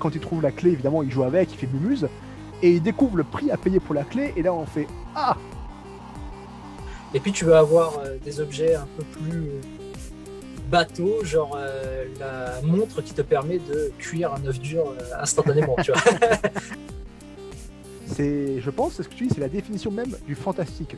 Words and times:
quand 0.00 0.14
il 0.14 0.20
trouve 0.20 0.42
la 0.42 0.50
clé, 0.50 0.72
évidemment, 0.72 1.04
il 1.04 1.10
joue 1.10 1.22
avec, 1.22 1.52
il 1.52 1.56
fait 1.56 1.68
mumuse, 1.72 2.08
et 2.62 2.72
il 2.72 2.82
découvre 2.82 3.16
le 3.16 3.24
prix 3.24 3.50
à 3.52 3.56
payer 3.56 3.78
pour 3.78 3.94
la 3.94 4.02
clé, 4.02 4.32
et 4.36 4.42
là 4.42 4.52
on 4.52 4.66
fait 4.66 4.88
Ah 5.14 5.36
Et 7.14 7.20
puis 7.20 7.30
tu 7.30 7.44
vas 7.44 7.60
avoir 7.60 7.98
euh, 7.98 8.16
des 8.24 8.40
objets 8.40 8.74
un 8.74 8.88
peu 8.96 9.04
plus 9.04 9.48
euh, 9.48 9.60
bateaux, 10.70 11.24
genre 11.24 11.56
euh, 11.58 12.04
la 12.18 12.60
montre 12.62 13.02
qui 13.02 13.12
te 13.12 13.22
permet 13.22 13.58
de 13.58 13.92
cuire 13.98 14.32
un 14.34 14.46
œuf 14.46 14.58
dur 14.60 14.88
euh, 14.88 15.22
instantanément, 15.22 15.76
tu 15.82 15.92
vois. 15.92 16.00
C'est, 18.06 18.60
je 18.60 18.70
pense, 18.70 18.94
c'est 18.94 19.04
ce 19.04 19.08
que 19.08 19.14
tu 19.14 19.28
dis, 19.28 19.32
c'est 19.32 19.40
la 19.40 19.48
définition 19.48 19.92
même 19.92 20.16
du 20.26 20.34
fantastique. 20.34 20.96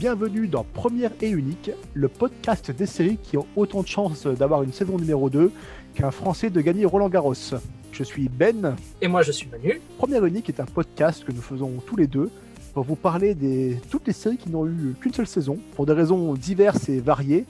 Bienvenue 0.00 0.48
dans 0.48 0.64
Première 0.64 1.12
et 1.20 1.28
Unique, 1.28 1.70
le 1.92 2.08
podcast 2.08 2.70
des 2.70 2.86
séries 2.86 3.18
qui 3.18 3.36
ont 3.36 3.46
autant 3.54 3.82
de 3.82 3.86
chances 3.86 4.26
d'avoir 4.26 4.62
une 4.62 4.72
saison 4.72 4.96
numéro 4.96 5.28
2 5.28 5.52
qu'un 5.94 6.10
Français 6.10 6.48
de 6.48 6.58
gagner 6.62 6.86
Roland 6.86 7.10
Garros. 7.10 7.34
Je 7.92 8.02
suis 8.02 8.30
Ben. 8.30 8.76
Et 9.02 9.08
moi 9.08 9.20
je 9.20 9.30
suis 9.30 9.46
Manu. 9.50 9.78
Première 9.98 10.24
et 10.24 10.28
Unique 10.28 10.48
est 10.48 10.58
un 10.58 10.64
podcast 10.64 11.22
que 11.22 11.32
nous 11.32 11.42
faisons 11.42 11.82
tous 11.84 11.96
les 11.96 12.06
deux 12.06 12.30
pour 12.72 12.84
vous 12.84 12.96
parler 12.96 13.34
des 13.34 13.78
toutes 13.90 14.06
les 14.06 14.14
séries 14.14 14.38
qui 14.38 14.48
n'ont 14.48 14.66
eu 14.66 14.94
qu'une 14.98 15.12
seule 15.12 15.26
saison, 15.26 15.58
pour 15.76 15.84
des 15.84 15.92
raisons 15.92 16.32
diverses 16.32 16.88
et 16.88 16.98
variées, 17.00 17.44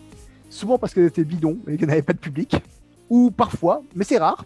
souvent 0.49 0.77
parce 0.77 0.93
qu'elles 0.93 1.07
étaient 1.07 1.23
bidons 1.23 1.61
et 1.69 1.77
qu'elles 1.77 1.89
n'avaient 1.89 2.03
pas 2.03 2.15
de 2.15 2.19
public, 2.19 2.57
ou 3.11 3.31
parfois, 3.31 3.85
mais 3.95 4.03
c'est 4.03 4.19
rare, 4.19 4.45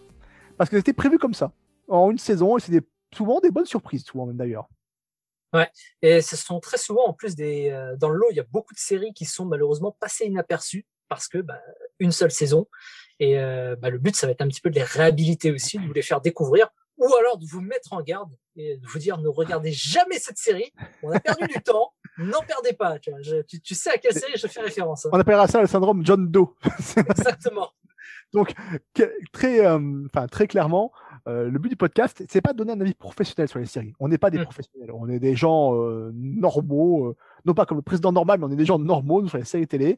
parce 0.59 0.69
qu'elles 0.69 0.81
étaient 0.81 0.93
prévues 0.93 1.17
comme 1.17 1.33
ça, 1.33 1.53
en 1.87 2.11
une 2.11 2.19
saison, 2.19 2.55
et 2.55 2.61
c'est 2.61 2.85
souvent 3.15 3.39
des 3.39 3.49
bonnes 3.49 3.65
surprises, 3.65 4.05
souvent 4.05 4.27
même 4.27 4.37
d'ailleurs. 4.37 4.69
Et 6.01 6.21
ce 6.21 6.35
sont 6.35 6.59
très 6.59 6.77
souvent 6.77 7.05
en 7.05 7.13
plus 7.13 7.35
des 7.35 7.69
euh, 7.71 7.95
dans 7.97 8.09
le 8.09 8.17
lot, 8.17 8.27
il 8.31 8.37
y 8.37 8.39
a 8.39 8.45
beaucoup 8.49 8.73
de 8.73 8.79
séries 8.79 9.13
qui 9.13 9.25
sont 9.25 9.45
malheureusement 9.45 9.95
passées 9.99 10.25
inaperçues 10.25 10.85
parce 11.09 11.27
que 11.27 11.37
bah, 11.39 11.59
une 11.99 12.11
seule 12.11 12.31
saison. 12.31 12.67
Et 13.19 13.39
euh, 13.39 13.75
bah, 13.77 13.89
le 13.89 13.97
but, 13.99 14.15
ça 14.15 14.27
va 14.27 14.31
être 14.31 14.41
un 14.41 14.47
petit 14.47 14.61
peu 14.61 14.69
de 14.69 14.75
les 14.75 14.83
réhabiliter 14.83 15.51
aussi, 15.51 15.77
de 15.79 15.85
vous 15.85 15.93
les 15.93 16.01
faire 16.01 16.19
découvrir, 16.19 16.67
ou 16.97 17.13
alors 17.15 17.37
de 17.37 17.45
vous 17.45 17.61
mettre 17.61 17.93
en 17.93 18.01
garde 18.01 18.31
et 18.57 18.77
de 18.77 18.87
vous 18.87 18.99
dire 18.99 19.17
ne 19.19 19.27
regardez 19.27 19.71
jamais 19.71 20.19
cette 20.19 20.37
série. 20.37 20.71
On 21.03 21.11
a 21.11 21.19
perdu 21.19 21.45
du 21.47 21.61
temps, 21.61 21.93
n'en 22.17 22.41
perdez 22.41 22.73
pas. 22.73 22.99
Tu, 22.99 23.11
vois, 23.11 23.21
je- 23.21 23.41
tu, 23.43 23.61
tu 23.61 23.75
sais 23.75 23.91
à 23.91 23.97
quelle 23.97 24.13
série 24.13 24.33
je 24.35 24.47
fais 24.47 24.61
référence. 24.61 25.05
hein. 25.05 25.09
On 25.13 25.19
appellera 25.19 25.47
ça 25.47 25.61
le 25.61 25.67
syndrome 25.67 26.05
John 26.05 26.29
Doe. 26.29 26.53
Exactement. 26.97 27.69
Que- 28.93 29.11
très, 29.31 29.65
euh, 29.65 30.03
enfin, 30.07 30.27
très 30.27 30.47
clairement, 30.47 30.91
euh, 31.27 31.49
le 31.49 31.57
but 31.59 31.69
du 31.69 31.75
podcast, 31.75 32.23
c'est 32.29 32.41
pas 32.41 32.53
de 32.53 32.57
donner 32.57 32.73
un 32.73 32.81
avis 32.81 32.93
professionnel 32.93 33.47
sur 33.47 33.59
les 33.59 33.65
séries. 33.65 33.93
On 33.99 34.07
n'est 34.07 34.17
pas 34.17 34.29
des 34.29 34.39
Mm. 34.39 34.43
professionnels, 34.43 34.91
on 34.93 35.07
est 35.09 35.19
des 35.19 35.35
gens 35.35 35.75
euh, 35.75 36.11
normaux, 36.13 37.07
euh, 37.07 37.15
non 37.45 37.53
pas 37.53 37.65
comme 37.65 37.77
le 37.77 37.81
président 37.83 38.11
normal, 38.11 38.39
mais 38.39 38.45
on 38.45 38.51
est 38.51 38.55
des 38.55 38.65
gens 38.65 38.79
normaux 38.79 39.21
nous, 39.21 39.29
sur 39.29 39.37
les 39.37 39.45
séries 39.45 39.67
télé 39.67 39.97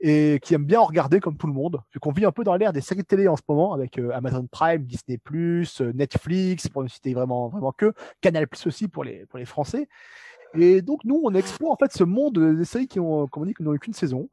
et 0.00 0.38
qui 0.42 0.54
aiment 0.54 0.64
bien 0.64 0.80
en 0.80 0.84
regarder 0.84 1.18
comme 1.18 1.36
tout 1.36 1.48
le 1.48 1.52
monde. 1.52 1.80
Vu 1.92 1.98
qu'on 1.98 2.12
vit 2.12 2.24
un 2.24 2.30
peu 2.30 2.44
dans 2.44 2.54
l'ère 2.54 2.72
des 2.72 2.80
séries 2.80 3.04
télé 3.04 3.26
en 3.26 3.34
ce 3.36 3.42
moment 3.48 3.72
avec 3.72 3.98
Amazon 3.98 4.46
Prime, 4.48 4.84
Disney+, 4.84 5.18
Netflix, 5.94 6.68
pour 6.68 6.84
ne 6.84 6.88
citer 6.88 7.14
vraiment, 7.14 7.48
vraiment 7.48 7.72
que, 7.72 7.92
Canal+, 8.20 8.46
aussi 8.66 8.86
pour 8.86 9.02
les, 9.02 9.26
pour 9.26 9.38
les 9.40 9.44
Français. 9.44 9.88
Et 10.54 10.82
donc, 10.82 11.04
nous, 11.04 11.20
on 11.24 11.34
explore 11.34 11.72
en 11.72 11.76
fait 11.76 11.92
ce 11.92 12.04
monde 12.04 12.38
des 12.38 12.64
séries 12.64 12.86
qui 12.86 13.00
ont, 13.00 13.26
comme 13.26 13.42
on 13.42 13.46
dit, 13.46 13.54
qui 13.54 13.62
n'ont 13.64 13.74
eu 13.74 13.78
qu'une 13.80 13.92
saison. 13.92 14.28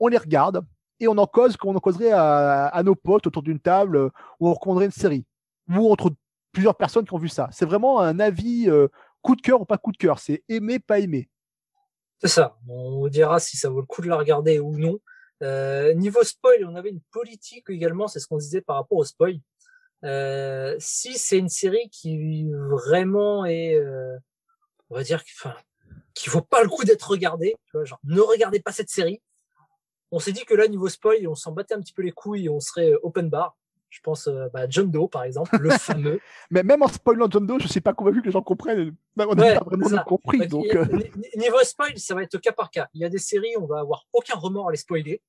On 0.00 0.08
les 0.08 0.18
regarde 0.18 0.62
et 1.00 1.08
on 1.08 1.16
en 1.16 1.26
cause 1.26 1.56
comme 1.56 1.70
on 1.70 1.76
en 1.76 1.80
causerait 1.80 2.12
à, 2.12 2.80
nos 2.84 2.94
potes 2.94 3.26
autour 3.26 3.42
d'une 3.42 3.58
table 3.58 3.96
euh, 3.96 4.08
où 4.38 4.48
on 4.48 4.54
recommanderait 4.54 4.86
une 4.86 4.90
série. 4.92 5.24
Ou 5.68 5.90
entre 5.90 6.12
plusieurs 6.52 6.76
personnes 6.76 7.06
qui 7.06 7.14
ont 7.14 7.18
vu 7.18 7.28
ça. 7.28 7.48
C'est 7.52 7.64
vraiment 7.64 8.00
un 8.00 8.20
avis 8.20 8.68
euh, 8.68 8.88
coup 9.22 9.34
de 9.34 9.40
cœur 9.40 9.60
ou 9.60 9.64
pas 9.64 9.78
coup 9.78 9.92
de 9.92 9.96
cœur. 9.96 10.18
C'est 10.18 10.44
aimer, 10.48 10.78
pas 10.78 10.98
aimer. 10.98 11.28
C'est 12.20 12.28
ça. 12.28 12.56
On 12.68 13.08
dira 13.08 13.40
si 13.40 13.56
ça 13.56 13.70
vaut 13.70 13.80
le 13.80 13.86
coup 13.86 14.02
de 14.02 14.08
la 14.08 14.16
regarder 14.16 14.58
ou 14.58 14.76
non. 14.76 14.98
Euh, 15.42 15.94
niveau 15.94 16.22
spoil, 16.22 16.66
on 16.66 16.76
avait 16.76 16.90
une 16.90 17.00
politique 17.10 17.70
également, 17.70 18.08
c'est 18.08 18.20
ce 18.20 18.26
qu'on 18.26 18.36
disait 18.36 18.60
par 18.60 18.76
rapport 18.76 18.98
au 18.98 19.04
spoil. 19.04 19.40
Si 20.78 21.16
c'est 21.16 21.38
une 21.38 21.48
série 21.48 21.88
qui 21.90 22.46
vraiment 22.52 23.46
est, 23.46 23.80
on 24.90 24.94
va 24.96 25.02
dire, 25.02 25.22
enfin, 25.38 25.54
qui 26.12 26.28
vaut 26.28 26.42
pas 26.42 26.62
le 26.62 26.68
coup 26.68 26.84
d'être 26.84 27.08
regardée, 27.08 27.56
ne 28.04 28.20
regardez 28.20 28.60
pas 28.60 28.72
cette 28.72 28.90
série. 28.90 29.22
On 30.12 30.18
s'est 30.18 30.32
dit 30.32 30.44
que 30.44 30.54
là, 30.54 30.66
niveau 30.68 30.88
spoil, 30.88 31.26
on 31.28 31.34
s'en 31.34 31.52
battait 31.52 31.74
un 31.74 31.80
petit 31.80 31.92
peu 31.92 32.02
les 32.02 32.10
couilles 32.12 32.46
et 32.46 32.48
on 32.48 32.60
serait 32.60 32.92
open 33.02 33.28
bar. 33.28 33.56
Je 33.90 33.98
pense 34.02 34.28
euh, 34.28 34.48
bah, 34.52 34.66
John 34.68 34.88
Doe, 34.90 35.08
par 35.08 35.24
exemple, 35.24 35.56
le 35.58 35.70
fameux. 35.78 36.20
Mais 36.50 36.62
même 36.62 36.82
en 36.82 36.88
spoilant 36.88 37.28
John 37.30 37.46
Doe, 37.46 37.58
je 37.60 37.66
suis 37.68 37.80
pas 37.80 37.92
convaincu 37.92 38.20
que 38.20 38.26
les 38.26 38.32
gens 38.32 38.42
comprennent. 38.42 38.94
On 39.18 39.34
n'a 39.34 39.42
Ouais, 39.42 39.54
pas 39.58 39.64
vraiment 39.64 40.02
compris. 40.04 40.46
Donc, 40.46 40.66
a- 40.74 40.78
euh, 40.78 40.84
ni- 40.92 41.10
ni- 41.16 41.42
niveau 41.42 41.58
spoil, 41.64 41.98
ça 41.98 42.14
va 42.14 42.22
être 42.22 42.34
au 42.36 42.38
cas 42.38 42.52
par 42.52 42.70
cas. 42.70 42.88
Il 42.94 43.00
y 43.00 43.04
a 43.04 43.08
des 43.08 43.18
séries, 43.18 43.56
on 43.58 43.66
va 43.66 43.80
avoir 43.80 44.06
aucun 44.12 44.36
remords 44.36 44.68
à 44.68 44.70
les 44.70 44.76
spoiler 44.76 45.20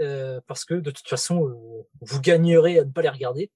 euh, 0.00 0.40
parce 0.48 0.64
que 0.64 0.74
de 0.74 0.90
toute 0.90 1.06
façon, 1.08 1.48
euh, 1.48 1.86
vous 2.00 2.20
gagnerez 2.20 2.78
à 2.80 2.84
ne 2.84 2.90
pas 2.90 3.02
les 3.02 3.08
regarder. 3.08 3.50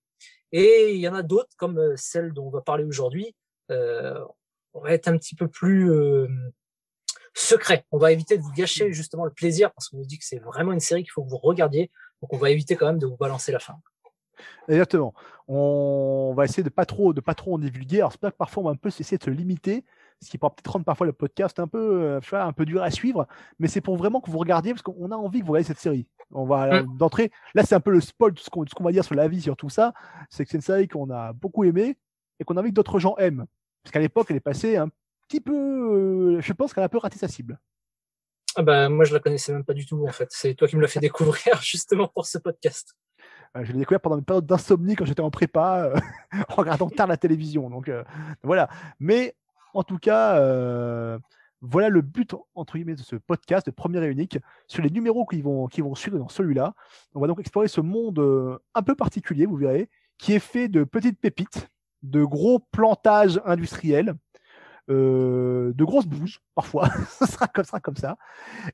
Et 0.52 0.92
il 0.94 1.00
y 1.00 1.08
en 1.08 1.14
a 1.14 1.22
d'autres, 1.22 1.50
comme 1.56 1.96
celle 1.96 2.32
dont 2.32 2.46
on 2.46 2.50
va 2.50 2.60
parler 2.60 2.84
aujourd'hui. 2.84 3.34
Euh, 3.72 4.24
on 4.72 4.80
va 4.82 4.92
être 4.92 5.08
un 5.08 5.16
petit 5.18 5.34
peu 5.34 5.48
plus 5.48 5.90
euh, 5.90 6.28
secret. 7.34 7.84
On 7.90 7.98
va 7.98 8.12
éviter 8.12 8.38
de 8.38 8.42
vous 8.42 8.52
gâcher 8.52 8.92
justement 8.92 9.24
le 9.24 9.32
plaisir 9.32 9.72
parce 9.72 9.88
qu'on 9.88 9.98
nous 9.98 10.06
dit 10.06 10.18
que 10.18 10.24
c'est 10.24 10.38
vraiment 10.38 10.72
une 10.72 10.80
série 10.80 11.02
qu'il 11.02 11.10
faut 11.10 11.24
que 11.24 11.30
vous 11.30 11.38
regardiez. 11.38 11.90
Donc 12.22 12.32
on 12.32 12.38
va 12.38 12.50
éviter 12.50 12.76
quand 12.76 12.86
même 12.86 12.98
de 12.98 13.06
vous 13.06 13.16
balancer 13.16 13.52
la 13.52 13.58
fin. 13.58 13.74
Exactement. 14.68 15.14
On 15.46 16.32
va 16.36 16.44
essayer 16.44 16.62
de 16.62 16.68
pas 16.70 16.86
trop, 16.86 17.12
de 17.12 17.20
pas 17.20 17.34
trop 17.34 17.54
en 17.54 17.58
divulguer. 17.58 17.98
Alors 17.98 18.12
c'est 18.12 18.20
pas 18.20 18.30
que 18.30 18.36
parfois 18.36 18.62
on 18.62 18.66
va 18.66 18.72
un 18.72 18.76
peu 18.76 18.88
essayer 18.88 19.18
de 19.18 19.22
se 19.22 19.30
limiter, 19.30 19.84
ce 20.22 20.30
qui 20.30 20.38
pourra 20.38 20.54
peut-être 20.54 20.72
rendre 20.72 20.84
parfois 20.84 21.06
le 21.06 21.12
podcast 21.12 21.58
un 21.60 21.68
peu, 21.68 22.02
euh, 22.02 22.20
un 22.32 22.52
peu 22.52 22.64
dur 22.64 22.82
à 22.82 22.90
suivre. 22.90 23.26
Mais 23.58 23.68
c'est 23.68 23.80
pour 23.80 23.96
vraiment 23.96 24.20
que 24.20 24.30
vous 24.30 24.38
regardiez 24.38 24.72
parce 24.72 24.82
qu'on 24.82 25.10
a 25.10 25.16
envie 25.16 25.40
que 25.40 25.44
vous 25.44 25.52
regardiez 25.52 25.68
cette 25.68 25.80
série. 25.80 26.06
On 26.32 26.46
va 26.46 26.82
Mm. 26.82 26.96
d'entrée. 26.96 27.30
Là 27.54 27.64
c'est 27.64 27.74
un 27.74 27.80
peu 27.80 27.90
le 27.90 28.00
spoil 28.00 28.32
de 28.32 28.38
ce 28.38 28.48
qu'on, 28.48 28.64
va 28.84 28.92
dire 28.92 29.04
sur 29.04 29.14
la 29.14 29.28
vie 29.28 29.42
sur 29.42 29.56
tout 29.56 29.68
ça. 29.68 29.92
C'est 30.30 30.44
que 30.44 30.50
c'est 30.50 30.56
une 30.56 30.62
série 30.62 30.88
qu'on 30.88 31.10
a 31.10 31.32
beaucoup 31.32 31.64
aimée 31.64 31.96
et 32.40 32.44
qu'on 32.44 32.56
a 32.56 32.60
envie 32.60 32.70
que 32.70 32.74
d'autres 32.74 32.98
gens 32.98 33.16
aiment. 33.18 33.44
Parce 33.82 33.92
qu'à 33.92 34.00
l'époque 34.00 34.28
elle 34.30 34.36
est 34.36 34.40
passée 34.40 34.76
un 34.76 34.88
petit 35.34 35.40
peu, 35.40 36.36
euh, 36.36 36.40
je 36.40 36.52
pense 36.52 36.72
qu'elle 36.72 36.82
a 36.82 36.86
un 36.86 36.88
peu 36.90 36.98
raté 36.98 37.18
sa 37.18 37.28
cible. 37.28 37.58
Ah 38.56 38.62
bah, 38.62 38.88
moi, 38.88 39.04
je 39.04 39.12
la 39.12 39.20
connaissais 39.20 39.52
même 39.52 39.64
pas 39.64 39.74
du 39.74 39.84
tout, 39.84 40.06
en 40.06 40.12
fait. 40.12 40.28
C'est 40.30 40.54
toi 40.54 40.68
qui 40.68 40.76
me 40.76 40.82
l'as 40.82 40.88
fait 40.88 41.00
découvrir 41.00 41.60
justement 41.62 42.08
pour 42.08 42.26
ce 42.26 42.38
podcast. 42.38 42.94
Euh, 43.56 43.64
je 43.64 43.72
l'ai 43.72 43.78
découvert 43.78 44.00
pendant 44.00 44.18
une 44.18 44.24
période 44.24 44.46
d'insomnie 44.46 44.94
quand 44.94 45.04
j'étais 45.04 45.22
en 45.22 45.30
prépa, 45.30 45.92
euh, 45.92 46.00
en 46.48 46.54
regardant 46.54 46.88
tard 46.88 47.06
la 47.06 47.16
télévision. 47.16 47.68
Donc 47.68 47.88
euh, 47.88 48.04
voilà. 48.42 48.68
Mais 49.00 49.34
en 49.74 49.82
tout 49.82 49.98
cas, 49.98 50.38
voilà 51.60 51.88
le 51.88 52.02
but 52.02 52.34
entre 52.54 52.76
guillemets 52.76 52.94
de 52.94 53.02
ce 53.02 53.16
podcast 53.16 53.66
de 53.66 53.72
première 53.72 54.04
et 54.04 54.08
unique 54.08 54.38
sur 54.68 54.82
les 54.82 54.90
numéros 54.90 55.26
qui 55.26 55.40
vont 55.42 55.66
qui 55.66 55.80
vont 55.80 55.96
suivre 55.96 56.18
dans 56.18 56.28
celui-là. 56.28 56.74
On 57.14 57.20
va 57.20 57.26
donc 57.26 57.40
explorer 57.40 57.66
ce 57.66 57.80
monde 57.80 58.60
un 58.74 58.82
peu 58.82 58.94
particulier, 58.94 59.46
vous 59.46 59.56
verrez, 59.56 59.90
qui 60.16 60.32
est 60.32 60.38
fait 60.38 60.68
de 60.68 60.84
petites 60.84 61.18
pépites, 61.18 61.68
de 62.04 62.22
gros 62.22 62.60
plantages 62.70 63.40
industriels. 63.44 64.14
Euh, 64.90 65.72
de 65.74 65.84
grosses 65.84 66.06
bouses 66.06 66.40
parfois, 66.54 66.88
ce 67.18 67.26
sera 67.26 67.48
comme 67.48 67.64
ça, 67.64 67.80
comme 67.80 67.96
ça, 67.96 68.16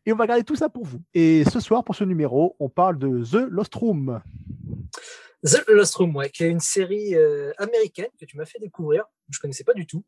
et 0.04 0.12
on 0.12 0.16
va 0.16 0.24
regarder 0.24 0.44
tout 0.44 0.56
ça 0.56 0.68
pour 0.68 0.84
vous. 0.84 1.00
Et 1.14 1.44
ce 1.44 1.60
soir, 1.60 1.84
pour 1.84 1.94
ce 1.94 2.04
numéro, 2.04 2.56
on 2.58 2.68
parle 2.68 2.98
de 2.98 3.22
The 3.24 3.48
Lost 3.48 3.74
Room. 3.74 4.20
The 5.44 5.64
Lost 5.68 5.94
Room, 5.94 6.14
ouais, 6.16 6.30
qui 6.30 6.44
est 6.44 6.50
une 6.50 6.60
série 6.60 7.14
euh, 7.14 7.52
américaine 7.58 8.10
que 8.18 8.24
tu 8.24 8.36
m'as 8.36 8.44
fait 8.44 8.58
découvrir, 8.58 9.04
que 9.04 9.34
je 9.34 9.40
connaissais 9.40 9.64
pas 9.64 9.74
du 9.74 9.86
tout. 9.86 10.04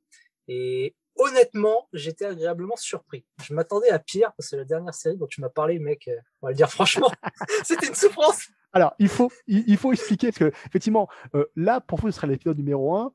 Et 0.48 0.94
honnêtement, 1.16 1.88
j'étais 1.92 2.26
agréablement 2.26 2.76
surpris. 2.76 3.24
Je 3.42 3.54
m'attendais 3.54 3.90
à 3.90 3.98
pire, 3.98 4.32
parce 4.36 4.50
que 4.50 4.56
la 4.56 4.64
dernière 4.64 4.94
série 4.94 5.16
dont 5.16 5.26
tu 5.26 5.40
m'as 5.40 5.48
parlé, 5.48 5.78
mec, 5.78 6.08
euh, 6.08 6.16
on 6.40 6.46
va 6.46 6.50
le 6.50 6.56
dire 6.56 6.70
franchement, 6.70 7.10
c'était 7.64 7.86
une 7.86 7.94
souffrance. 7.94 8.48
Alors, 8.72 8.94
il 8.98 9.08
faut, 9.08 9.30
il, 9.46 9.64
il 9.66 9.76
faut 9.76 9.92
expliquer, 9.92 10.28
parce 10.28 10.38
que, 10.38 10.56
effectivement, 10.66 11.08
euh, 11.34 11.44
là, 11.56 11.80
pour 11.80 11.98
vous, 11.98 12.10
ce 12.10 12.16
sera 12.16 12.26
l'épisode 12.26 12.56
numéro 12.56 12.96
1, 12.96 13.12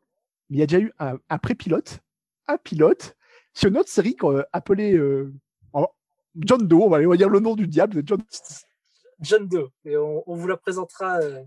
mais 0.49 0.57
il 0.57 0.59
y 0.59 0.63
a 0.63 0.67
déjà 0.67 0.79
eu 0.79 0.93
un, 0.99 1.17
un 1.29 1.37
pré-pilote, 1.37 1.99
un 2.47 2.57
pilote, 2.57 3.15
sur 3.53 3.69
une 3.69 3.77
autre 3.77 3.89
série 3.89 4.15
qu'on, 4.15 4.37
euh, 4.37 4.43
appelée 4.53 4.95
euh, 4.95 5.33
John 6.35 6.67
Doe, 6.67 6.83
on 6.83 6.89
va, 6.89 7.17
dire 7.17 7.29
le 7.29 7.39
nom 7.39 7.55
du 7.55 7.65
diable, 7.67 8.03
John 8.05 8.21
John 9.19 9.47
Doe. 9.47 9.69
Et 9.85 9.97
on, 9.97 10.23
on 10.29 10.35
vous 10.35 10.47
la 10.47 10.57
présentera 10.57 11.17
euh, 11.17 11.41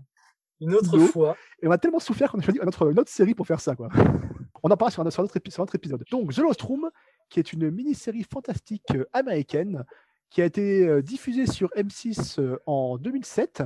une 0.59 0.73
autre 0.75 0.91
Doe. 0.97 1.07
fois. 1.07 1.37
Et 1.61 1.67
on 1.67 1.71
a 1.71 1.77
tellement 1.77 1.99
souffert 1.99 2.31
qu'on 2.31 2.39
a 2.39 2.41
choisi 2.41 2.59
une 2.61 2.67
autre, 2.67 2.91
une 2.91 2.99
autre 2.99 3.09
série 3.09 3.33
pour 3.33 3.47
faire 3.47 3.61
ça, 3.61 3.75
quoi. 3.75 3.87
On 4.63 4.69
en 4.69 4.77
parlera 4.77 4.91
sur 4.91 5.01
un, 5.05 5.09
sur 5.09 5.21
un 5.21 5.25
autre, 5.25 5.37
épi- 5.37 5.49
sur 5.49 5.61
un 5.61 5.63
autre 5.63 5.73
épisode. 5.73 6.03
Donc, 6.11 6.33
The 6.35 6.37
Lost 6.39 6.61
Room, 6.61 6.91
qui 7.29 7.39
est 7.39 7.51
une 7.51 7.71
mini-série 7.71 8.23
fantastique 8.31 8.83
euh, 8.93 9.05
américaine, 9.11 9.85
qui 10.29 10.41
a 10.41 10.45
été 10.45 11.01
diffusée 11.01 11.47
sur 11.47 11.69
M6 11.69 12.39
euh, 12.39 12.59
en 12.67 12.97
2007 12.99 13.63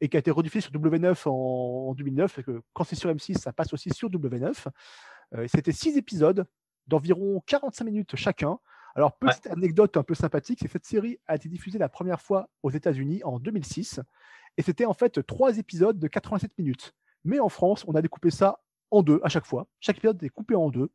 et 0.00 0.08
qui 0.08 0.16
a 0.16 0.20
été 0.20 0.30
rediffusée 0.32 0.62
sur 0.62 0.72
W9 0.72 1.28
en, 1.28 1.90
en 1.90 1.94
2009. 1.94 2.38
Et 2.38 2.42
que 2.42 2.60
quand 2.72 2.82
c'est 2.84 2.96
sur 2.96 3.08
M6, 3.10 3.38
ça 3.38 3.52
passe 3.52 3.72
aussi 3.72 3.90
sur 3.90 4.10
W9. 4.10 4.66
Euh, 5.36 5.46
C'était 5.48 5.70
six 5.72 5.96
épisodes 5.96 6.44
d'environ 6.86 7.42
45 7.46 7.84
minutes 7.84 8.16
chacun. 8.16 8.58
Alors, 8.94 9.16
petite 9.16 9.46
anecdote 9.46 9.96
un 9.96 10.02
peu 10.02 10.14
sympathique, 10.14 10.58
c'est 10.60 10.66
que 10.66 10.72
cette 10.72 10.84
série 10.84 11.18
a 11.26 11.36
été 11.36 11.48
diffusée 11.48 11.78
la 11.78 11.88
première 11.88 12.20
fois 12.20 12.48
aux 12.62 12.70
États-Unis 12.70 13.22
en 13.24 13.38
2006. 13.38 14.00
Et 14.58 14.62
c'était 14.62 14.84
en 14.84 14.92
fait 14.92 15.24
trois 15.26 15.56
épisodes 15.56 15.98
de 15.98 16.08
87 16.08 16.58
minutes. 16.58 16.94
Mais 17.24 17.38
en 17.38 17.48
France, 17.48 17.84
on 17.88 17.94
a 17.94 18.02
découpé 18.02 18.30
ça 18.30 18.60
en 18.90 19.02
deux 19.02 19.20
à 19.22 19.28
chaque 19.28 19.46
fois. 19.46 19.66
Chaque 19.80 19.98
épisode 19.98 20.22
est 20.22 20.28
coupé 20.28 20.54
en 20.54 20.68
deux 20.68 20.90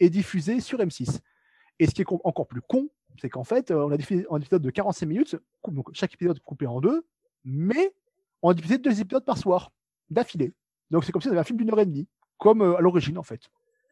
et 0.00 0.10
diffusé 0.10 0.60
sur 0.60 0.78
M6. 0.78 1.20
Et 1.78 1.86
ce 1.86 1.92
qui 1.92 2.02
est 2.02 2.06
encore 2.08 2.48
plus 2.48 2.62
con, 2.62 2.88
c'est 3.20 3.30
qu'en 3.30 3.44
fait, 3.44 3.70
euh, 3.70 3.86
on 3.86 3.92
a 3.92 3.96
diffusé 3.96 4.26
un 4.30 4.38
épisode 4.38 4.62
de 4.62 4.70
45 4.70 5.06
minutes, 5.06 5.36
donc 5.68 5.88
chaque 5.94 6.14
épisode 6.14 6.40
coupé 6.40 6.66
en 6.66 6.80
deux, 6.80 7.06
mais 7.44 7.94
on 8.42 8.50
a 8.50 8.54
diffusé 8.54 8.78
deux 8.78 9.00
épisodes 9.00 9.24
par 9.24 9.38
soir. 9.38 9.72
d'affilée. 10.10 10.54
Donc 10.90 11.04
c'est 11.04 11.10
comme 11.10 11.20
si 11.20 11.28
on 11.28 11.32
avait 11.32 11.40
un 11.40 11.44
film 11.44 11.58
d'une 11.58 11.70
heure 11.70 11.80
et 11.80 11.86
demie, 11.86 12.06
comme 12.38 12.62
à 12.62 12.80
l'origine 12.80 13.18
en 13.18 13.22
fait. 13.22 13.40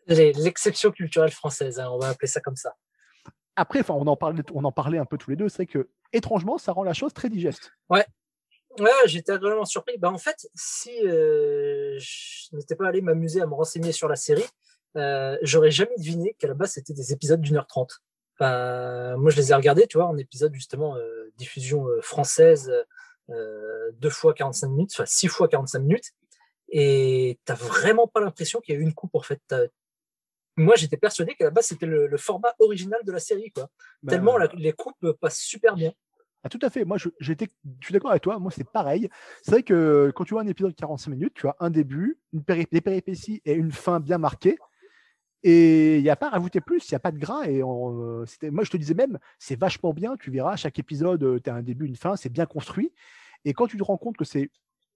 L'exception 0.07 0.91
culturelle 0.91 1.31
française, 1.31 1.79
hein, 1.79 1.89
on 1.91 1.99
va 1.99 2.09
appeler 2.09 2.29
ça 2.29 2.41
comme 2.41 2.57
ça. 2.57 2.75
Après, 3.57 3.81
enfin, 3.81 3.95
on 3.95 4.07
en 4.07 4.17
parlait, 4.17 4.43
on 4.53 4.65
en 4.65 4.73
parlait 4.73 4.99
un 4.99 5.05
peu 5.05 5.17
tous 5.17 5.31
les 5.31 5.37
deux. 5.37 5.49
C'est 5.49 5.67
que 5.67 5.89
étrangement, 6.13 6.59
ça 6.59 6.73
rend 6.73 6.83
la 6.83 6.93
chose 6.93 7.13
très 7.13 7.29
digeste. 7.29 7.73
Ouais, 7.89 8.05
Ouais, 8.81 8.91
j'étais 9.07 9.33
agréablement 9.33 9.65
surpris. 9.65 9.99
Bah, 9.99 10.11
en 10.11 10.19
fait, 10.19 10.49
si 10.55 10.91
euh, 11.07 11.97
je 11.99 12.57
n'étais 12.57 12.75
pas 12.75 12.89
allé 12.89 13.03
m'amuser 13.03 13.41
à 13.41 13.47
me 13.47 13.55
renseigner 13.55 13.93
sur 13.93 14.09
la 14.09 14.17
série, 14.17 14.47
euh, 14.97 15.39
j'aurais 15.43 15.71
jamais 15.71 15.97
deviné 15.97 16.35
qu'à 16.39 16.49
la 16.49 16.55
base 16.55 16.73
c'était 16.73 16.93
des 16.93 17.13
épisodes 17.13 17.41
d'une 17.41 17.57
heure 17.57 17.67
trente. 17.67 18.01
Enfin, 18.39 19.17
moi, 19.17 19.31
je 19.31 19.37
les 19.37 19.53
ai 19.53 19.55
regardés, 19.55 19.87
tu 19.87 19.99
vois, 19.99 20.07
en 20.07 20.17
épisode 20.17 20.55
justement 20.55 20.97
euh, 20.97 21.31
diffusion 21.37 21.87
euh, 21.89 22.01
française, 22.03 22.73
deux 23.29 24.11
fois 24.11 24.35
45 24.35 24.69
minutes, 24.69 24.91
enfin 24.93 25.07
six 25.07 25.29
fois 25.29 25.49
45 25.49 25.79
minutes, 25.79 26.13
et 26.69 27.39
t'as 27.47 27.55
vraiment 27.55 28.07
pas 28.07 28.21
l'impression 28.21 28.61
qu'il 28.61 28.75
y 28.75 28.79
a 28.79 28.81
eu 28.81 28.83
une 28.83 28.93
coupe 28.93 29.15
en 29.15 29.23
fait. 29.23 29.41
Moi, 30.57 30.77
j'étais 30.77 30.97
persuadé 30.97 31.35
qu'à 31.35 31.45
la 31.45 31.51
base 31.51 31.67
c'était 31.67 31.87
le, 31.87 32.07
le, 32.07 32.17
format 32.17 32.55
original 32.61 33.01
de 33.05 33.13
la 33.13 33.19
série, 33.19 33.51
quoi. 33.51 33.69
Bah, 34.03 34.13
Tellement 34.13 34.37
la, 34.37 34.49
les 34.55 34.73
coupes 34.73 35.13
passent 35.21 35.41
super 35.41 35.75
bien. 35.75 35.93
Ah, 36.45 36.51
tout 36.51 36.59
à 36.61 36.69
fait. 36.69 36.85
Moi, 36.85 36.99
je, 36.99 37.09
j'étais, 37.21 37.49
je 37.81 37.87
suis 37.87 37.93
d'accord 37.93 38.11
avec 38.11 38.23
toi. 38.23 38.39
Moi, 38.39 38.51
c'est 38.51 38.69
pareil. 38.69 39.09
C'est 39.43 39.51
vrai 39.51 39.63
que 39.63 40.13
quand 40.15 40.25
tu 40.25 40.35
vois 40.35 40.43
un 40.43 40.47
épisode 40.47 40.73
de 40.73 40.77
45 40.77 41.11
minutes, 41.11 41.33
tu 41.35 41.49
as 41.49 41.57
un 41.59 41.71
début, 41.71 42.19
une 42.35 42.43
des 42.43 42.81
péripéties 42.83 43.41
et 43.47 43.55
une 43.55 43.73
fin 43.73 43.99
bien 43.99 44.19
marquée. 44.19 44.59
Et 45.43 45.99
il 45.99 46.03
n'y 46.03 46.11
a 46.11 46.17
pas 46.17 46.27
à 46.29 46.31
rajouter 46.31 46.61
plus, 46.61 46.87
il 46.89 46.93
n'y 46.93 46.97
a 46.97 47.01
pas 47.01 47.13
de 47.13 47.19
gras. 47.19 47.47
Et 47.47 47.63
euh, 47.63 48.27
c'était, 48.27 48.51
moi, 48.51 48.63
je 48.63 48.71
te 48.71 48.77
disais 48.77 48.95
même, 48.95 49.19
c'est 49.39 49.59
vachement 49.59 49.95
bien. 49.95 50.17
Tu 50.19 50.31
verras, 50.31 50.57
chaque 50.57 50.79
épisode, 50.79 51.23
euh, 51.23 51.41
tu 51.43 51.49
as 51.49 51.55
un 51.55 51.63
début, 51.63 51.87
une 51.87 51.97
fin, 51.97 52.15
c'est 52.17 52.29
bien 52.29 52.45
construit. 52.45 52.93
Et 53.47 53.55
quand 53.55 53.67
tu 53.67 53.79
te 53.79 53.83
rends 53.83 53.99
compte 53.99 54.19
que 54.19 54.25
c'est 54.25 54.51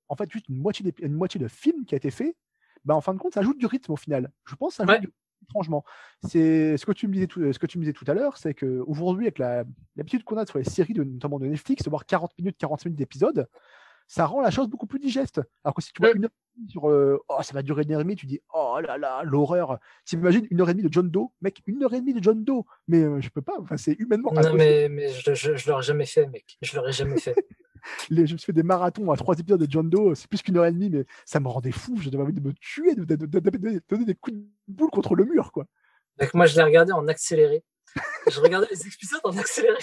en 0.09 0.17
fait 0.17 0.31
juste 0.31 0.49
une 0.49 0.57
moitié, 0.57 0.93
une 1.01 1.15
moitié 1.15 1.41
de 1.41 1.49
film 1.49 1.87
qui 1.87 1.95
a 1.95 1.97
été 1.97 2.11
fait, 2.11 2.37
bah, 2.85 2.95
en 2.95 3.01
fin 3.01 3.15
de 3.15 3.19
compte, 3.19 3.35
ça 3.35 3.41
ajoute 3.41 3.59
du 3.59 3.67
rythme 3.67 3.93
au 3.93 3.97
final. 3.97 4.33
Je 4.45 4.55
pense 4.55 4.77
que 4.77 4.85
ça 4.85 4.91
ajoute 4.91 5.03
du 5.03 5.13
franchement. 5.51 5.85
C'est 6.27 6.77
ce 6.77 6.87
que 6.87 6.93
tu 6.93 7.09
me 7.09 7.13
disais 7.13 7.27
tout, 7.27 7.53
ce 7.53 7.59
que 7.59 7.67
tu 7.67 7.79
me 7.79 7.85
disais 7.85 7.93
tout 7.93 8.05
à 8.09 8.15
l'heure, 8.15 8.37
c'est 8.37 8.55
qu'aujourd'hui, 8.55 9.27
avec 9.27 9.39
l'habitude 9.39 10.25
qu'on 10.25 10.37
a 10.37 10.47
sur 10.47 10.59
les 10.59 10.65
séries, 10.65 10.95
de, 10.95 11.05
notamment 11.05 11.39
de 11.39 11.47
Netflix, 11.47 11.83
de 11.83 11.91
voir 11.91 12.07
40 12.07 12.33
minutes, 12.39 12.57
40 12.59 12.85
minutes 12.87 12.99
d'épisode, 12.99 13.49
ça 14.07 14.25
rend 14.25 14.41
la 14.41 14.51
chose 14.51 14.69
beaucoup 14.69 14.87
plus 14.87 14.99
digeste. 14.99 15.41
Alors 15.65 15.75
que 15.75 15.83
si 15.83 15.93
tu 15.93 16.01
vois 16.01 16.13
une 16.13 16.25
heure 16.25 16.31
sur 16.69 16.89
euh, 16.89 17.23
oh, 17.29 17.43
ça 17.43 17.55
va 17.55 17.63
durer 17.63 17.83
une 17.83 17.93
heure 17.93 18.01
et 18.01 18.05
demie, 18.05 18.17
tu 18.17 18.27
dis 18.27 18.41
oh 18.55 18.79
là 18.81 18.97
là, 18.99 19.23
l'horreur. 19.23 19.79
T'imagines 20.05 20.47
une 20.51 20.61
heure 20.61 20.71
et 20.71 20.75
demie 20.75 20.89
de 20.89 20.93
John 20.93 21.11
Doe, 21.11 21.31
mec, 21.43 21.63
une 21.67 21.83
heure 21.85 21.93
et 21.93 22.01
demie 22.01 22.15
de 22.15 22.23
John 22.23 22.43
Doe, 22.43 22.65
mais 22.89 23.03
euh, 23.03 23.21
je 23.21 23.29
peux 23.29 23.43
pas, 23.43 23.55
enfin, 23.61 23.77
c'est 23.77 23.93
humainement. 23.99 24.33
Non, 24.33 24.55
mais, 24.55 24.89
mais 24.89 25.09
je, 25.11 25.35
je, 25.35 25.57
je 25.57 25.69
l'aurais 25.69 25.83
jamais 25.83 26.07
fait, 26.07 26.27
mec, 26.27 26.57
je 26.63 26.75
l'aurais 26.77 26.93
jamais 26.93 27.19
fait. 27.19 27.35
les, 28.11 28.27
je 28.27 28.33
me 28.33 28.39
suis 28.39 28.47
fait 28.47 28.53
des 28.53 28.63
marathons 28.63 29.11
à 29.11 29.17
trois 29.17 29.39
épisodes 29.39 29.61
de 29.61 29.71
John 29.71 29.89
Doe, 29.89 30.15
c'est 30.15 30.29
plus 30.29 30.43
qu'une 30.43 30.57
heure 30.57 30.67
et 30.67 30.73
demie, 30.73 30.91
mais 30.91 31.05
ça 31.25 31.41
me 31.41 31.49
rendait 31.49 31.73
fou. 31.73 31.97
J'avais 32.01 32.19
envie 32.19 32.33
de 32.33 32.41
me 32.41 32.53
tuer, 32.55 32.95
de, 32.95 33.05
donner 33.05 34.05
des 34.05 34.15
coups 34.15 34.37
de 34.37 34.45
boule 34.69 34.91
contre 34.91 35.15
le 35.15 35.25
mur, 35.25 35.53
quoi. 35.53 35.67
Donc 36.19 36.35
moi, 36.35 36.47
je 36.47 36.57
l'ai 36.57 36.63
regardé 36.63 36.93
en 36.93 37.07
accéléré. 37.09 37.65
je 38.31 38.41
regardais 38.41 38.67
les 38.71 38.87
épisodes 38.87 39.21
en 39.25 39.37
accéléré. 39.37 39.79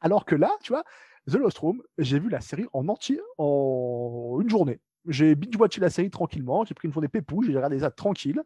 Alors 0.00 0.24
que 0.24 0.34
là, 0.34 0.50
tu 0.62 0.72
vois, 0.72 0.84
The 1.30 1.34
Lost 1.34 1.58
Room, 1.58 1.82
j'ai 1.98 2.18
vu 2.18 2.28
la 2.28 2.40
série 2.40 2.66
en 2.72 2.88
entier 2.88 3.20
en 3.38 4.38
une 4.40 4.50
journée. 4.50 4.80
J'ai 5.06 5.34
binge-watché 5.34 5.80
la 5.80 5.90
série 5.90 6.10
tranquillement, 6.10 6.64
j'ai 6.64 6.74
pris 6.74 6.88
une 6.88 6.94
journée 6.94 7.08
pépou, 7.08 7.42
j'ai 7.42 7.54
regardé 7.54 7.80
ça 7.80 7.90
tranquille, 7.90 8.42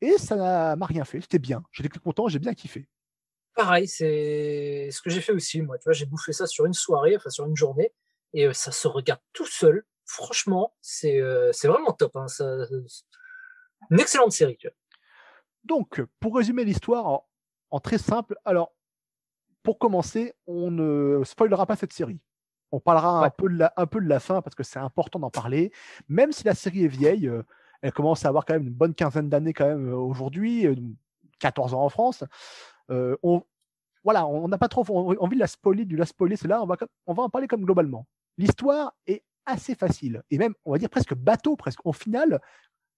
et 0.00 0.12
ça 0.12 0.76
m'a 0.76 0.86
rien 0.86 1.04
fait, 1.04 1.20
c'était 1.20 1.38
bien. 1.38 1.62
J'étais 1.72 1.98
content, 1.98 2.28
j'ai 2.28 2.38
bien 2.38 2.54
kiffé 2.54 2.88
pareil, 3.60 3.88
c'est 3.88 4.88
ce 4.90 5.02
que 5.02 5.10
j'ai 5.10 5.20
fait 5.20 5.32
aussi. 5.32 5.60
Moi, 5.62 5.78
tu 5.78 5.84
vois, 5.84 5.92
j'ai 5.92 6.06
bouffé 6.06 6.32
ça 6.32 6.46
sur 6.46 6.64
une 6.66 6.72
soirée, 6.72 7.16
enfin 7.16 7.30
sur 7.30 7.46
une 7.46 7.56
journée, 7.56 7.92
et 8.32 8.46
euh, 8.46 8.52
ça 8.52 8.72
se 8.72 8.88
regarde 8.88 9.20
tout 9.32 9.46
seul. 9.46 9.84
Franchement, 10.06 10.74
c'est 10.80 11.20
euh, 11.20 11.52
vraiment 11.64 11.92
top. 11.92 12.16
Hein, 12.16 12.26
ça, 12.28 12.44
une 13.90 14.00
excellente 14.00 14.32
série. 14.32 14.56
Tu 14.56 14.68
vois. 14.68 14.76
Donc, 15.64 16.02
pour 16.20 16.36
résumer 16.36 16.64
l'histoire 16.64 17.22
en, 17.70 17.80
très 17.80 17.98
simple, 17.98 18.36
alors 18.44 18.72
pour 19.62 19.78
commencer, 19.78 20.34
on 20.46 20.70
ne 20.70 21.22
spoilera 21.24 21.66
pas 21.66 21.76
cette 21.76 21.92
série. 21.92 22.20
On 22.72 22.80
parlera 22.80 23.24
un, 23.24 23.30
peu 23.30 23.48
de 23.48 23.58
la, 23.58 23.72
un 23.76 23.86
peu 23.86 24.00
de 24.00 24.08
la 24.08 24.20
fin 24.20 24.42
parce 24.42 24.54
que 24.54 24.62
c'est 24.62 24.78
important 24.78 25.18
d'en 25.18 25.30
parler. 25.30 25.72
Même 26.08 26.32
si 26.32 26.44
la 26.44 26.54
série 26.54 26.84
est 26.84 26.88
vieille, 26.88 27.28
euh, 27.28 27.42
elle 27.82 27.92
commence 27.92 28.24
à 28.24 28.28
avoir 28.28 28.46
quand 28.46 28.54
même 28.54 28.68
une 28.68 28.74
bonne 28.74 28.94
quinzaine 28.94 29.28
d'années 29.28 29.52
quand 29.52 29.66
même 29.66 29.92
aujourd'hui, 29.92 30.66
14 31.40 31.74
ans 31.74 31.84
en 31.84 31.88
France. 31.88 32.24
on, 32.88 33.42
voilà, 34.04 34.26
on 34.26 34.48
n'a 34.48 34.58
pas 34.58 34.68
trop 34.68 34.84
envie 34.88 35.36
de 35.36 35.40
la 35.40 35.46
spoiler, 35.46 35.84
de 35.84 35.96
la 35.96 36.06
spoiler, 36.06 36.36
c'est 36.36 36.48
là, 36.48 36.62
on 36.62 36.66
va, 36.66 37.22
en 37.22 37.28
parler 37.28 37.46
comme 37.46 37.64
globalement. 37.64 38.06
L'histoire 38.38 38.94
est 39.06 39.22
assez 39.46 39.74
facile, 39.74 40.22
et 40.30 40.38
même, 40.38 40.54
on 40.64 40.72
va 40.72 40.78
dire 40.78 40.88
presque 40.88 41.14
bateau, 41.14 41.56
presque. 41.56 41.80
Au 41.84 41.92
final, 41.92 42.40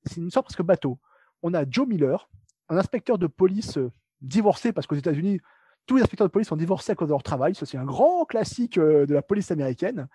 c'est 0.05 0.17
une 0.17 0.31
sorte 0.31 0.47
presque 0.47 0.63
bateau. 0.63 0.99
On 1.43 1.55
a 1.55 1.65
Joe 1.69 1.89
Miller, 1.89 2.29
un 2.69 2.77
inspecteur 2.77 3.19
de 3.19 3.27
police 3.27 3.79
euh, 3.79 3.91
divorcé, 4.21 4.73
parce 4.73 4.87
qu'aux 4.87 4.95
États-Unis, 4.95 5.41
tous 5.87 5.97
les 5.97 6.03
inspecteurs 6.03 6.29
de 6.29 6.33
police 6.33 6.49
sont 6.49 6.57
divorcés 6.57 6.93
à 6.93 6.95
cause 6.95 7.09
de 7.09 7.13
leur 7.13 7.25
travail. 7.25 7.55
C'est 7.55 7.77
un 7.77 7.85
grand 7.85 8.25
classique 8.25 8.79
euh, 8.79 9.05
de 9.07 9.15
la 9.15 9.23
police 9.23 9.51
américaine. 9.51 10.07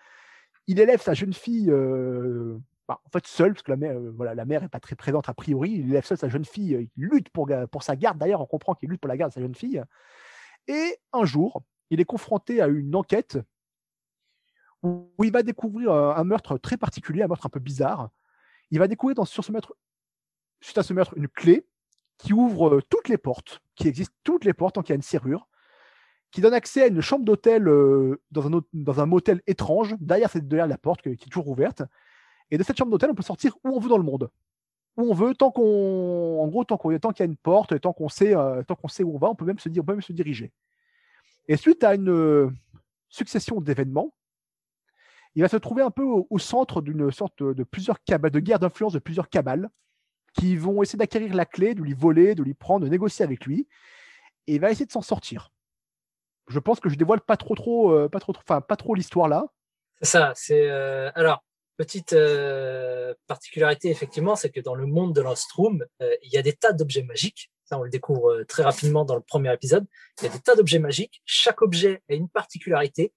Il 0.68 0.80
élève 0.80 1.02
sa 1.02 1.14
jeune 1.14 1.34
fille, 1.34 1.70
euh, 1.70 2.58
bah, 2.88 3.02
en 3.04 3.10
fait, 3.10 3.28
seule, 3.28 3.54
parce 3.54 3.64
que 3.64 3.72
la 3.72 3.78
mère, 3.78 4.00
voilà, 4.16 4.36
la 4.36 4.46
mère 4.46 4.64
est 4.64 4.70
pas 4.70 4.80
très 4.80 4.96
présente 4.96 5.28
a 5.28 5.34
priori. 5.34 5.72
Il 5.72 5.90
élève 5.90 6.06
seul 6.06 6.18
sa 6.18 6.30
jeune 6.30 6.46
fille. 6.46 6.90
Il 6.96 7.04
lutte 7.04 7.30
pour 7.30 7.84
sa 7.84 7.96
garde. 7.98 8.18
D'ailleurs, 8.18 8.40
on 8.40 8.46
comprend 8.46 8.74
qu'il 8.74 8.90
lutte 8.90 9.02
pour 9.02 9.10
la 9.10 9.18
garde 9.18 9.32
de 9.32 9.34
sa 9.34 9.42
jeune 9.42 9.56
fille. 9.56 9.84
Et 10.68 10.98
un 11.14 11.26
jour, 11.26 11.64
il 11.90 12.00
est 12.00 12.06
confronté 12.06 12.62
à 12.62 12.68
une 12.68 12.96
enquête 12.96 13.38
où 14.84 15.10
il 15.24 15.32
va 15.32 15.44
découvrir 15.44 15.92
un 15.92 16.24
meurtre 16.24 16.58
très 16.58 16.78
particulier, 16.78 17.24
un 17.24 17.28
meurtre 17.28 17.46
un 17.46 17.50
peu 17.50 17.60
bizarre. 17.60 18.10
Il 18.72 18.80
va 18.80 18.88
découvrir 18.88 19.26
sur 19.26 19.44
ce 19.44 19.52
meurtre, 19.52 19.76
suite 20.62 20.78
à 20.78 20.84
ce 20.84 20.94
meurtre, 20.94 21.18
une 21.18 21.28
clé 21.28 21.66
qui 22.18 22.34
ouvre 22.34 22.76
euh, 22.76 22.82
toutes 22.90 23.10
les 23.10 23.18
portes, 23.18 23.62
qui 23.76 23.88
existent 23.88 24.16
toutes 24.24 24.44
les 24.44 24.54
portes 24.54 24.76
tant 24.76 24.82
qu'il 24.82 24.90
y 24.90 24.94
a 24.94 24.96
une 24.96 25.02
serrure, 25.02 25.48
qui 26.32 26.42
donne 26.42 26.54
accès 26.54 26.84
à 26.84 26.88
une 26.88 27.02
chambre 27.02 27.26
d'hôtel 27.26 27.68
euh, 27.68 28.22
dans, 28.32 28.48
un, 28.48 28.62
dans 28.74 29.08
motel 29.08 29.42
étrange, 29.48 29.96
derrière, 30.00 30.30
cette, 30.30 30.48
derrière 30.48 30.68
la 30.68 30.78
porte 30.78 31.02
qui, 31.02 31.10
est 31.10 31.30
toujours 31.30 31.48
ouverte. 31.48 31.84
Et 32.52 32.58
de 32.58 32.64
cette 32.64 32.78
chambre 32.78 32.92
d'hôtel, 32.92 33.12
on 33.12 33.16
peut 33.16 33.24
sortir 33.24 33.56
où 33.64 33.70
on 33.70 33.80
veut 33.80 33.90
dans 33.90 33.98
le 33.98 34.04
monde. 34.04 34.30
Où 34.98 35.12
on 35.12 35.14
veut, 35.14 35.36
tant 35.36 35.52
qu'on, 35.52 36.42
en 36.42 36.48
gros, 36.48 36.64
tant, 36.64 36.78
qu'il 36.78 36.92
y 36.92 37.22
a 37.22 37.26
une 37.26 37.38
porte, 37.38 37.80
tant 37.80 37.94
qu'on 37.94 38.10
sait, 38.10 38.36
euh, 38.36 38.64
tant 38.64 38.76
qu'on 38.76 38.88
sait 38.88 39.04
où 39.04 39.16
on 39.16 39.20
va, 39.20 39.30
on 39.30 39.36
peut 39.36 39.46
même 39.46 39.60
se 39.60 39.70
dire, 39.70 39.84
on 39.84 39.86
peut 39.86 39.94
même 39.94 40.02
se 40.02 40.14
diriger. 40.14 40.52
Et 41.48 41.56
suite 41.56 41.84
à 41.84 41.94
une 41.94 42.52
succession 43.10 43.62
d'événements, 43.62 44.14
il 45.38 45.42
va 45.42 45.50
se 45.50 45.58
trouver 45.58 45.84
un 45.84 45.92
peu 45.92 46.04
au, 46.04 46.40
centre 46.40 46.82
d'une 46.82 47.12
sorte 47.12 47.44
de, 47.44 47.64
plusieurs 47.64 48.04
cabales, 48.04 48.32
de 48.32 48.40
guerre 48.40 48.58
d'influence 48.58 48.94
de 48.94 49.00
plusieurs 49.00 49.30
cabales 49.30 49.70
qui 50.34 50.58
vont 50.58 50.82
essayer 50.82 50.98
d'acquérir 50.98 51.36
la 51.36 51.46
clé, 51.46 51.76
de 51.76 51.82
lui 51.82 51.94
voler, 51.94 52.34
de 52.34 52.42
lui 52.42 52.56
prendre, 52.56 52.86
de 52.86 52.90
négocier 52.90 53.24
avec 53.24 53.46
lui. 53.46 53.68
Et 54.48 54.56
il 54.56 54.62
va 54.62 54.72
essayer 54.72 54.88
de 54.88 54.92
s'en 54.92 55.04
sortir. 55.04 55.52
Je 56.48 56.58
pense 56.58 56.80
que 56.80 56.90
je 56.90 56.96
dévoile 56.96 57.22
pas 57.22 57.38
trop, 57.38 57.54
trop, 57.54 57.92
euh, 57.92 58.10
pas 58.10 58.20
trop, 58.20 58.34
pas 58.34 58.76
trop 58.76 58.96
l'histoire 58.96 59.28
là. 59.28 59.46
C'est 60.02 60.08
ça. 60.08 60.32
C'est 60.36 60.70
euh, 60.70 61.12
alors 61.14 61.44
petite 61.78 62.14
euh, 62.14 63.14
particularité 63.28 63.90
effectivement, 63.90 64.36
c'est 64.36 64.50
que 64.50 64.60
dans 64.60 64.76
le 64.76 64.86
monde 64.86 65.16
de 65.16 65.22
l'Ostrom, 65.22 65.86
il 66.00 66.32
y 66.32 66.38
a 66.38 66.42
des 66.42 66.54
tas 66.54 66.74
d'objets 66.74 67.04
magiques. 67.04 67.52
Ça, 67.66 67.78
on 67.78 67.84
le 67.84 67.90
découvre 67.90 68.44
très 68.44 68.64
rapidement 68.64 69.06
dans 69.06 69.16
le 69.16 69.22
premier 69.22 69.54
épisode. 69.54 69.86
Il 70.22 70.26
y 70.26 70.28
a 70.28 70.32
des 70.32 70.40
tas 70.40 70.56
d'objets 70.56 70.80
magiques. 70.80 71.22
Chaque 71.26 71.62
objet 71.62 72.02
a 72.10 72.14
une 72.14 72.30
particularité. 72.30 73.14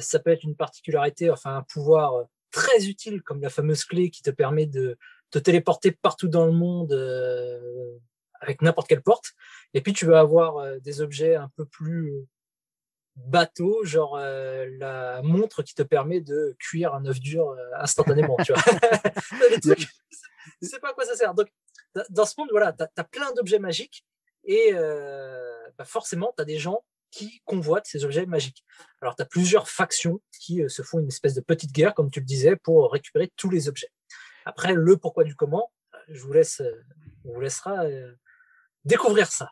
ça 0.00 0.18
peut 0.18 0.30
être 0.30 0.44
une 0.44 0.56
particularité, 0.56 1.30
enfin 1.30 1.56
un 1.56 1.62
pouvoir 1.62 2.26
très 2.50 2.86
utile 2.86 3.22
comme 3.22 3.40
la 3.40 3.50
fameuse 3.50 3.84
clé 3.84 4.10
qui 4.10 4.22
te 4.22 4.30
permet 4.30 4.66
de 4.66 4.98
te 5.30 5.38
téléporter 5.38 5.92
partout 5.92 6.28
dans 6.28 6.46
le 6.46 6.52
monde 6.52 6.92
euh, 6.92 7.98
avec 8.40 8.62
n'importe 8.62 8.88
quelle 8.88 9.02
porte. 9.02 9.32
Et 9.74 9.80
puis 9.80 9.92
tu 9.92 10.06
vas 10.06 10.20
avoir 10.20 10.58
euh, 10.58 10.78
des 10.80 11.00
objets 11.00 11.34
un 11.34 11.50
peu 11.56 11.66
plus 11.66 12.12
bateaux, 13.26 13.84
genre 13.84 14.16
euh, 14.16 14.66
la 14.78 15.20
montre 15.22 15.62
qui 15.62 15.74
te 15.74 15.82
permet 15.82 16.20
de 16.20 16.56
cuire 16.58 16.94
un 16.94 17.04
œuf 17.06 17.20
dur 17.20 17.56
instantanément. 17.76 18.36
tu 18.44 18.52
vois, 18.52 18.62
sais 20.62 20.78
pas 20.80 20.90
à 20.90 20.92
quoi 20.92 21.04
ça 21.04 21.16
sert. 21.16 21.34
Donc 21.34 21.48
dans 22.10 22.24
ce 22.24 22.34
monde, 22.38 22.48
voilà, 22.50 22.72
tu 22.72 22.84
as, 22.84 23.04
plein 23.04 23.32
d'objets 23.34 23.58
magiques 23.58 24.04
et 24.44 24.72
bah 24.72 25.84
forcément, 25.84 26.32
tu 26.36 26.42
as 26.42 26.44
des 26.44 26.58
gens 26.58 26.82
qui 27.10 27.40
convoitent 27.44 27.86
ces 27.86 28.04
objets 28.04 28.26
magiques. 28.26 28.64
Alors, 29.00 29.16
tu 29.16 29.22
as 29.22 29.26
plusieurs 29.26 29.68
factions 29.68 30.20
qui 30.38 30.62
se 30.68 30.82
font 30.82 30.98
une 30.98 31.08
espèce 31.08 31.34
de 31.34 31.40
petite 31.40 31.72
guerre, 31.72 31.94
comme 31.94 32.10
tu 32.10 32.20
le 32.20 32.26
disais, 32.26 32.56
pour 32.56 32.92
récupérer 32.92 33.32
tous 33.36 33.48
les 33.50 33.68
objets. 33.68 33.88
Après, 34.44 34.74
le 34.74 34.96
pourquoi 34.96 35.24
du 35.24 35.34
comment, 35.34 35.70
je 36.08 36.20
vous 36.20 36.32
laisse, 36.32 36.60
euh, 36.60 36.84
on 37.24 37.34
vous 37.34 37.40
laissera 37.40 37.84
euh, 37.84 38.12
découvrir 38.84 39.30
ça. 39.30 39.50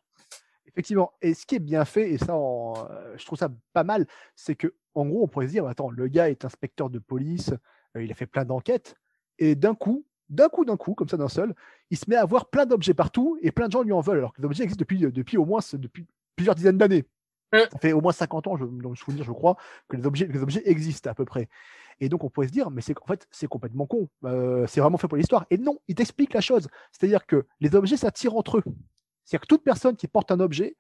Effectivement. 0.77 1.13
Et 1.23 1.33
ce 1.33 1.47
qui 1.47 1.55
est 1.55 1.61
bien 1.61 1.87
fait, 1.87 2.13
et 2.13 2.19
ça, 2.19 2.35
euh, 2.35 3.15
je 3.17 3.25
trouve 3.25 3.39
ça 3.39 3.49
pas 3.73 3.83
mal, 3.83 4.07
c'est 4.35 4.55
que 4.55 4.75
en 4.95 5.07
gros, 5.07 5.25
on 5.25 5.27
pourrait 5.27 5.47
se 5.47 5.53
dire, 5.53 5.67
attends, 5.67 5.91
le 5.91 6.07
gars 6.07 6.29
est 6.29 6.45
inspecteur 6.45 6.91
de 6.91 6.99
police, 6.99 7.53
il 7.99 8.11
a 8.11 8.15
fait 8.15 8.27
plein 8.27 8.45
d'enquêtes, 8.45 8.95
et 9.39 9.55
d'un 9.55 9.75
coup, 9.75 10.05
d'un 10.29 10.49
coup, 10.49 10.65
d'un 10.65 10.77
coup, 10.77 10.95
comme 10.95 11.09
ça 11.09 11.17
d'un 11.17 11.29
seul, 11.29 11.55
il 11.91 11.97
se 11.97 12.05
met 12.09 12.17
à 12.17 12.23
avoir 12.23 12.51
plein 12.51 12.67
d'objets 12.67 12.95
partout, 12.95 13.39
et 13.43 13.53
plein 13.53 13.69
de 13.69 13.73
gens 13.73 13.83
lui 13.83 13.93
en 13.93 14.01
veulent, 14.01 14.19
alors 14.19 14.33
que 14.33 14.41
les 14.41 14.47
objets 14.47 14.65
existent 14.65 14.81
depuis, 14.81 14.99
depuis 14.99 15.37
au 15.39 15.45
moins 15.45 15.61
depuis 15.75 16.07
plusieurs 16.35 16.55
dizaines 16.55 16.79
d'années. 16.79 17.05
Ça 17.53 17.79
fait 17.79 17.93
au 17.93 18.01
moins 18.01 18.13
50 18.13 18.47
ans, 18.49 18.57
je, 18.57 18.65
dans 18.65 18.91
le 18.91 18.97
souvenir, 18.97 19.25
je 19.25 19.33
crois, 19.33 19.57
que 19.89 19.97
les 19.97 20.05
objets, 20.07 20.27
les 20.27 20.43
objets 20.43 20.63
existent 20.65 21.11
à 21.11 21.15
peu 21.15 21.25
près. 21.25 21.49
Et 22.01 22.09
donc, 22.09 22.25
on 22.25 22.29
pourrait 22.29 22.49
se 22.49 22.53
dire, 22.53 22.71
mais 22.71 22.83
c'est 22.83 22.95
en 23.01 23.07
fait, 23.07 23.27
c'est 23.31 23.47
complètement 23.47 23.87
con. 23.87 24.09
Euh, 24.25 24.67
c'est 24.67 24.81
vraiment 24.81 24.99
fait 24.99 25.09
pour 25.09 25.17
l'histoire. 25.17 25.47
Et 25.51 25.57
non, 25.57 25.79
il 25.89 25.95
t'explique 25.95 26.35
la 26.35 26.41
chose. 26.43 26.69
C'est-à-dire 26.93 27.25
que 27.25 27.47
les 27.61 27.75
objets 27.75 27.97
s'attirent 27.97 28.37
entre 28.37 28.59
eux. 28.59 28.65
C'est-à-dire 29.27 29.43
que 29.43 29.47
toute 29.47 29.65
personne 29.65 29.97
qui 29.97 30.07
porte 30.09 30.31
un 30.31 30.41
objet 30.41 30.77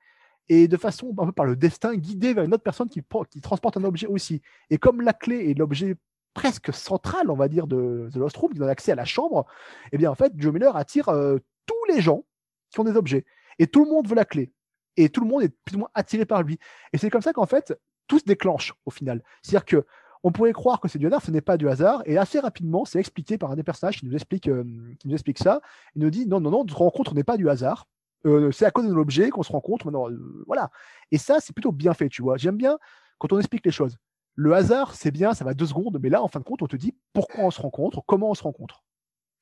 est 0.48 0.68
de 0.68 0.76
façon, 0.76 1.14
un 1.18 1.26
peu 1.26 1.32
par 1.32 1.44
le 1.44 1.56
destin, 1.56 1.94
guidée 1.96 2.32
vers 2.32 2.44
une 2.44 2.54
autre 2.54 2.62
personne 2.62 2.88
qui, 2.88 3.02
transporte 3.42 3.76
un 3.76 3.84
objet 3.84 4.06
aussi. 4.06 4.40
Et 4.70 4.78
comme 4.78 5.00
la 5.00 5.12
clé 5.12 5.50
est 5.50 5.54
l'objet 5.54 5.96
presque 6.32 6.72
central, 6.72 7.30
on 7.30 7.34
va 7.34 7.48
dire, 7.48 7.66
de 7.66 8.08
The 8.12 8.16
Lost 8.16 8.36
Room, 8.36 8.52
qui 8.52 8.58
donne 8.58 8.68
accès 8.68 8.92
à 8.92 8.94
la 8.94 9.04
chambre, 9.04 9.46
eh 9.90 9.98
bien, 9.98 10.10
en 10.10 10.14
fait, 10.14 10.32
Joe 10.36 10.52
Miller 10.52 10.76
attire 10.76 11.08
euh, 11.08 11.38
tous 11.66 11.92
les 11.92 12.00
gens 12.00 12.24
qui 12.70 12.78
ont 12.78 12.84
des 12.84 12.96
objets. 12.96 13.24
Et 13.58 13.66
tout 13.66 13.84
le 13.84 13.90
monde 13.90 14.06
veut 14.06 14.14
la 14.14 14.24
clé. 14.24 14.52
Et 14.96 15.08
tout 15.08 15.20
le 15.20 15.26
monde 15.26 15.42
est 15.42 15.54
plus 15.64 15.76
ou 15.76 15.80
moins 15.80 15.90
attiré 15.94 16.24
par 16.24 16.42
lui. 16.42 16.58
Et 16.92 16.98
c'est 16.98 17.10
comme 17.10 17.22
ça 17.22 17.32
qu'en 17.32 17.46
fait, 17.46 17.74
tout 18.06 18.18
se 18.18 18.24
déclenche 18.24 18.74
au 18.84 18.90
final. 18.90 19.22
C'est-à-dire 19.42 19.64
que 19.64 19.86
on 20.22 20.32
pourrait 20.32 20.52
croire 20.52 20.80
que 20.80 20.88
c'est 20.88 20.98
du 20.98 21.06
hasard, 21.06 21.22
ce 21.22 21.30
n'est 21.30 21.40
pas 21.40 21.56
du 21.56 21.68
hasard. 21.68 22.02
Et 22.04 22.18
assez 22.18 22.40
rapidement, 22.40 22.84
c'est 22.84 22.98
expliqué 22.98 23.38
par 23.38 23.50
un 23.50 23.56
des 23.56 23.62
personnages 23.62 24.00
qui 24.00 24.06
nous 24.06 24.14
explique, 24.14 24.48
euh, 24.48 24.64
qui 24.98 25.08
nous 25.08 25.14
explique 25.14 25.38
ça. 25.38 25.60
Il 25.94 26.02
nous 26.02 26.10
dit 26.10 26.26
non, 26.26 26.40
non, 26.40 26.50
non, 26.50 26.64
notre 26.64 26.78
rencontre 26.78 27.14
n'est 27.14 27.24
pas 27.24 27.36
du 27.36 27.48
hasard. 27.48 27.86
Euh, 28.26 28.50
c'est 28.52 28.66
à 28.66 28.70
cause 28.70 28.86
de 28.86 28.92
l'objet 28.92 29.30
qu'on 29.30 29.42
se 29.42 29.52
rencontre. 29.52 29.86
Maintenant, 29.86 30.08
voilà. 30.46 30.70
Et 31.10 31.18
ça, 31.18 31.38
c'est 31.40 31.52
plutôt 31.52 31.72
bien 31.72 31.94
fait, 31.94 32.08
tu 32.08 32.22
vois. 32.22 32.36
J'aime 32.36 32.56
bien 32.56 32.78
quand 33.18 33.32
on 33.32 33.38
explique 33.38 33.64
les 33.64 33.72
choses 33.72 33.96
le 34.36 34.54
hasard, 34.54 34.94
c'est 34.94 35.10
bien, 35.10 35.34
ça 35.34 35.44
va 35.44 35.54
deux 35.54 35.66
secondes, 35.66 35.98
mais 36.00 36.10
là, 36.10 36.22
en 36.22 36.28
fin 36.28 36.38
de 36.38 36.44
compte, 36.44 36.62
on 36.62 36.66
te 36.66 36.76
dit 36.76 36.94
pourquoi 37.12 37.44
on 37.44 37.50
se 37.50 37.60
rencontre, 37.60 38.02
comment 38.06 38.30
on 38.30 38.34
se 38.34 38.42
rencontre. 38.42 38.84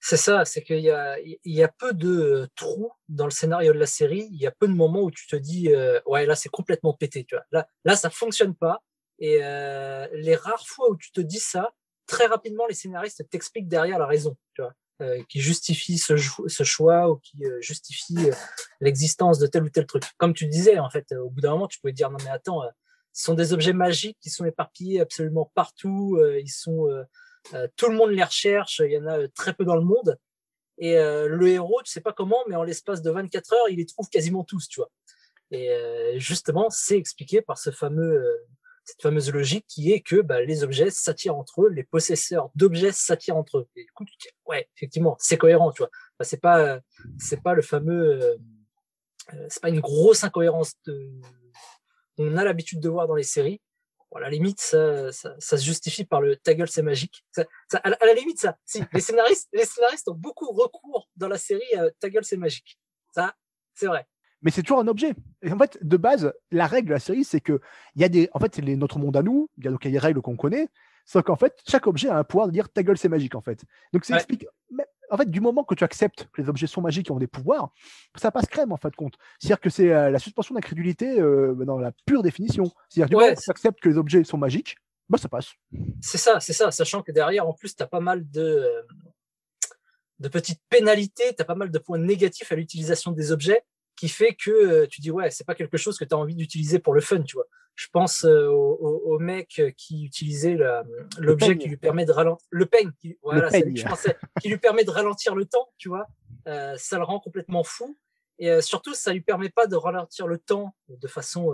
C'est 0.00 0.16
ça, 0.16 0.44
c'est 0.44 0.62
qu'il 0.62 0.80
y 0.80 0.90
a, 0.90 1.18
il 1.18 1.38
y 1.44 1.62
a 1.62 1.68
peu 1.68 1.92
de 1.92 2.48
trous 2.54 2.92
dans 3.08 3.24
le 3.24 3.30
scénario 3.30 3.72
de 3.72 3.78
la 3.78 3.86
série. 3.86 4.28
Il 4.30 4.40
y 4.40 4.46
a 4.46 4.52
peu 4.52 4.68
de 4.68 4.72
moments 4.72 5.02
où 5.02 5.10
tu 5.10 5.26
te 5.26 5.34
dis, 5.34 5.74
euh, 5.74 5.98
ouais, 6.06 6.26
là, 6.26 6.36
c'est 6.36 6.50
complètement 6.50 6.92
pété, 6.92 7.24
tu 7.24 7.34
vois. 7.34 7.44
Là, 7.50 7.66
là, 7.84 7.96
ça 7.96 8.10
fonctionne 8.10 8.54
pas. 8.54 8.82
Et 9.18 9.38
euh, 9.42 10.06
les 10.12 10.36
rares 10.36 10.66
fois 10.66 10.90
où 10.90 10.96
tu 10.96 11.10
te 11.10 11.20
dis 11.20 11.38
ça, 11.38 11.72
très 12.06 12.26
rapidement, 12.26 12.66
les 12.66 12.74
scénaristes 12.74 13.28
t'expliquent 13.30 13.68
derrière 13.68 13.98
la 13.98 14.06
raison, 14.06 14.36
tu 14.54 14.62
vois, 14.62 14.70
euh, 14.70 14.74
qui 15.28 15.40
justifie 15.40 15.98
ce, 15.98 16.16
choix 16.16 17.10
ou 17.10 17.16
qui 17.16 17.44
justifie 17.60 18.30
l'existence 18.80 19.38
de 19.38 19.46
tel 19.46 19.64
ou 19.64 19.68
tel 19.68 19.86
truc. 19.86 20.04
Comme 20.18 20.34
tu 20.34 20.46
disais, 20.46 20.78
en 20.78 20.88
fait, 20.88 21.12
au 21.12 21.30
bout 21.30 21.40
d'un 21.40 21.50
moment, 21.50 21.68
tu 21.68 21.80
pouvais 21.80 21.92
dire, 21.92 22.10
non 22.10 22.18
mais 22.24 22.30
attends, 22.30 22.62
ce 23.14 23.26
sont 23.26 23.34
des 23.34 23.52
objets 23.52 23.72
magiques 23.72 24.18
qui 24.20 24.28
sont 24.28 24.44
éparpillés 24.44 25.00
absolument 25.00 25.50
partout. 25.54 26.18
Euh, 26.18 26.40
ils 26.40 26.50
sont, 26.50 26.90
euh, 26.90 27.04
euh, 27.54 27.68
tout 27.76 27.88
le 27.88 27.96
monde 27.96 28.10
les 28.10 28.24
recherche. 28.24 28.82
Il 28.84 28.90
y 28.90 28.98
en 28.98 29.06
a 29.06 29.28
très 29.28 29.54
peu 29.54 29.64
dans 29.64 29.76
le 29.76 29.84
monde. 29.84 30.18
Et 30.76 30.96
le 30.96 31.46
héros, 31.46 31.80
tu 31.84 31.92
sais 31.92 32.00
pas 32.00 32.12
comment, 32.12 32.42
mais 32.48 32.56
en 32.56 32.64
l'espace 32.64 33.00
de 33.00 33.08
24 33.08 33.52
heures, 33.52 33.68
il 33.70 33.76
les 33.76 33.86
trouve 33.86 34.08
quasiment 34.08 34.42
tous, 34.42 34.66
tu 34.66 34.80
vois. 34.80 34.90
Et 35.52 36.18
justement, 36.18 36.68
c'est 36.68 36.98
expliqué 36.98 37.42
par 37.42 37.58
ce 37.58 37.70
fameux, 37.70 38.44
cette 38.84 39.02
fameuse 39.02 39.32
logique 39.32 39.66
qui 39.66 39.92
est 39.92 40.00
que 40.00 40.20
bah, 40.20 40.42
les 40.42 40.62
objets 40.62 40.90
s'attirent 40.90 41.36
entre 41.36 41.62
eux, 41.62 41.68
les 41.70 41.84
possesseurs 41.84 42.50
d'objets 42.54 42.92
s'attirent 42.92 43.36
entre 43.36 43.58
eux. 43.58 43.68
Et 43.76 43.82
écoute, 43.82 44.08
ouais, 44.46 44.68
effectivement, 44.76 45.16
c'est 45.18 45.38
cohérent, 45.38 45.72
tu 45.72 45.78
vois. 45.78 45.90
Bah, 46.18 46.24
c'est 46.24 46.40
pas, 46.40 46.80
c'est 47.18 47.42
pas 47.42 47.54
le 47.54 47.62
fameux, 47.62 48.38
c'est 49.48 49.62
pas 49.62 49.70
une 49.70 49.80
grosse 49.80 50.22
incohérence 50.22 50.74
de, 50.86 51.10
on 52.18 52.36
a 52.36 52.44
l'habitude 52.44 52.80
de 52.80 52.88
voir 52.88 53.06
dans 53.06 53.14
les 53.14 53.22
séries. 53.22 53.60
à 54.14 54.20
la 54.20 54.30
limite, 54.30 54.60
ça, 54.60 55.10
se 55.12 55.56
justifie 55.56 56.04
par 56.04 56.20
le 56.20 56.36
ta 56.36 56.54
gueule, 56.54 56.68
c'est 56.68 56.82
magique. 56.82 57.24
à, 57.72 57.90
la, 57.90 58.14
limite, 58.14 58.38
ça, 58.38 58.56
si, 58.64 58.82
les 58.92 59.00
scénaristes, 59.00 59.48
les 59.52 59.64
scénaristes 59.64 60.08
ont 60.08 60.14
beaucoup 60.14 60.50
recours 60.52 61.08
dans 61.16 61.28
la 61.28 61.38
série 61.38 61.74
à 61.76 61.90
ta 61.90 62.10
gueule, 62.10 62.24
c'est 62.24 62.36
magique. 62.36 62.78
Ça, 63.12 63.34
c'est 63.74 63.86
vrai. 63.86 64.06
Mais 64.44 64.50
c'est 64.50 64.62
toujours 64.62 64.78
un 64.78 64.86
objet. 64.86 65.14
Et 65.42 65.50
en 65.50 65.58
fait, 65.58 65.78
de 65.82 65.96
base, 65.96 66.32
la 66.52 66.66
règle 66.66 66.88
de 66.88 66.94
la 66.94 67.00
série, 67.00 67.24
c'est 67.24 67.40
que 67.40 67.60
il 67.96 68.02
y 68.02 68.04
a 68.04 68.08
des, 68.08 68.28
en 68.32 68.38
fait, 68.38 68.54
c'est 68.54 68.62
notre 68.62 68.98
monde 68.98 69.16
à 69.16 69.22
nous. 69.22 69.48
Il 69.58 69.64
y 69.64 69.68
a 69.68 69.70
donc 69.70 69.84
y 69.84 69.88
a 69.88 69.90
des 69.90 69.98
règles 69.98 70.20
qu'on 70.20 70.36
connaît. 70.36 70.68
Sauf 71.06 71.22
qu'en 71.22 71.36
fait, 71.36 71.58
chaque 71.68 71.86
objet 71.86 72.08
a 72.08 72.18
un 72.18 72.24
pouvoir 72.24 72.46
de 72.46 72.52
dire 72.52 72.70
ta 72.70 72.82
gueule, 72.82 72.96
c'est 72.96 73.08
magique, 73.08 73.34
en 73.34 73.40
fait. 73.40 73.64
Donc, 73.92 74.04
c'est 74.04 74.14
explique, 74.14 74.46
en 75.10 75.16
fait, 75.16 75.30
du 75.30 75.40
moment 75.40 75.64
que 75.64 75.74
tu 75.74 75.84
acceptes 75.84 76.28
que 76.32 76.42
les 76.42 76.48
objets 76.48 76.66
sont 76.66 76.80
magiques 76.80 77.08
et 77.08 77.12
ont 77.12 77.18
des 77.18 77.26
pouvoirs, 77.26 77.70
ça 78.16 78.30
passe 78.30 78.46
crème 78.46 78.72
en 78.72 78.76
fin 78.76 78.88
de 78.88 78.96
compte. 78.96 79.14
C'est-à-dire 79.38 79.60
que 79.60 79.70
c'est 79.70 79.92
euh, 79.92 80.10
la 80.10 80.18
suspension 80.18 80.54
d'incrédulité 80.54 81.20
euh, 81.20 81.54
dans 81.54 81.78
la 81.78 81.92
pure 82.06 82.22
définition. 82.22 82.64
C'est-à-dire 82.88 83.10
du 83.10 83.16
moment 83.16 83.34
que 83.34 83.40
tu 83.40 83.50
acceptes 83.50 83.80
que 83.80 83.88
les 83.88 83.98
objets 83.98 84.24
sont 84.24 84.38
magiques, 84.38 84.76
bah 85.08 85.18
ça 85.18 85.28
passe. 85.28 85.52
C'est 86.00 86.18
ça, 86.18 86.40
c'est 86.40 86.54
ça. 86.54 86.70
Sachant 86.70 87.02
que 87.02 87.12
derrière, 87.12 87.46
en 87.46 87.52
plus, 87.52 87.76
tu 87.76 87.82
as 87.82 87.86
pas 87.86 88.00
mal 88.00 88.28
de, 88.30 88.40
euh, 88.40 88.82
de 90.20 90.28
petites 90.28 90.62
pénalités, 90.70 91.34
tu 91.34 91.42
as 91.42 91.44
pas 91.44 91.54
mal 91.54 91.70
de 91.70 91.78
points 91.78 91.98
négatifs 91.98 92.50
à 92.50 92.56
l'utilisation 92.56 93.12
des 93.12 93.30
objets 93.30 93.62
qui 93.96 94.08
fait 94.08 94.34
que 94.34 94.86
tu 94.86 95.00
dis 95.00 95.10
ouais, 95.10 95.30
c'est 95.30 95.44
pas 95.44 95.54
quelque 95.54 95.76
chose 95.76 95.98
que 95.98 96.04
tu 96.04 96.14
as 96.14 96.18
envie 96.18 96.34
d'utiliser 96.34 96.78
pour 96.78 96.94
le 96.94 97.00
fun, 97.00 97.22
tu 97.22 97.36
vois. 97.36 97.46
Je 97.76 97.88
pense 97.92 98.24
euh, 98.24 98.46
au, 98.48 99.18
mec 99.18 99.60
qui 99.76 100.04
utilisait 100.04 100.56
l'objet 101.18 101.58
qui 101.58 101.68
lui 101.68 101.76
permet 101.76 102.04
de 102.04 102.12
ralentir 102.12 102.46
le 102.50 102.66
peigne, 102.66 102.92
qui, 103.00 103.18
voilà, 103.22 103.50
qui 104.40 104.48
lui 104.48 104.58
permet 104.58 104.84
de 104.84 104.90
ralentir 104.90 105.34
le 105.34 105.44
temps, 105.44 105.72
tu 105.76 105.88
vois. 105.88 106.06
Euh, 106.46 106.76
ça 106.76 106.98
le 106.98 107.04
rend 107.04 107.18
complètement 107.18 107.64
fou. 107.64 107.98
Et 108.38 108.50
euh, 108.50 108.60
surtout, 108.60 108.94
ça 108.94 109.12
lui 109.12 109.22
permet 109.22 109.48
pas 109.48 109.66
de 109.66 109.74
ralentir 109.74 110.26
le 110.26 110.38
temps 110.38 110.74
de 110.88 111.08
façon 111.08 111.52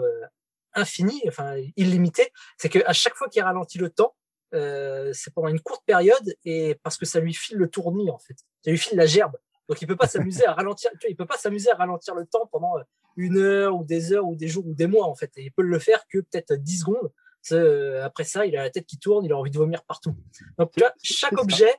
infinie, 0.74 1.22
enfin 1.26 1.56
illimitée. 1.76 2.30
C'est 2.58 2.68
qu'à 2.68 2.92
chaque 2.92 3.14
fois 3.14 3.28
qu'il 3.28 3.42
ralentit 3.42 3.78
le 3.78 3.88
temps, 3.88 4.14
c'est 4.52 5.32
pendant 5.34 5.48
une 5.48 5.60
courte 5.60 5.84
période 5.86 6.34
et 6.44 6.74
parce 6.82 6.98
que 6.98 7.06
ça 7.06 7.20
lui 7.20 7.32
file 7.32 7.56
le 7.56 7.68
tournis 7.70 8.10
en 8.10 8.18
fait. 8.18 8.36
Ça 8.62 8.70
lui 8.70 8.78
file 8.78 8.98
la 8.98 9.06
gerbe. 9.06 9.36
Donc 9.70 9.80
il 9.80 9.86
peut 9.86 9.96
pas 9.96 10.08
s'amuser 10.08 10.44
à 10.46 10.52
ralentir. 10.52 10.90
il 11.08 11.14
peut 11.14 11.26
pas 11.26 11.38
s'amuser 11.38 11.70
à 11.70 11.76
ralentir 11.76 12.16
le 12.16 12.26
temps 12.26 12.44
pendant 12.50 12.74
une 13.16 13.38
heure 13.38 13.76
ou 13.76 13.84
des 13.84 14.12
heures 14.12 14.26
ou 14.26 14.34
des 14.34 14.48
jours 14.48 14.66
ou 14.66 14.74
des 14.74 14.88
mois 14.88 15.06
en 15.06 15.14
fait. 15.14 15.30
Et 15.36 15.44
il 15.44 15.52
peut 15.52 15.62
le 15.62 15.78
faire 15.78 16.04
que 16.08 16.18
peut-être 16.18 16.54
10 16.54 16.80
secondes. 16.80 17.12
Euh, 17.52 18.04
après 18.04 18.24
ça, 18.24 18.46
il 18.46 18.56
a 18.56 18.64
la 18.64 18.70
tête 18.70 18.86
qui 18.86 18.98
tourne, 18.98 19.24
il 19.24 19.32
a 19.32 19.36
envie 19.36 19.52
de 19.52 19.56
vomir 19.56 19.84
partout. 19.84 20.16
Donc 20.58 20.72
tu 20.72 20.80
vois, 20.80 20.92
chaque 21.04 21.40
objet, 21.40 21.72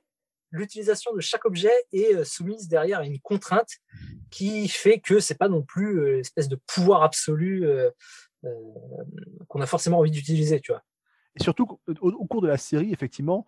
l'utilisation 0.52 1.14
de 1.14 1.20
chaque 1.20 1.44
objet 1.44 1.74
est 1.92 2.16
euh, 2.16 2.24
soumise 2.24 2.70
derrière 2.70 3.00
à 3.00 3.06
une 3.06 3.20
contrainte 3.20 3.72
qui 4.30 4.70
fait 4.70 5.02
que 5.02 5.20
c'est 5.20 5.38
pas 5.38 5.50
non 5.50 5.62
plus 5.62 6.00
euh, 6.00 6.20
espèce 6.20 6.48
de 6.48 6.58
pouvoir 6.68 7.04
absolu 7.04 7.68
qu'on 9.50 9.60
a 9.60 9.66
forcément 9.66 10.00
envie 10.00 10.12
d'utiliser, 10.12 10.62
tu 10.62 10.72
vois. 10.72 10.82
Et 11.36 11.44
surtout, 11.44 11.78
au, 12.00 12.26
cours 12.26 12.42
de 12.42 12.48
la 12.48 12.58
série, 12.58 12.94
effectivement, 12.94 13.46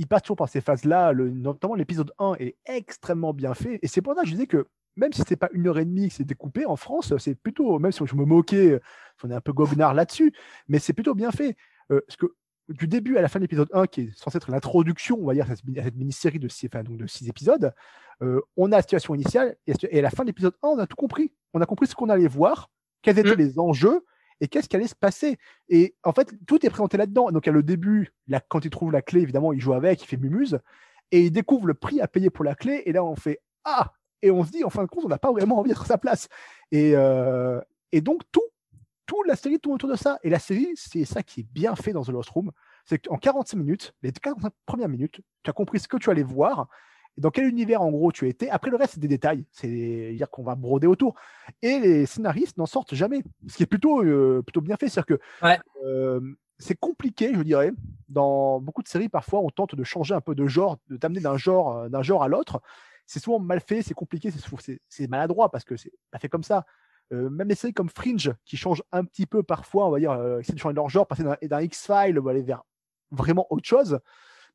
il 0.00 0.06
passe 0.06 0.22
toujours 0.22 0.38
par 0.38 0.48
ces 0.48 0.62
phases-là. 0.62 1.12
Notamment 1.14 1.74
l'épisode 1.74 2.10
1 2.18 2.36
est 2.40 2.56
extrêmement 2.64 3.34
bien 3.34 3.52
fait. 3.52 3.78
Et 3.82 3.86
c'est 3.86 4.00
pour 4.00 4.14
ça 4.14 4.22
que 4.22 4.28
je 4.28 4.32
disais 4.32 4.46
que 4.46 4.66
même 4.96 5.12
si 5.12 5.22
c'est 5.28 5.36
pas 5.36 5.50
une 5.52 5.68
heure 5.68 5.78
et 5.78 5.84
demie 5.84 6.08
que 6.08 6.14
c'est 6.14 6.24
découpé 6.24 6.64
en 6.64 6.76
France, 6.76 7.12
c'est 7.18 7.34
plutôt, 7.34 7.78
même 7.78 7.92
si 7.92 8.04
je 8.06 8.16
me 8.16 8.24
moquais, 8.24 8.80
on 9.22 9.30
est 9.30 9.34
un 9.34 9.42
peu 9.42 9.52
goguenard 9.52 9.92
là-dessus, 9.92 10.32
mais 10.68 10.78
c'est 10.78 10.94
plutôt 10.94 11.14
bien 11.14 11.30
fait. 11.30 11.54
Euh, 11.92 12.00
parce 12.06 12.16
que 12.16 12.34
du 12.70 12.88
début 12.88 13.18
à 13.18 13.22
la 13.22 13.28
fin 13.28 13.38
de 13.38 13.44
l'épisode 13.44 13.68
1, 13.74 13.86
qui 13.88 14.00
est 14.02 14.16
censé 14.16 14.38
être 14.38 14.50
l'introduction, 14.50 15.18
on 15.20 15.26
va 15.26 15.34
dire, 15.34 15.50
à 15.50 15.54
cette, 15.54 15.96
mini-série 15.96 16.38
de 16.38 16.48
six, 16.48 16.68
enfin, 16.72 16.82
donc 16.82 16.96
de 16.96 17.06
six 17.06 17.28
épisodes, 17.28 17.74
euh, 18.22 18.40
on 18.56 18.72
a 18.72 18.76
la 18.76 18.82
situation 18.82 19.14
initiale, 19.14 19.56
et, 19.66 19.98
à 19.98 20.02
la 20.02 20.10
fin 20.10 20.22
de 20.22 20.28
l'épisode 20.28 20.54
1, 20.62 20.68
on 20.68 20.78
a 20.78 20.86
tout 20.86 20.96
compris. 20.96 21.30
On 21.52 21.60
a 21.60 21.66
compris 21.66 21.86
ce 21.86 21.94
qu'on 21.94 22.08
allait 22.08 22.26
voir, 22.26 22.70
quels 23.02 23.18
étaient 23.18 23.34
mmh. 23.34 23.38
les 23.38 23.58
enjeux, 23.58 24.04
et 24.40 24.48
qu'est-ce 24.48 24.68
qui 24.68 24.76
allait 24.76 24.86
se 24.86 24.94
passer. 24.94 25.38
Et 25.68 25.94
en 26.02 26.12
fait, 26.12 26.32
tout 26.46 26.64
est 26.64 26.70
présenté 26.70 26.96
là-dedans. 26.96 27.30
Donc, 27.30 27.46
à 27.46 27.52
le 27.52 27.62
début, 27.62 28.12
quand 28.48 28.64
il 28.64 28.70
trouve 28.70 28.92
la 28.92 29.02
clé, 29.02 29.20
évidemment, 29.20 29.52
il 29.52 29.60
joue 29.60 29.74
avec, 29.74 30.02
il 30.02 30.06
fait 30.06 30.16
mumuse, 30.16 30.58
et 31.12 31.22
il 31.22 31.30
découvre 31.30 31.66
le 31.66 31.74
prix 31.74 32.00
à 32.00 32.08
payer 32.08 32.30
pour 32.30 32.44
la 32.44 32.54
clé, 32.54 32.82
et 32.86 32.92
là, 32.92 33.04
on 33.04 33.16
fait 33.16 33.40
Ah 33.64 33.92
et 34.22 34.30
on 34.30 34.44
se 34.44 34.50
dit, 34.50 34.64
en 34.64 34.70
fin 34.70 34.82
de 34.82 34.88
compte, 34.88 35.04
on 35.04 35.08
n'a 35.08 35.18
pas 35.18 35.32
vraiment 35.32 35.58
envie 35.58 35.70
d'être 35.70 35.82
à 35.82 35.86
sa 35.86 35.98
place. 35.98 36.28
Et, 36.72 36.92
euh, 36.94 37.60
et 37.92 38.00
donc, 38.00 38.22
tout, 38.30 38.42
toute 39.06 39.26
la 39.26 39.36
série 39.36 39.58
tourne 39.58 39.76
autour 39.76 39.88
de 39.88 39.96
ça. 39.96 40.18
Et 40.22 40.30
la 40.30 40.38
série, 40.38 40.70
c'est 40.74 41.04
ça 41.04 41.22
qui 41.22 41.40
est 41.40 41.48
bien 41.52 41.74
fait 41.74 41.92
dans 41.92 42.04
The 42.04 42.10
Lost 42.10 42.30
Room. 42.30 42.50
C'est 42.84 42.98
qu'en 42.98 43.16
45 43.16 43.56
minutes, 43.56 43.94
les 44.02 44.12
45 44.12 44.52
premières 44.66 44.88
minutes, 44.88 45.20
tu 45.42 45.50
as 45.50 45.52
compris 45.52 45.80
ce 45.80 45.88
que 45.88 45.96
tu 45.96 46.10
allais 46.10 46.22
voir, 46.22 46.68
dans 47.20 47.30
quel 47.30 47.46
univers, 47.46 47.82
en 47.82 47.90
gros, 47.90 48.12
tu 48.12 48.28
étais? 48.28 48.48
Après, 48.48 48.70
le 48.70 48.76
reste, 48.76 48.94
c'est 48.94 49.00
des 49.00 49.08
détails. 49.08 49.44
C'est-à-dire 49.52 50.28
qu'on 50.30 50.42
va 50.42 50.54
broder 50.54 50.86
autour. 50.86 51.14
Et 51.62 51.78
les 51.78 52.06
scénaristes 52.06 52.56
n'en 52.56 52.66
sortent 52.66 52.94
jamais. 52.94 53.22
Ce 53.46 53.56
qui 53.56 53.62
est 53.62 53.66
plutôt, 53.66 54.02
euh, 54.02 54.42
plutôt 54.42 54.60
bien 54.60 54.76
fait. 54.76 54.88
C'est-à-dire 54.88 55.18
que 55.18 55.22
euh, 55.84 56.20
c'est 56.58 56.78
compliqué, 56.78 57.32
je 57.34 57.42
dirais. 57.42 57.72
Dans 58.08 58.60
beaucoup 58.60 58.82
de 58.82 58.88
séries, 58.88 59.08
parfois, 59.08 59.40
on 59.40 59.50
tente 59.50 59.74
de 59.74 59.84
changer 59.84 60.14
un 60.14 60.20
peu 60.20 60.34
de 60.34 60.46
genre, 60.46 60.78
de 60.88 60.96
t'amener 60.96 61.20
d'un 61.20 61.36
genre, 61.36 61.88
d'un 61.88 62.02
genre 62.02 62.22
à 62.22 62.28
l'autre 62.28 62.60
c'est 63.10 63.18
souvent 63.18 63.40
mal 63.40 63.60
fait, 63.60 63.82
c'est 63.82 63.92
compliqué, 63.92 64.30
c'est 64.88 65.08
maladroit 65.08 65.50
parce 65.50 65.64
que 65.64 65.76
c'est 65.76 65.90
pas 66.12 66.20
fait 66.20 66.28
comme 66.28 66.44
ça. 66.44 66.64
Euh, 67.12 67.28
même 67.28 67.48
des 67.48 67.56
séries 67.56 67.72
comme 67.72 67.88
Fringe, 67.88 68.32
qui 68.44 68.56
changent 68.56 68.84
un 68.92 69.04
petit 69.04 69.26
peu 69.26 69.42
parfois, 69.42 69.88
on 69.88 69.90
va 69.90 69.98
dire, 69.98 70.12
euh, 70.12 70.38
essayer 70.38 70.54
de 70.54 70.60
changer 70.60 70.76
leur 70.76 70.88
genre, 70.88 71.08
passer 71.08 71.24
d'un 71.24 71.60
X-File, 71.60 72.20
aller 72.28 72.42
vers 72.42 72.62
vraiment 73.10 73.48
autre 73.50 73.66
chose, 73.66 73.98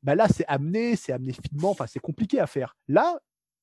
bah 0.02 0.14
là, 0.14 0.28
c'est 0.28 0.46
amené, 0.46 0.96
c'est 0.96 1.12
amené 1.12 1.32
finement, 1.32 1.70
enfin, 1.70 1.86
c'est 1.86 2.00
compliqué 2.00 2.40
à 2.40 2.46
faire. 2.46 2.76
Là, 2.88 3.18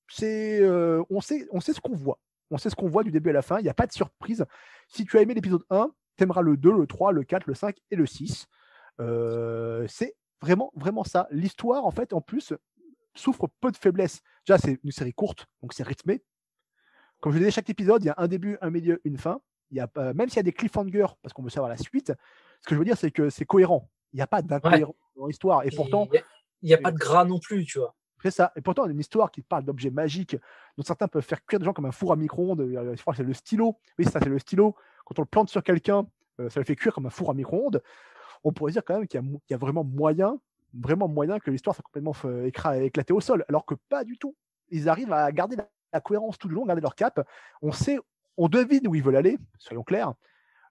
c'est, 0.10 0.62
euh, 0.62 1.04
on, 1.10 1.22
sait, 1.22 1.48
on 1.52 1.60
sait 1.60 1.74
ce 1.74 1.82
qu'on 1.82 1.96
voit. 1.96 2.20
On 2.52 2.58
sait 2.58 2.70
ce 2.70 2.76
qu'on 2.76 2.88
voit 2.88 3.04
du 3.04 3.12
début 3.12 3.30
à 3.30 3.34
la 3.34 3.42
fin, 3.42 3.60
il 3.60 3.64
n'y 3.64 3.70
a 3.70 3.74
pas 3.74 3.88
de 3.88 3.94
surprise. 3.94 4.46
Si 4.88 5.06
tu 5.06 5.18
as 5.18 5.22
aimé 5.22 5.34
l'épisode 5.34 5.64
1, 5.70 5.92
tu 6.18 6.24
aimeras 6.24 6.42
le 6.42 6.58
2, 6.58 6.72
le 6.72 6.86
3, 6.86 7.12
le 7.12 7.24
4, 7.24 7.48
le 7.48 7.56
5 7.56 7.78
et 7.92 7.96
le 7.96 8.06
6. 8.06 8.48
c'est 9.88 10.16
vraiment, 10.42 10.72
vraiment 10.76 11.04
ça. 11.04 11.28
L'histoire, 11.32 11.86
en 11.86 11.92
fait, 11.92 12.14
en 12.14 12.22
plus, 12.22 12.54
souffre 13.16 13.48
peu 13.62 13.72
de 13.72 13.78
faiblesses. 13.78 14.22
Déjà, 14.46 14.58
c'est 14.58 14.80
une 14.84 14.92
série 14.92 15.14
courte, 15.14 15.48
donc 15.62 15.74
c'est 15.74 15.84
rythmé. 15.84 16.22
Comme 17.22 17.32
je 17.32 17.38
disais, 17.38 17.52
chaque 17.52 17.70
épisode, 17.70 18.04
il 18.04 18.08
y 18.08 18.10
a 18.10 18.16
un 18.18 18.28
début, 18.28 18.58
un 18.62 18.70
milieu, 18.70 19.00
une 19.06 19.18
fin. 19.18 19.40
Il 19.72 19.78
y 19.78 19.80
a, 19.80 19.90
même 20.14 20.30
s'il 20.30 20.38
y 20.38 20.40
a 20.40 20.44
des 20.44 20.52
cliffhangers, 20.52 21.08
parce 21.22 21.34
qu'on 21.34 21.42
veut 21.42 21.50
savoir 21.50 21.70
la 21.70 21.78
suite, 21.78 22.14
ce 22.62 22.68
que 22.68 22.76
je 22.76 22.80
veux 22.80 22.86
dire, 22.86 22.98
c'est 22.98 23.12
que 23.12 23.30
c'est 23.30 23.46
cohérent. 23.46 23.90
Il 24.12 24.18
n'y 24.18 24.22
a 24.22 24.28
pas 24.28 24.42
d'incohérence 24.42 24.96
dans 25.16 25.28
l'histoire. 25.28 25.66
Et 25.66 25.70
pourtant. 25.72 26.08
Il 26.62 26.68
n'y 26.68 26.74
a, 26.74 26.78
pas 26.78 26.92
de 26.92 26.98
gras 26.98 27.26
non 27.26 27.40
plus, 27.40 27.66
tu 27.66 27.80
vois. 27.80 27.94
C'est 28.22 28.32
ça. 28.32 28.54
Et 28.56 28.62
pourtant, 28.62 28.86
une 28.86 29.00
histoire 29.00 29.30
qui 29.30 29.42
parle 29.42 29.66
d'objets 29.66 29.90
magiques, 29.90 30.38
dont 30.78 30.84
certains 30.84 31.10
peuvent 31.10 31.26
faire 31.26 31.46
cuire 31.46 31.60
des 31.60 31.66
gens 31.66 31.74
comme 31.74 31.86
un 31.86 31.92
four 31.92 32.14
à 32.14 32.16
micro-ondes. 32.16 32.66
Je 32.66 33.02
crois 33.02 33.14
que 33.14 33.18
c'est 33.18 33.24
le 33.24 33.34
stylo. 33.34 33.78
Oui, 34.00 34.06
ça, 34.06 34.20
c'est 34.22 34.30
le 34.30 34.40
stylo. 34.40 34.76
Quand 35.06 35.20
on 35.20 35.24
le 35.24 35.28
plante 35.28 35.50
sur 35.50 35.62
quelqu'un, 35.62 36.08
ça 36.38 36.62
le 36.62 36.64
fait 36.64 36.78
cuire 36.78 36.94
comme 36.94 37.06
un 37.06 37.10
four 37.10 37.32
à 37.32 37.34
micro-ondes. 37.34 37.84
On 38.46 38.54
pourrait 38.54 38.72
dire 38.72 38.84
quand 38.86 38.96
même 38.96 39.08
qu'il 39.08 39.22
y, 39.50 39.54
a 39.54 39.58
vraiment 39.58 39.84
moyen, 39.84 40.40
vraiment 40.74 41.10
moyen 41.10 41.40
que 41.40 41.52
l'histoire 41.52 41.76
soit 41.76 41.84
complètement 41.84 42.16
éclatée 42.82 43.12
au 43.12 43.20
sol. 43.20 43.44
Alors 43.50 43.66
que 43.66 43.76
pas 43.90 44.06
du 44.06 44.18
tout. 44.18 44.36
Ils 44.70 44.88
arrivent 44.88 45.12
à 45.12 45.30
garder 45.34 45.58
la, 45.58 46.02
cohérence 46.02 46.38
tout 46.38 46.48
le 46.48 46.56
long, 46.56 46.66
garder 46.66 46.82
leur 46.82 46.96
cap. 46.96 47.28
On 47.62 47.74
sait, 47.74 48.00
on 48.38 48.48
devine 48.48 48.88
où 48.88 48.96
ils 48.96 49.04
veulent 49.04 49.18
aller, 49.18 49.38
soyons 49.60 49.84
clairs. 49.84 50.14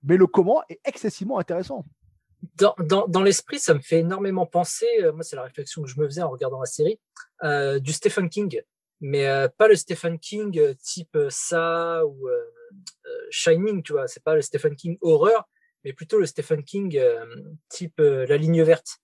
Mais 0.02 0.16
le 0.16 0.26
comment 0.26 0.62
est 0.70 0.80
excessivement 0.84 1.38
intéressant 1.38 1.84
dans, 2.56 2.74
dans, 2.78 3.06
dans 3.06 3.22
l'esprit, 3.22 3.58
ça 3.58 3.74
me 3.74 3.80
fait 3.80 4.00
énormément 4.00 4.46
penser, 4.46 4.86
euh, 5.00 5.12
moi 5.12 5.22
c'est 5.22 5.36
la 5.36 5.42
réflexion 5.42 5.82
que 5.82 5.88
je 5.88 5.98
me 6.00 6.06
faisais 6.06 6.22
en 6.22 6.30
regardant 6.30 6.60
la 6.60 6.66
série, 6.66 6.98
euh, 7.44 7.78
du 7.78 7.92
Stephen 7.92 8.28
King, 8.28 8.60
mais 9.00 9.26
euh, 9.26 9.48
pas 9.48 9.68
le 9.68 9.76
Stephen 9.76 10.18
King 10.18 10.74
type 10.76 11.16
ça 11.28 12.04
ou 12.06 12.28
Shining, 13.30 13.82
tu 13.82 13.92
vois, 13.92 14.08
c'est 14.08 14.22
pas 14.22 14.34
le 14.34 14.42
Stephen 14.42 14.74
King 14.76 14.98
horreur, 15.00 15.48
mais 15.84 15.92
plutôt 15.92 16.18
le 16.18 16.26
Stephen 16.26 16.62
King 16.62 17.00
type 17.68 17.98
La 17.98 18.36
ligne 18.36 18.62
verte. 18.62 18.98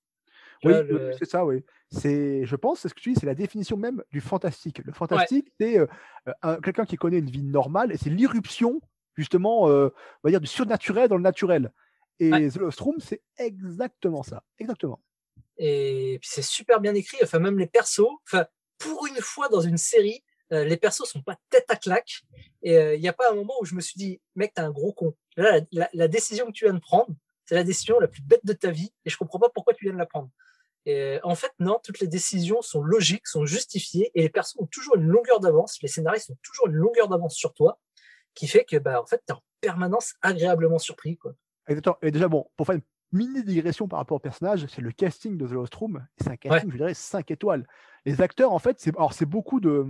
Oui, 0.65 0.73
c'est 1.19 1.29
ça, 1.29 1.45
oui. 1.45 1.65
C'est, 1.91 2.45
je 2.45 2.57
pense, 2.57 2.81
c'est 2.81 2.89
ce 2.89 2.95
que 2.95 3.01
tu 3.01 3.13
dis, 3.13 3.19
c'est 3.19 3.27
la 3.27 3.35
définition 3.35 3.77
même 3.77 4.03
du 4.11 4.21
fantastique. 4.21 4.83
Le 4.85 4.93
fantastique, 4.93 5.53
c'est 5.59 5.79
quelqu'un 6.63 6.85
qui 6.85 6.97
connaît 6.97 7.19
une 7.19 7.31
vie 7.31 7.45
normale 7.45 7.93
et 7.93 7.97
c'est 7.97 8.11
l'irruption, 8.11 8.81
justement, 9.17 9.63
on 9.65 9.91
va 10.23 10.31
dire, 10.31 10.41
du 10.41 10.47
surnaturel 10.47 11.09
dans 11.09 11.17
le 11.17 11.23
naturel. 11.23 11.73
Et 12.21 12.31
The 12.51 12.57
Lost 12.57 12.81
Room, 12.81 12.97
c'est 12.99 13.23
exactement 13.37 14.23
ça. 14.23 14.43
Exactement. 14.59 15.01
Et 15.59 16.19
puis 16.21 16.31
c'est 16.33 16.43
super 16.43 16.81
bien 16.81 16.95
écrit. 16.95 17.19
Enfin, 17.23 17.39
même 17.39 17.59
les 17.59 17.67
persos. 17.67 18.09
Enfin, 18.27 18.47
pour 18.79 19.07
une 19.07 19.21
fois 19.21 19.49
dans 19.49 19.61
une 19.61 19.77
série, 19.77 20.23
euh, 20.53 20.65
les 20.65 20.77
persos 20.77 21.05
sont 21.05 21.23
pas 21.23 21.37
tête 21.51 21.67
à 21.69 21.77
claque. 21.77 22.23
Et 22.63 22.73
il 22.73 22.77
euh, 22.77 22.99
n'y 22.99 23.09
a 23.09 23.13
pas 23.13 23.31
un 23.31 23.35
moment 23.35 23.55
où 23.61 23.65
je 23.65 23.75
me 23.75 23.81
suis 23.81 23.99
dit, 23.99 24.21
mec, 24.35 24.55
t'es 24.55 24.61
un 24.61 24.71
gros 24.71 24.93
con. 24.93 25.15
Là, 25.37 25.61
la, 25.73 26.09
décision 26.09 26.47
que 26.47 26.53
tu 26.53 26.65
viens 26.65 26.75
de 26.75 26.81
prendre, 26.81 27.15
c'est 27.45 27.55
la 27.55 27.65
décision 27.65 28.01
la 28.01 28.09
plus 28.09 28.23
bête 28.23 28.45
de 28.45 28.53
ta 28.53 28.71
vie. 28.71 28.93
Et 29.05 29.11
je 29.11 29.17
comprends 29.17 29.39
pas 29.39 29.51
pourquoi 29.51 29.75
tu 29.75 29.85
viens 29.85 29.95
de 29.95 29.99
la 29.99 30.07
prendre. 30.07 30.31
Et, 30.87 31.21
en 31.23 31.35
fait, 31.35 31.53
non, 31.59 31.79
toutes 31.85 32.01
les 32.01 32.07
décisions 32.07 32.63
sont 32.63 32.83
logiques, 32.83 33.27
sont 33.27 33.45
justifiées, 33.45 34.11
et 34.15 34.23
les 34.23 34.31
persos 34.31 34.57
ont 34.59 34.67
toujours 34.67 34.97
une 34.97 35.07
longueur 35.07 35.39
d'avance. 35.39 35.79
Les 35.83 35.89
scénaristes 35.89 36.31
ont 36.31 36.39
toujours 36.43 36.69
une 36.69 36.75
longueur 36.75 37.09
d'avance 37.09 37.35
sur 37.35 37.53
toi, 37.53 37.79
qui 38.35 38.49
fait 38.49 38.65
que, 38.65 38.77
bah, 38.77 39.01
en 39.03 39.07
fait, 39.07 39.23
t'es 39.27 39.33
en 39.33 39.43
permanence 39.61 40.15
agréablement 40.23 40.79
surpris, 40.79 41.17
quoi. 41.17 41.35
Et 41.69 42.11
déjà, 42.11 42.29
bon, 42.29 42.47
pour 42.57 42.67
faire 42.67 42.77
une 42.77 42.83
mini 43.13 43.43
digression 43.43 43.89
par 43.89 43.99
rapport 43.99 44.17
au 44.17 44.21
personnage, 44.21 44.67
c'est 44.69 44.83
le 44.83 44.91
casting 44.91 45.37
de 45.37 45.47
The 45.47 45.53
Lost 45.53 45.75
Room. 45.75 46.07
C'est 46.19 46.31
un 46.31 46.37
casting, 46.37 46.71
je 46.71 46.77
dirais, 46.77 46.95
5 46.95 47.31
étoiles. 47.31 47.67
Les 48.05 48.21
acteurs, 48.21 48.53
en 48.53 48.59
fait, 48.59 48.79
c'est 48.81 48.97
alors 48.97 49.13
c'est 49.13 49.27
beaucoup 49.27 49.61
de, 49.61 49.87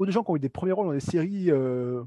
de 0.00 0.10
gens 0.10 0.22
qui 0.22 0.30
ont 0.30 0.36
eu 0.36 0.40
des 0.40 0.48
premiers 0.48 0.72
rôles 0.72 0.86
dans 0.86 0.92
des 0.92 1.00
séries, 1.00 1.50
euh, 1.50 2.02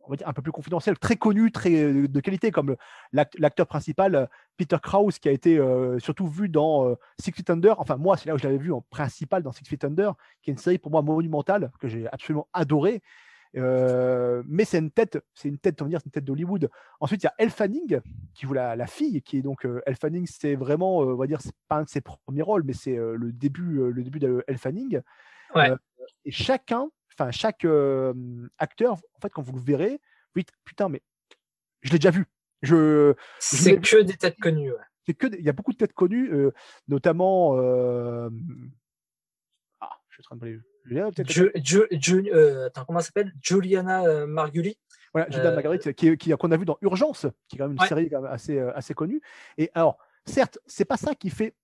on 0.00 0.10
va 0.10 0.16
dire 0.16 0.28
un 0.28 0.32
peu 0.32 0.42
plus 0.42 0.52
confidentielles, 0.52 0.98
très 0.98 1.16
connues, 1.16 1.50
très 1.50 1.70
de 1.92 2.20
qualité, 2.20 2.50
comme 2.50 2.76
l'acteur 3.12 3.66
principal 3.66 4.28
Peter 4.56 4.76
Krause, 4.82 5.18
qui 5.18 5.28
a 5.28 5.32
été 5.32 5.58
euh, 5.58 5.98
surtout 5.98 6.28
vu 6.28 6.48
dans 6.48 6.88
euh, 6.88 6.94
Six 7.20 7.32
Feet 7.32 7.50
Under. 7.50 7.80
Enfin, 7.80 7.96
moi, 7.96 8.16
c'est 8.16 8.28
là 8.28 8.34
où 8.34 8.38
je 8.38 8.44
l'avais 8.44 8.58
vu 8.58 8.72
en 8.72 8.82
principal 8.82 9.42
dans 9.42 9.52
Six 9.52 9.64
Feet 9.64 9.84
Under, 9.84 10.14
qui 10.42 10.50
est 10.50 10.52
une 10.52 10.58
série 10.58 10.78
pour 10.78 10.90
moi 10.90 11.02
monumentale 11.02 11.70
que 11.80 11.88
j'ai 11.88 12.06
absolument 12.12 12.48
adorée. 12.52 13.02
Euh, 13.56 14.42
mais 14.46 14.64
c'est 14.64 14.78
une 14.78 14.90
tête, 14.90 15.18
c'est 15.32 15.48
une 15.48 15.58
tête, 15.58 15.80
on 15.82 15.86
dire, 15.86 16.00
c'est 16.00 16.06
une 16.06 16.12
tête 16.12 16.24
d'Hollywood. 16.24 16.70
Ensuite, 17.00 17.22
il 17.22 17.26
y 17.26 17.28
a 17.28 17.34
Elle 17.38 17.50
Fanning 17.50 18.00
qui 18.34 18.46
joue 18.46 18.52
la, 18.52 18.74
la 18.76 18.86
fille, 18.86 19.22
qui 19.22 19.38
est 19.38 19.42
donc 19.42 19.64
euh, 19.64 19.80
Elle 19.86 19.96
Fanning, 19.96 20.26
c'est 20.26 20.54
vraiment, 20.56 21.02
euh, 21.02 21.14
on 21.14 21.16
va 21.16 21.26
dire, 21.26 21.40
c'est 21.40 21.54
pas 21.68 21.76
un 21.76 21.84
de 21.84 21.88
ses 21.88 22.00
premiers 22.00 22.42
rôles, 22.42 22.64
mais 22.64 22.72
c'est 22.72 22.96
le 22.96 23.32
début, 23.32 23.92
le 23.92 24.02
début 24.02 24.18
d'Elle 24.18 24.58
Fanning. 24.58 25.00
et 26.24 26.30
chacun, 26.30 26.88
enfin 27.12 27.30
chaque 27.30 27.66
acteur, 28.58 28.92
en 28.94 29.20
fait, 29.20 29.30
quand 29.30 29.42
vous 29.42 29.54
le 29.54 29.62
verrez, 29.62 30.00
vous 30.34 30.40
dites 30.40 30.52
putain, 30.64 30.88
mais 30.88 31.02
je 31.82 31.92
l'ai 31.92 31.98
déjà 31.98 32.10
vu. 32.10 32.26
Je, 32.62 33.14
c'est 33.38 33.78
que 33.78 34.02
des 34.02 34.16
têtes 34.16 34.40
connues. 34.40 34.72
C'est 35.06 35.12
que 35.14 35.26
il 35.38 35.44
y 35.44 35.50
a 35.50 35.52
beaucoup 35.52 35.72
de 35.72 35.76
têtes 35.76 35.92
connues, 35.92 36.32
notamment. 36.88 37.56
Ah, 39.80 39.90
je 40.08 40.14
suis 40.14 40.22
en 40.30 40.36
train 40.36 40.46
de 40.46 40.60
euh, 40.92 42.66
attends, 42.66 42.84
comment 42.84 43.00
s'appelle? 43.00 43.32
Juliana 43.40 44.04
euh, 44.04 44.26
Margulis. 44.26 44.78
Voilà, 45.12 45.28
Juliana 45.30 45.50
euh, 45.50 45.54
Marguerite, 45.54 45.92
qui, 45.94 46.16
qui 46.16 46.30
qu'on 46.32 46.50
a 46.50 46.56
vu 46.56 46.64
dans 46.64 46.78
Urgence, 46.82 47.26
qui 47.48 47.56
est 47.56 47.58
quand 47.58 47.68
même 47.68 47.76
une 47.80 47.86
série 47.86 48.10
assez, 48.28 48.58
assez 48.58 48.94
connue. 48.94 49.20
Et 49.58 49.70
alors, 49.74 49.98
certes, 50.26 50.58
c'est 50.66 50.84
pas 50.84 50.96
ça 50.96 51.14
qui 51.14 51.30
fait 51.30 51.54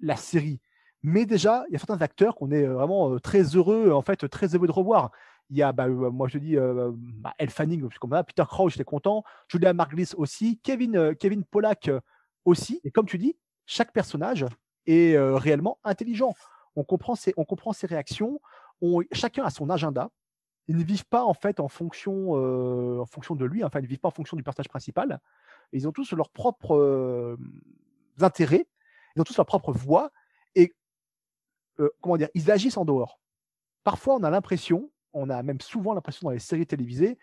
la 0.00 0.16
série, 0.16 0.60
mais 1.02 1.24
déjà, 1.26 1.64
il 1.68 1.72
y 1.72 1.76
a 1.76 1.78
certains 1.78 2.00
acteurs 2.00 2.34
qu'on 2.34 2.50
est 2.50 2.66
vraiment 2.66 3.18
très 3.18 3.42
heureux, 3.42 3.92
en 3.92 4.02
fait, 4.02 4.28
très 4.28 4.54
heureux 4.54 4.66
de 4.66 4.72
revoir. 4.72 5.12
Il 5.50 5.56
y 5.56 5.62
a, 5.62 5.72
bah, 5.72 5.86
moi 5.88 6.26
je 6.26 6.38
dis, 6.38 6.56
bah, 6.56 7.34
Elle 7.38 7.50
Fanning, 7.50 7.88
comme 8.00 8.10
ça, 8.10 8.24
Peter 8.24 8.44
Crouch, 8.48 8.72
j'étais 8.72 8.84
content, 8.84 9.22
Julia 9.48 9.72
Margulis 9.72 10.10
aussi, 10.16 10.58
Kevin, 10.62 11.14
Kevin 11.14 11.44
Pollack 11.44 11.90
aussi. 12.44 12.80
Et 12.82 12.90
comme 12.90 13.06
tu 13.06 13.18
dis, 13.18 13.36
chaque 13.66 13.92
personnage 13.92 14.46
est 14.86 15.16
réellement 15.16 15.78
intelligent 15.84 16.34
on 16.76 16.84
comprend 16.84 17.14
ses, 17.14 17.34
on 17.36 17.44
comprend 17.44 17.72
réactions, 17.82 18.40
chacun 19.12 19.44
a 19.44 19.50
son 19.50 19.70
agenda. 19.70 20.10
Ils 20.66 20.76
ne 20.76 20.84
vivent 20.84 21.06
pas 21.06 21.24
en 21.24 21.34
fait 21.34 21.60
en 21.60 21.68
fonction, 21.68 22.36
euh, 22.36 23.00
en 23.00 23.06
fonction 23.06 23.34
de 23.34 23.44
lui, 23.44 23.62
enfin 23.64 23.80
ils 23.80 23.84
ne 23.84 23.88
vivent 23.88 23.98
pas 23.98 24.08
en 24.08 24.12
fonction 24.12 24.36
du 24.36 24.42
personnage 24.42 24.68
principal. 24.68 25.20
Ils 25.72 25.86
ont 25.86 25.92
tous 25.92 26.12
leurs 26.12 26.30
propres 26.30 26.76
euh, 26.76 27.36
intérêts, 28.20 28.66
ils 29.14 29.20
ont 29.20 29.24
tous 29.24 29.36
leur 29.36 29.46
propre 29.46 29.72
voix 29.72 30.10
et 30.54 30.74
euh, 31.80 31.90
comment 32.00 32.16
dire, 32.16 32.28
ils 32.34 32.50
agissent 32.50 32.78
en 32.78 32.84
dehors. 32.84 33.20
Parfois, 33.82 34.14
on 34.14 34.22
a 34.22 34.30
l'impression, 34.30 34.90
on 35.12 35.28
a 35.28 35.42
même 35.42 35.60
souvent 35.60 35.92
l'impression 35.92 36.28
dans 36.28 36.32
les 36.32 36.38
séries 36.38 36.66
télévisées 36.66 37.18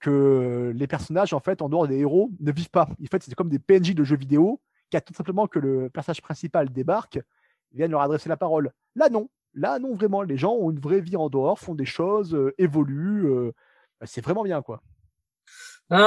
que 0.00 0.72
les 0.74 0.86
personnages 0.86 1.32
en 1.34 1.40
fait 1.40 1.62
en 1.62 1.68
dehors 1.68 1.86
des 1.86 1.98
héros 1.98 2.30
ne 2.40 2.50
vivent 2.50 2.70
pas. 2.70 2.88
En 2.90 3.06
fait, 3.10 3.22
c'est 3.22 3.34
comme 3.34 3.50
des 3.50 3.58
PNJ 3.58 3.94
de 3.94 4.02
jeux 4.02 4.16
vidéo 4.16 4.60
qui 4.90 4.96
attendent 4.96 5.16
simplement 5.16 5.46
que 5.46 5.60
le 5.60 5.90
personnage 5.90 6.22
principal 6.22 6.70
débarque 6.70 7.20
viennent 7.72 7.90
leur 7.90 8.02
adresser 8.02 8.28
la 8.28 8.36
parole. 8.36 8.72
Là, 8.94 9.08
non. 9.08 9.28
Là, 9.54 9.78
non, 9.78 9.94
vraiment. 9.94 10.22
Les 10.22 10.36
gens 10.36 10.52
ont 10.52 10.70
une 10.70 10.78
vraie 10.78 11.00
vie 11.00 11.16
en 11.16 11.28
dehors, 11.28 11.58
font 11.58 11.74
des 11.74 11.86
choses, 11.86 12.34
euh, 12.34 12.54
évoluent. 12.58 13.26
Euh, 13.26 13.52
bah, 14.00 14.06
c'est 14.06 14.20
vraiment 14.20 14.44
bien, 14.44 14.62
quoi. 14.62 14.82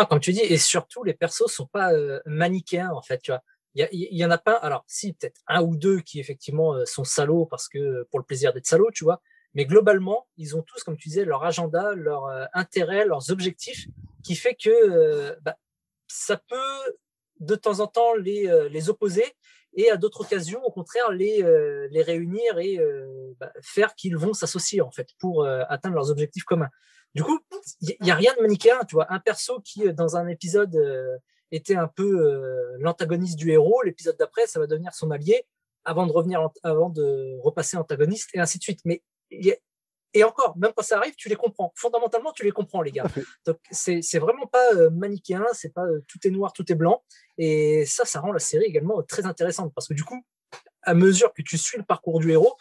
Comme 0.09 0.21
tu 0.21 0.31
dis, 0.31 0.39
et 0.39 0.57
surtout, 0.57 1.03
les 1.03 1.13
persos 1.13 1.47
sont 1.47 1.65
pas 1.67 1.93
euh, 1.93 2.21
manichéens, 2.25 2.91
en 2.91 3.01
fait, 3.01 3.19
tu 3.19 3.31
vois. 3.31 3.41
Il 3.75 3.89
y, 3.91 4.23
en 4.23 4.29
a 4.29 4.37
pas, 4.37 4.55
alors, 4.55 4.85
si, 4.87 5.13
peut-être 5.13 5.41
un 5.47 5.61
ou 5.63 5.75
deux 5.75 5.99
qui, 5.99 6.19
effectivement, 6.19 6.75
sont 6.85 7.03
salauds 7.03 7.47
parce 7.47 7.67
que, 7.67 8.07
pour 8.11 8.19
le 8.19 8.25
plaisir 8.25 8.53
d'être 8.53 8.67
salauds, 8.67 8.91
tu 8.93 9.03
vois. 9.03 9.19
Mais 9.55 9.65
globalement, 9.65 10.27
ils 10.37 10.55
ont 10.55 10.61
tous, 10.61 10.83
comme 10.83 10.95
tu 10.95 11.09
disais, 11.09 11.25
leur 11.25 11.43
agenda, 11.43 11.95
leur 11.95 12.29
intérêt, 12.53 13.03
leurs 13.05 13.31
objectifs, 13.31 13.87
qui 14.23 14.35
fait 14.35 14.53
que 14.53 15.35
bah, 15.41 15.57
ça 16.07 16.37
peut 16.37 16.95
de 17.45 17.55
temps 17.55 17.79
en 17.79 17.87
temps 17.87 18.15
les, 18.15 18.67
les 18.69 18.89
opposer, 18.89 19.25
et 19.75 19.89
à 19.89 19.97
d'autres 19.97 20.21
occasions, 20.21 20.63
au 20.63 20.71
contraire, 20.71 21.11
les, 21.11 21.41
euh, 21.43 21.87
les 21.91 22.01
réunir 22.01 22.59
et 22.59 22.77
euh, 22.77 23.33
bah, 23.39 23.51
faire 23.61 23.95
qu'ils 23.95 24.17
vont 24.17 24.33
s'associer 24.33 24.81
en 24.81 24.91
fait 24.91 25.09
pour 25.19 25.43
euh, 25.43 25.63
atteindre 25.67 25.95
leurs 25.95 26.11
objectifs 26.11 26.43
communs. 26.43 26.69
Du 27.15 27.23
coup, 27.23 27.39
il 27.81 27.95
y, 28.01 28.11
a 28.11 28.15
rien 28.15 28.33
de 28.37 28.41
manichéen, 28.41 28.79
tu 28.87 28.95
vois. 28.95 29.11
Un 29.11 29.19
perso 29.19 29.61
qui, 29.61 29.91
dans 29.93 30.15
un 30.17 30.27
épisode, 30.27 30.75
était 31.51 31.75
un 31.75 31.87
peu 31.87 32.75
l'antagoniste 32.79 33.37
du 33.37 33.51
héros, 33.51 33.83
l'épisode 33.83 34.17
d'après, 34.17 34.47
ça 34.47 34.59
va 34.59 34.65
devenir 34.65 34.95
son 34.95 35.11
allié 35.11 35.45
avant 35.85 36.07
de 36.07 36.11
revenir, 36.11 36.49
avant 36.63 36.89
de 36.89 37.37
repasser 37.43 37.77
antagoniste 37.77 38.31
et 38.33 38.39
ainsi 38.39 38.57
de 38.57 38.63
suite. 38.63 38.79
Mais 38.83 39.03
et 40.13 40.23
encore, 40.23 40.57
même 40.57 40.71
quand 40.75 40.83
ça 40.83 40.97
arrive, 40.97 41.15
tu 41.15 41.29
les 41.29 41.35
comprends. 41.35 41.71
Fondamentalement, 41.75 42.31
tu 42.31 42.43
les 42.43 42.51
comprends, 42.51 42.81
les 42.81 42.91
gars. 42.91 43.05
Donc, 43.45 43.57
c'est, 43.71 44.01
vraiment 44.19 44.45
pas 44.45 44.73
euh, 44.75 44.89
manichéen, 44.91 45.45
c'est 45.53 45.73
pas 45.73 45.85
euh, 45.85 46.03
tout 46.07 46.19
est 46.27 46.29
noir, 46.29 46.53
tout 46.53 46.71
est 46.71 46.75
blanc. 46.75 47.03
Et 47.37 47.85
ça, 47.85 48.05
ça 48.05 48.19
rend 48.19 48.31
la 48.31 48.39
série 48.39 48.65
également 48.65 49.01
très 49.03 49.25
intéressante 49.25 49.73
parce 49.73 49.87
que 49.87 49.93
du 49.93 50.03
coup, 50.03 50.23
à 50.83 50.93
mesure 50.93 51.33
que 51.33 51.41
tu 51.41 51.57
suis 51.57 51.77
le 51.77 51.83
parcours 51.83 52.19
du 52.19 52.31
héros, 52.31 52.55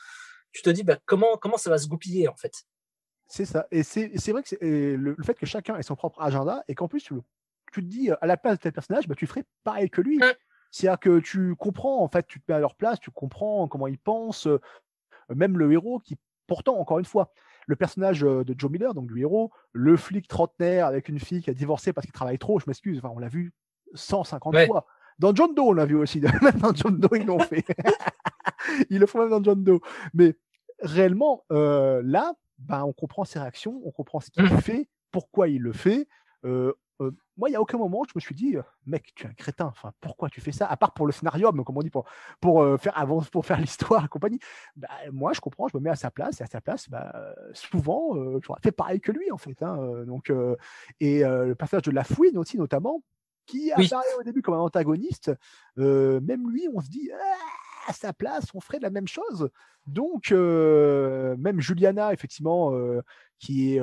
tu 0.53 0.63
te 0.63 0.71
dis 0.71 0.83
bah, 0.83 0.99
comment, 1.05 1.37
comment 1.37 1.59
ça 1.59 1.71
va 1.71 1.79
se 1.79 1.89
goupiller, 1.89 2.29
en 2.29 2.37
fait? 2.37 2.65
C'est 3.27 3.45
ça. 3.45 3.67
Et 3.71 3.83
c'est, 3.83 4.09
vrai 4.31 4.43
que 4.43 4.49
c'est, 4.49 4.59
le, 4.61 5.17
fait 5.25 5.35
que 5.35 5.47
chacun 5.47 5.77
ait 5.77 5.83
son 5.83 5.97
propre 5.97 6.21
agenda 6.23 6.65
et 6.69 6.75
qu'en 6.75 6.89
plus, 6.89 7.03
tu, 7.03 7.15
tu 7.73 7.83
te 7.83 7.87
dis 7.87 8.11
à 8.11 8.27
la 8.27 8.37
place 8.37 8.59
de 8.59 8.63
tel 8.63 8.73
personnage, 8.73 9.09
bah, 9.09 9.15
tu 9.15 9.27
ferais 9.27 9.45
pareil 9.65 9.91
que 9.91 10.01
lui. 10.01 10.19
Mmh. 10.19 10.33
C'est-à-dire 10.71 11.01
que 11.01 11.19
tu 11.21 11.55
comprends, 11.57 12.03
en 12.03 12.09
fait, 12.09 12.27
tu 12.27 12.41
te 12.41 12.51
mets 12.51 12.57
à 12.57 12.61
leur 12.61 12.75
place, 12.77 12.99
tu 12.99 13.11
comprends 13.11 13.69
comment 13.69 13.87
ils 13.87 13.99
pensent, 13.99 14.47
euh, 14.47 14.59
même 15.29 15.59
le 15.59 15.71
héros 15.71 15.99
qui 16.01 16.17
Pourtant, 16.47 16.79
encore 16.79 16.99
une 16.99 17.05
fois, 17.05 17.33
le 17.67 17.77
personnage 17.77 18.21
de 18.21 18.55
Joe 18.57 18.71
Miller, 18.71 18.95
donc 18.95 19.07
du 19.07 19.21
héros, 19.21 19.51
le 19.73 19.97
flic 19.97 20.29
trentenaire 20.29 20.87
avec 20.87 21.09
une 21.09 21.19
fille 21.19 21.43
qui 21.43 21.51
a 21.51 21.55
divorcé 21.55 21.93
parce 21.93 22.07
qu'il 22.07 22.13
travaille 22.13 22.39
trop, 22.39 22.59
je 22.59 22.65
m'excuse, 22.67 22.99
enfin, 22.99 23.13
on 23.15 23.19
l'a 23.19 23.29
vu 23.29 23.53
150 23.95 24.67
fois. 24.67 24.87
Dans 25.19 25.35
John 25.35 25.55
Doe, 25.55 25.63
on 25.63 25.73
l'a 25.73 25.85
vu 25.85 25.97
aussi. 25.97 26.21
Même 26.43 26.59
dans 26.59 26.75
John 26.75 26.99
Doe, 26.99 27.17
ils 27.17 27.27
l'ont 27.27 27.39
fait. 27.39 27.65
ils 28.91 28.99
le 28.99 29.07
font 29.07 29.21
même 29.21 29.31
dans 29.31 29.43
John 29.43 29.63
Doe. 29.63 29.81
Mais 30.15 30.35
réellement, 30.81 31.45
là, 31.51 32.33
ben, 32.59 32.85
on 32.85 32.93
comprend 32.93 33.25
ses 33.25 33.39
réactions, 33.39 33.81
on 33.85 33.91
comprend 33.91 34.21
ce 34.21 34.31
qu'il 34.31 34.45
mmh. 34.45 34.61
fait, 34.61 34.89
pourquoi 35.11 35.49
il 35.49 35.63
le 35.63 35.73
fait. 35.73 36.09
Moi, 37.37 37.49
il 37.49 37.53
n'y 37.53 37.57
a 37.57 37.61
aucun 37.61 37.79
moment, 37.79 38.03
je 38.07 38.13
me 38.15 38.21
suis 38.21 38.35
dit, 38.35 38.57
mec, 38.87 39.13
tu 39.15 39.27
es 39.27 39.31
un 39.31 39.33
crétin. 39.33 39.67
Enfin, 39.67 39.93
pourquoi 40.01 40.29
tu 40.29 40.41
fais 40.41 40.53
ça? 40.53 40.67
À 40.67 40.77
part 40.77 40.93
pour 40.93 41.07
le 41.07 41.13
scénario, 41.13 41.51
comme 41.65 41.77
on 41.77 41.83
dit, 41.83 41.91
pour, 41.91 42.05
pour 42.41 42.81
faire 42.81 42.97
avance, 42.99 43.31
pour 43.31 43.47
faire 43.47 43.61
l'histoire 43.61 44.05
et 44.05 44.09
compagnie. 44.09 44.39
Bah, 44.77 44.89
moi, 45.13 45.33
je 45.33 45.41
comprends, 45.41 45.69
je 45.69 45.77
me 45.77 45.83
mets 45.83 45.91
à 45.91 45.97
sa 45.97 46.11
place. 46.11 46.41
Et 46.41 46.45
à 46.45 46.47
sa 46.47 46.61
place, 46.61 46.89
bah, 46.89 47.13
souvent, 47.53 48.15
j'aurais 48.41 48.61
fait 48.63 48.73
pareil 48.73 49.01
que 49.01 49.13
lui, 49.13 49.31
en 49.31 49.39
fait. 49.39 49.63
Hein, 49.63 50.05
donc, 50.07 50.33
et 51.01 51.23
le 51.23 51.55
passage 51.55 51.83
de 51.83 51.91
la 51.91 52.05
fouine 52.05 52.39
aussi, 52.39 52.59
notamment, 52.59 53.03
qui 53.47 53.73
apparaît 53.73 54.15
au 54.19 54.23
début 54.23 54.43
comme 54.43 54.55
un 54.55 54.59
antagoniste. 54.59 55.33
même 55.77 56.51
lui, 56.51 56.69
on 56.73 56.81
se 56.81 56.91
dit, 56.91 57.11
«Ah, 57.13 57.72
à 57.87 57.93
sa 57.93 58.13
place, 58.13 58.47
on 58.55 58.61
ferait 58.61 58.81
la 58.81 58.91
même 58.91 59.09
chose. 59.09 59.51
Donc, 59.87 60.31
même 60.31 61.61
Juliana, 61.61 62.13
effectivement, 62.13 62.73
qui 63.39 63.75
est 63.75 63.83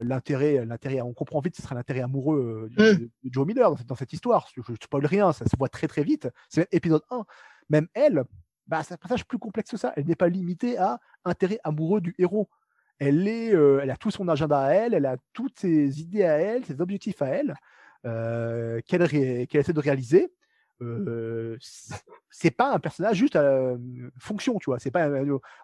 l'intérêt, 0.00 0.64
l'intérêt, 0.64 1.00
on 1.00 1.14
comprend 1.14 1.40
vite, 1.40 1.56
ce 1.56 1.62
sera 1.62 1.74
l'intérêt 1.74 2.00
amoureux 2.00 2.68
mmh. 2.72 2.76
de, 2.76 3.10
Joe 3.24 3.46
Miller 3.46 3.74
dans, 3.86 3.94
cette 3.94 4.12
histoire. 4.12 4.48
Je 4.54 4.60
ne 4.68 4.76
spoil 4.82 5.06
rien, 5.06 5.32
ça 5.32 5.44
se 5.44 5.56
voit 5.56 5.68
très 5.68 5.86
très 5.86 6.02
vite. 6.02 6.28
C'est 6.48 6.68
épisode 6.72 7.02
1. 7.10 7.24
Même 7.68 7.88
elle, 7.94 8.24
bah, 8.66 8.82
c'est 8.82 8.94
un 8.94 8.98
passage 8.98 9.24
plus 9.24 9.38
complexe 9.38 9.70
que 9.70 9.76
ça. 9.76 9.92
Elle 9.96 10.06
n'est 10.06 10.16
pas 10.16 10.28
limitée 10.28 10.78
à 10.78 10.98
intérêt 11.24 11.60
amoureux 11.62 12.00
du 12.00 12.14
héros. 12.18 12.48
Elle, 12.98 13.28
est, 13.28 13.50
elle 13.50 13.90
a 13.90 13.96
tout 13.96 14.10
son 14.10 14.26
agenda 14.28 14.58
à 14.58 14.70
elle, 14.70 14.94
elle 14.94 15.06
a 15.06 15.16
toutes 15.32 15.60
ses 15.60 16.00
idées 16.00 16.24
à 16.24 16.38
elle, 16.38 16.64
ses 16.64 16.80
objectifs 16.80 17.22
à 17.22 17.26
elle, 17.26 17.54
qu'elle, 18.02 19.08
qu'elle 19.08 19.60
essaie 19.60 19.72
de 19.72 19.80
réaliser 19.80 20.32
c'est 22.30 22.50
pas 22.50 22.72
un 22.72 22.78
personnage 22.78 23.16
juste 23.16 23.36
à 23.36 23.76
fonction, 24.18 24.58
tu 24.58 24.70
vois. 24.70 24.78
C'est 24.78 24.90
pas, 24.90 25.08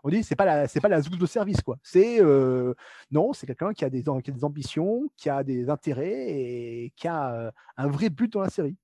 on 0.03 0.09
dit, 0.09 0.22
c'est 0.22 0.37
pas 0.37 0.44
la, 0.44 0.68
c'est 0.68 0.81
pas 0.81 0.88
la 0.88 1.01
zouze 1.01 1.18
de 1.18 1.27
service, 1.27 1.61
quoi. 1.61 1.79
C'est 1.83 2.20
non, 3.11 3.33
c'est 3.33 3.46
quelqu'un 3.46 3.72
qui 3.72 3.85
a 3.85 3.90
des, 3.90 4.03
qui 4.03 4.31
a 4.31 4.35
des 4.35 4.44
ambitions, 4.44 5.11
qui 5.16 5.29
a 5.29 5.42
des 5.44 5.68
intérêts 5.68 6.29
et 6.29 6.92
qui 6.96 7.09
a 7.09 7.53
un 7.77 7.88
vrai 7.88 8.09
but 8.11 8.33
dans 8.33 8.40
la 8.40 8.51
série. 8.51 8.77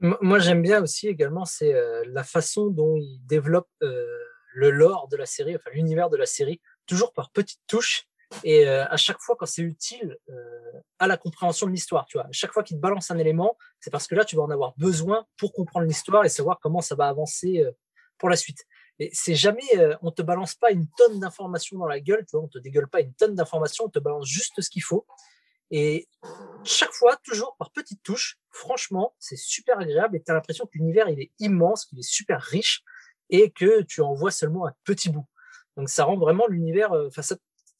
Moi, 0.00 0.38
j'aime 0.38 0.62
bien 0.62 0.82
aussi 0.82 1.08
également, 1.08 1.44
c'est 1.44 1.74
la 2.06 2.24
façon 2.24 2.68
dont 2.68 2.96
il 2.96 3.20
développe 3.26 3.70
le 3.80 4.70
lore 4.70 5.08
de 5.08 5.16
la 5.16 5.26
série, 5.26 5.56
enfin 5.56 5.70
l'univers 5.72 6.10
de 6.10 6.16
la 6.16 6.26
série, 6.26 6.60
toujours 6.86 7.12
par 7.12 7.30
petites 7.30 7.62
touches 7.66 8.06
et 8.42 8.66
euh, 8.66 8.84
à 8.88 8.96
chaque 8.96 9.20
fois 9.20 9.36
quand 9.38 9.46
c'est 9.46 9.62
utile 9.62 10.16
euh, 10.28 10.80
à 10.98 11.06
la 11.06 11.16
compréhension 11.16 11.66
de 11.66 11.72
l'histoire, 11.72 12.06
tu 12.06 12.18
vois, 12.18 12.26
à 12.26 12.32
chaque 12.32 12.52
fois 12.52 12.62
qu'il 12.62 12.76
te 12.76 12.82
balance 12.82 13.10
un 13.10 13.18
élément, 13.18 13.56
c'est 13.80 13.90
parce 13.90 14.06
que 14.06 14.14
là 14.14 14.24
tu 14.24 14.36
vas 14.36 14.42
en 14.42 14.50
avoir 14.50 14.74
besoin 14.76 15.26
pour 15.36 15.52
comprendre 15.52 15.86
l'histoire 15.86 16.24
et 16.24 16.28
savoir 16.28 16.58
comment 16.60 16.80
ça 16.80 16.94
va 16.94 17.08
avancer 17.08 17.60
euh, 17.60 17.70
pour 18.18 18.28
la 18.28 18.36
suite. 18.36 18.64
Et 19.00 19.10
c'est 19.12 19.34
jamais, 19.34 19.62
on 20.02 20.12
te 20.12 20.22
balance 20.22 20.54
pas 20.54 20.70
une 20.70 20.86
tonne 20.96 21.18
d'informations 21.18 21.78
dans 21.78 21.88
la 21.88 21.98
gueule, 21.98 22.24
tu 22.26 22.36
vois, 22.36 22.44
on 22.44 22.48
te 22.48 22.58
dégueule 22.58 22.86
pas 22.86 23.00
une 23.00 23.12
tonne 23.12 23.34
d'informations, 23.34 23.86
on 23.86 23.88
te 23.88 23.98
balance 23.98 24.28
juste 24.28 24.60
ce 24.60 24.70
qu'il 24.70 24.84
faut. 24.84 25.04
Et 25.72 26.06
chaque 26.62 26.92
fois, 26.92 27.16
toujours 27.24 27.56
par 27.58 27.72
petites 27.72 28.04
touches, 28.04 28.38
franchement, 28.52 29.16
c'est 29.18 29.36
super 29.36 29.80
agréable 29.80 30.16
et 30.16 30.22
tu 30.22 30.30
as 30.30 30.34
l'impression 30.34 30.64
que 30.66 30.78
l'univers 30.78 31.08
il 31.08 31.20
est 31.20 31.32
immense, 31.40 31.86
qu'il 31.86 31.98
est 31.98 32.08
super 32.08 32.40
riche 32.40 32.84
et 33.30 33.50
que 33.50 33.82
tu 33.82 34.00
en 34.00 34.14
vois 34.14 34.30
seulement 34.30 34.68
un 34.68 34.74
petit 34.84 35.10
bout. 35.10 35.26
Donc 35.76 35.88
ça 35.88 36.04
rend 36.04 36.16
vraiment 36.16 36.46
l'univers, 36.46 36.92
enfin 36.92 37.22
ça, 37.22 37.34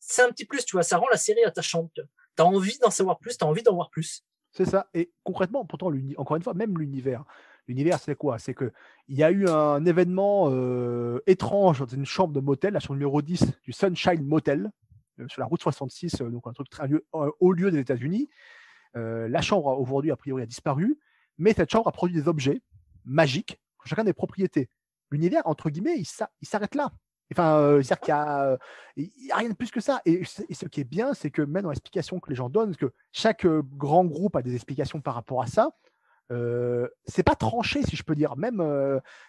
c'est 0.06 0.22
un 0.22 0.30
petit 0.30 0.44
plus, 0.44 0.64
tu 0.64 0.76
vois, 0.76 0.82
ça 0.82 0.98
rend 0.98 1.08
la 1.10 1.16
série 1.16 1.44
attachante. 1.44 2.00
Tu 2.36 2.42
as 2.42 2.44
envie 2.44 2.78
d'en 2.78 2.90
savoir 2.90 3.18
plus, 3.18 3.36
tu 3.36 3.44
as 3.44 3.48
envie 3.48 3.62
d'en 3.62 3.74
voir 3.74 3.90
plus. 3.90 4.22
C'est 4.52 4.66
ça. 4.66 4.88
Et 4.94 5.12
concrètement, 5.24 5.64
pourtant, 5.64 5.90
encore 6.16 6.36
une 6.36 6.42
fois, 6.42 6.54
même 6.54 6.78
l'univers. 6.78 7.24
L'univers, 7.66 7.98
c'est 7.98 8.14
quoi? 8.14 8.38
C'est 8.38 8.54
qu'il 8.54 8.70
y 9.08 9.22
a 9.22 9.30
eu 9.30 9.48
un 9.48 9.84
événement 9.84 10.50
euh, 10.50 11.20
étrange 11.26 11.80
dans 11.80 11.86
une 11.86 12.04
chambre 12.04 12.34
de 12.34 12.40
motel, 12.40 12.74
la 12.74 12.80
chambre 12.80 12.98
numéro 12.98 13.22
10 13.22 13.44
du 13.62 13.72
Sunshine 13.72 14.22
Motel, 14.22 14.70
euh, 15.18 15.26
sur 15.28 15.40
la 15.40 15.46
route 15.46 15.62
66, 15.62 16.20
euh, 16.20 16.30
donc 16.30 16.46
un 16.46 16.52
truc 16.52 16.68
très 16.68 16.86
lieu, 16.86 17.06
haut 17.12 17.52
lieu 17.52 17.70
des 17.70 17.78
États-Unis. 17.78 18.28
la 18.94 19.40
chambre, 19.40 19.66
aujourd'hui, 19.80 20.10
a 20.12 20.16
priori, 20.16 20.42
a 20.42 20.46
disparu, 20.46 21.00
mais 21.38 21.54
cette 21.54 21.70
chambre 21.70 21.88
a 21.88 21.92
produit 21.92 22.14
des 22.14 22.28
objets 22.28 22.60
magiques, 23.04 23.58
chacun 23.86 24.04
des 24.04 24.12
propriétés. 24.12 24.68
L'univers, 25.10 25.42
entre 25.46 25.70
guillemets, 25.70 25.96
il 25.98 26.46
s'arrête 26.46 26.74
là. 26.74 26.92
Enfin, 27.32 27.80
cest 27.82 28.00
qu'il 28.00 28.14
n'y 28.14 28.20
a, 28.20 28.58
rien 29.36 29.48
de 29.48 29.54
plus 29.54 29.70
que 29.70 29.80
ça. 29.80 30.00
Et, 30.04 30.24
ce 30.24 30.66
qui 30.66 30.80
est 30.80 30.84
bien, 30.84 31.14
c'est 31.14 31.30
que 31.30 31.42
même 31.42 31.62
dans 31.62 31.70
l'explication 31.70 32.20
que 32.20 32.30
les 32.30 32.36
gens 32.36 32.48
donnent, 32.48 32.68
parce 32.68 32.76
que 32.76 32.92
chaque 33.12 33.46
grand 33.46 34.04
groupe 34.04 34.36
a 34.36 34.42
des 34.42 34.54
explications 34.54 35.00
par 35.00 35.14
rapport 35.14 35.42
à 35.42 35.46
ça, 35.46 35.70
euh, 36.32 36.88
c'est 37.06 37.22
pas 37.22 37.34
tranché, 37.34 37.82
si 37.82 37.96
je 37.96 38.02
peux 38.02 38.14
dire. 38.14 38.36
Même, 38.36 38.62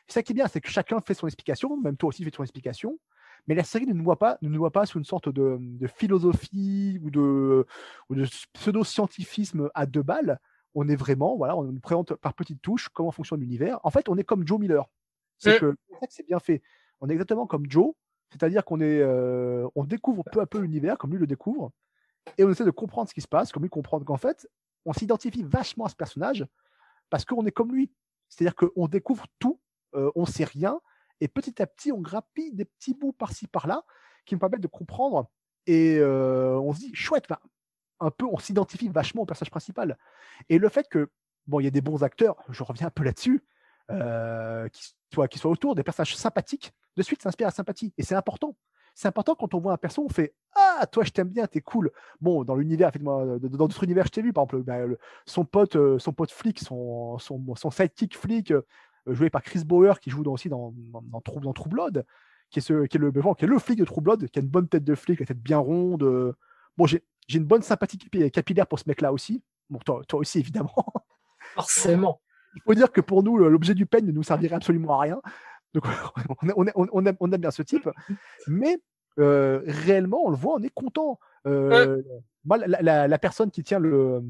ça 0.08 0.24
qui 0.24 0.34
est 0.34 0.36
bien, 0.36 0.48
c'est 0.48 0.62
que 0.62 0.70
chacun 0.70 1.00
fait 1.02 1.14
son 1.14 1.28
explication, 1.28 1.78
même 1.78 1.98
toi 1.98 2.10
aussi 2.10 2.24
fais 2.24 2.32
ton 2.32 2.44
explication. 2.44 3.00
Mais 3.48 3.56
la 3.56 3.64
série 3.64 3.86
ne 3.86 3.94
nous 3.94 4.04
voit 4.04 4.18
pas, 4.18 4.38
ne 4.42 4.50
nous 4.50 4.58
voit 4.58 4.72
pas 4.72 4.86
sous 4.86 4.98
une 4.98 5.06
sorte 5.06 5.30
de, 5.30 5.60
philosophie 5.88 7.00
ou 7.04 7.12
de, 7.12 7.66
de 8.10 8.26
pseudo-scientifisme 8.54 9.70
à 9.76 9.86
deux 9.86 10.02
balles. 10.02 10.40
On 10.74 10.88
est 10.90 10.96
vraiment, 10.96 11.38
voilà, 11.38 11.56
on 11.56 11.64
nous 11.64 11.80
présente 11.80 12.16
par 12.16 12.34
petites 12.34 12.62
touches 12.62 12.90
comment 12.90 13.12
fonctionne 13.12 13.40
l'univers. 13.40 13.80
En 13.84 13.92
fait, 13.92 14.10
on 14.10 14.18
est 14.18 14.24
comme 14.24 14.46
Joe 14.46 14.60
Miller. 14.60 14.86
C'est 15.38 15.60
que 15.60 15.76
c'est 16.10 16.26
bien 16.26 16.40
fait 16.40 16.62
on 17.02 17.10
est 17.10 17.14
exactement 17.14 17.48
comme 17.48 17.70
Joe, 17.70 17.94
c'est-à-dire 18.32 18.66
qu'on 18.66 18.82
est, 18.82 19.00
euh, 19.00 19.68
on 19.76 19.84
découvre 19.84 20.24
peu 20.32 20.42
à 20.42 20.46
peu 20.46 20.60
l'univers 20.60 20.98
comme 20.98 21.12
lui 21.12 21.20
le 21.20 21.28
découvre, 21.28 21.72
et 22.38 22.44
on 22.44 22.50
essaie 22.50 22.66
de 22.66 22.72
comprendre 22.72 23.10
ce 23.10 23.14
qui 23.14 23.22
se 23.22 23.28
passe, 23.28 23.52
comme 23.52 23.64
lui 23.64 23.70
comprendre 23.70 24.06
qu'en 24.06 24.18
fait, 24.18 24.48
on 24.86 24.94
s'identifie 24.94 25.44
vachement 25.44 25.86
à 25.86 25.90
ce 25.90 25.96
personnage 25.96 26.46
parce 27.10 27.26
qu'on 27.26 27.46
est 27.46 27.52
comme 27.52 27.74
lui. 27.74 27.92
C'est-à-dire 28.30 28.56
qu'on 28.56 28.88
découvre 28.88 29.26
tout, 29.40 29.60
euh, 29.96 30.12
on 30.16 30.26
sait 30.26 30.44
rien, 30.44 30.80
et 31.22 31.28
petit 31.28 31.62
à 31.62 31.68
petit, 31.68 31.92
on 31.92 32.02
grappille 32.02 32.52
des 32.52 32.66
petits 32.66 32.94
bouts 32.94 33.14
par-ci 33.14 33.48
par-là 33.48 33.84
qui 34.26 34.36
nous 34.36 34.40
permettent 34.40 34.62
de 34.62 34.68
comprendre. 34.68 35.30
Et 35.68 35.98
euh, 36.00 36.60
on 36.60 36.74
se 36.74 36.80
dit, 36.80 36.96
chouette, 36.96 37.28
un 38.00 38.12
peu, 38.12 38.26
on 38.26 38.38
s'identifie 38.38 38.90
vachement 38.90 39.22
au 39.22 39.26
personnage 39.26 39.52
principal. 39.52 39.98
Et 40.50 40.58
le 40.58 40.68
fait 40.68 40.90
que, 40.90 41.10
bon, 41.48 41.60
il 41.60 41.64
y 41.64 41.68
a 41.68 41.72
des 41.72 41.82
bons 41.82 42.04
acteurs, 42.04 42.44
je 42.50 42.64
reviens 42.64 42.88
un 42.88 42.92
peu 42.92 43.04
là-dessus, 43.04 43.46
qui, 44.72 44.96
soient, 45.16 45.28
qui 45.28 45.40
soient 45.40 45.52
autour, 45.52 45.76
des 45.76 45.84
personnages 45.84 46.16
sympathiques, 46.16 46.74
de 46.98 47.04
suite, 47.04 47.22
ça 47.22 47.30
inspire 47.30 47.48
la 47.48 47.52
sympathie. 47.52 47.94
Et 47.98 48.04
c'est 48.04 48.16
important. 48.16 48.56
C'est 48.94 49.10
important 49.10 49.36
quand 49.36 49.54
on 49.54 49.60
voit 49.60 49.74
un 49.74 49.78
perso, 49.78 50.06
on 50.06 50.10
fait 50.10 50.34
Ah, 50.56 50.86
toi, 50.90 51.04
je 51.04 51.10
t'aime 51.10 51.28
bien, 51.28 51.48
t'es 51.48 51.60
cool. 51.60 51.92
Bon, 52.22 52.46
dans 52.46 52.56
l'univers, 52.56 52.92
dans 52.94 53.38
d'autres 53.38 53.84
univers, 53.84 54.06
je 54.06 54.12
t'ai 54.12 54.22
vu, 54.22 54.32
par 54.32 54.46
exemple, 54.46 54.64
bah, 54.64 54.78
son, 55.26 55.44
pote, 55.44 55.76
euh, 55.76 56.00
son 56.00 56.14
pote 56.14 56.32
flic, 56.32 56.60
son, 56.60 57.18
son, 57.18 57.56
son 57.56 57.72
sidekick 57.72 58.16
flic, 58.16 58.52
euh, 58.52 58.62
joué 59.08 59.30
par 59.30 59.44
Chris 59.44 59.64
Bauer, 59.66 60.00
qui 60.00 60.10
joue 60.10 60.24
aussi 60.32 60.48
dans, 60.48 60.74
dans, 60.94 61.02
dans, 61.02 61.54
Blood, 61.68 62.06
qui 62.50 62.60
est 62.60 62.70
le 62.70 63.60
flic 63.60 63.80
de 63.80 63.86
True 63.86 64.02
Blood, 64.02 64.30
qui 64.30 64.40
a 64.40 64.42
une 64.42 64.48
bonne 64.48 64.70
tête 64.70 64.86
de 64.86 64.96
flic, 64.96 65.20
la 65.20 65.26
tête 65.26 65.42
bien 65.42 65.58
ronde. 65.58 66.04
Euh. 66.04 66.34
Bon, 66.78 66.86
j'ai 66.86 67.02
une 67.30 67.46
bonne 67.46 67.64
sympathie 67.64 67.98
capillaire 67.98 68.68
pour 68.68 68.80
ce 68.80 68.86
mec-là 68.88 69.12
aussi. 69.12 69.44
Bon, 69.70 69.80
toi, 69.80 70.02
toi 70.08 70.20
aussi, 70.20 70.40
évidemment. 70.40 70.74
Forcément. 71.56 72.22
Il 72.56 72.62
faut 72.62 72.74
dire 72.74 72.92
que 72.92 73.02
pour 73.02 73.24
nous, 73.24 73.38
l'objet 73.38 73.74
du 73.74 73.86
peigne 73.86 74.06
ne 74.06 74.12
nous 74.12 74.24
servirait 74.24 74.56
absolument 74.56 75.00
à 75.00 75.02
rien. 75.02 75.22
Donc 75.74 75.86
on, 76.56 76.66
on, 76.66 77.06
aime, 77.06 77.18
on, 77.20 77.32
aime, 77.32 77.42
bien 77.42 77.52
ce 77.52 77.62
type, 77.62 77.90
mais 78.48 78.78
euh, 79.20 79.62
réellement, 79.66 80.22
on 80.26 80.30
le 80.30 80.38
voit, 80.38 80.56
on 80.56 80.64
est 80.64 80.74
content. 80.74 81.20
Euh, 81.48 82.02
la, 82.46 83.20
personne 83.20 83.52
qui 83.52 83.64
tient 83.64 83.80
le, 83.80 84.24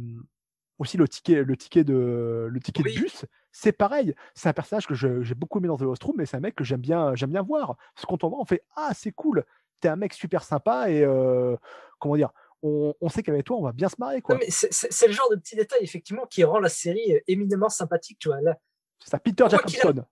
aussi 0.80 0.98
le 0.98 1.08
ticket, 1.08 1.44
le 1.44 1.56
ticket 1.56 1.84
de, 1.84 2.48
le 2.52 2.60
ticket 2.60 2.84
de 2.84 3.00
bus, 3.00 3.26
c'est 3.52 3.72
pareil. 3.72 4.14
C'est 4.34 4.50
un 4.50 4.54
personnage 4.54 4.88
que 4.88 4.96
j'ai 4.96 5.36
beaucoup 5.36 5.60
aimé 5.60 5.68
dans 5.68 5.78
The 5.78 5.82
Lost 5.82 6.04
Room, 6.04 6.16
mais 6.18 6.26
c'est 6.26 6.38
un 6.38 6.42
mec 6.42 6.56
que 6.56 6.64
j'aime 6.64 6.82
bien, 6.82 7.16
j'aime 7.16 7.32
bien 7.32 7.42
voir. 7.42 7.78
Parce 7.96 8.06
que 8.06 8.08
quand 8.08 8.24
on 8.24 8.30
voit, 8.30 8.40
on 8.40 8.46
fait 8.46 8.64
Ah, 8.76 8.92
c'est 8.94 9.12
cool, 9.12 9.46
t'es 9.80 9.88
un 9.88 9.96
mec 9.96 10.14
super 10.14 10.44
sympa 10.44 10.90
et 10.90 11.04
euh, 11.04 11.56
comment 12.00 12.16
dire, 12.16 12.32
on, 12.66 13.10
sait 13.10 13.24
qu'avec 13.24 13.46
toi, 13.46 13.58
on 13.58 13.64
va 13.64 13.72
bien 13.72 13.90
se 13.90 13.96
marrer. 14.00 14.22
C'est 14.50 15.08
le 15.08 15.14
genre 15.14 15.30
de 15.30 15.36
petit 15.36 15.56
détail, 15.56 15.80
effectivement, 15.82 16.26
qui 16.26 16.44
rend 16.44 16.60
la 16.60 16.70
série 16.70 17.20
éminemment 17.28 17.70
sympathique. 17.70 18.18
Tu 18.20 18.28
vois, 18.28 18.42
là. 18.42 18.58
C'est 19.00 19.10
ça, 19.10 19.20
Peter 19.20 19.46
Jacobson. 19.50 20.06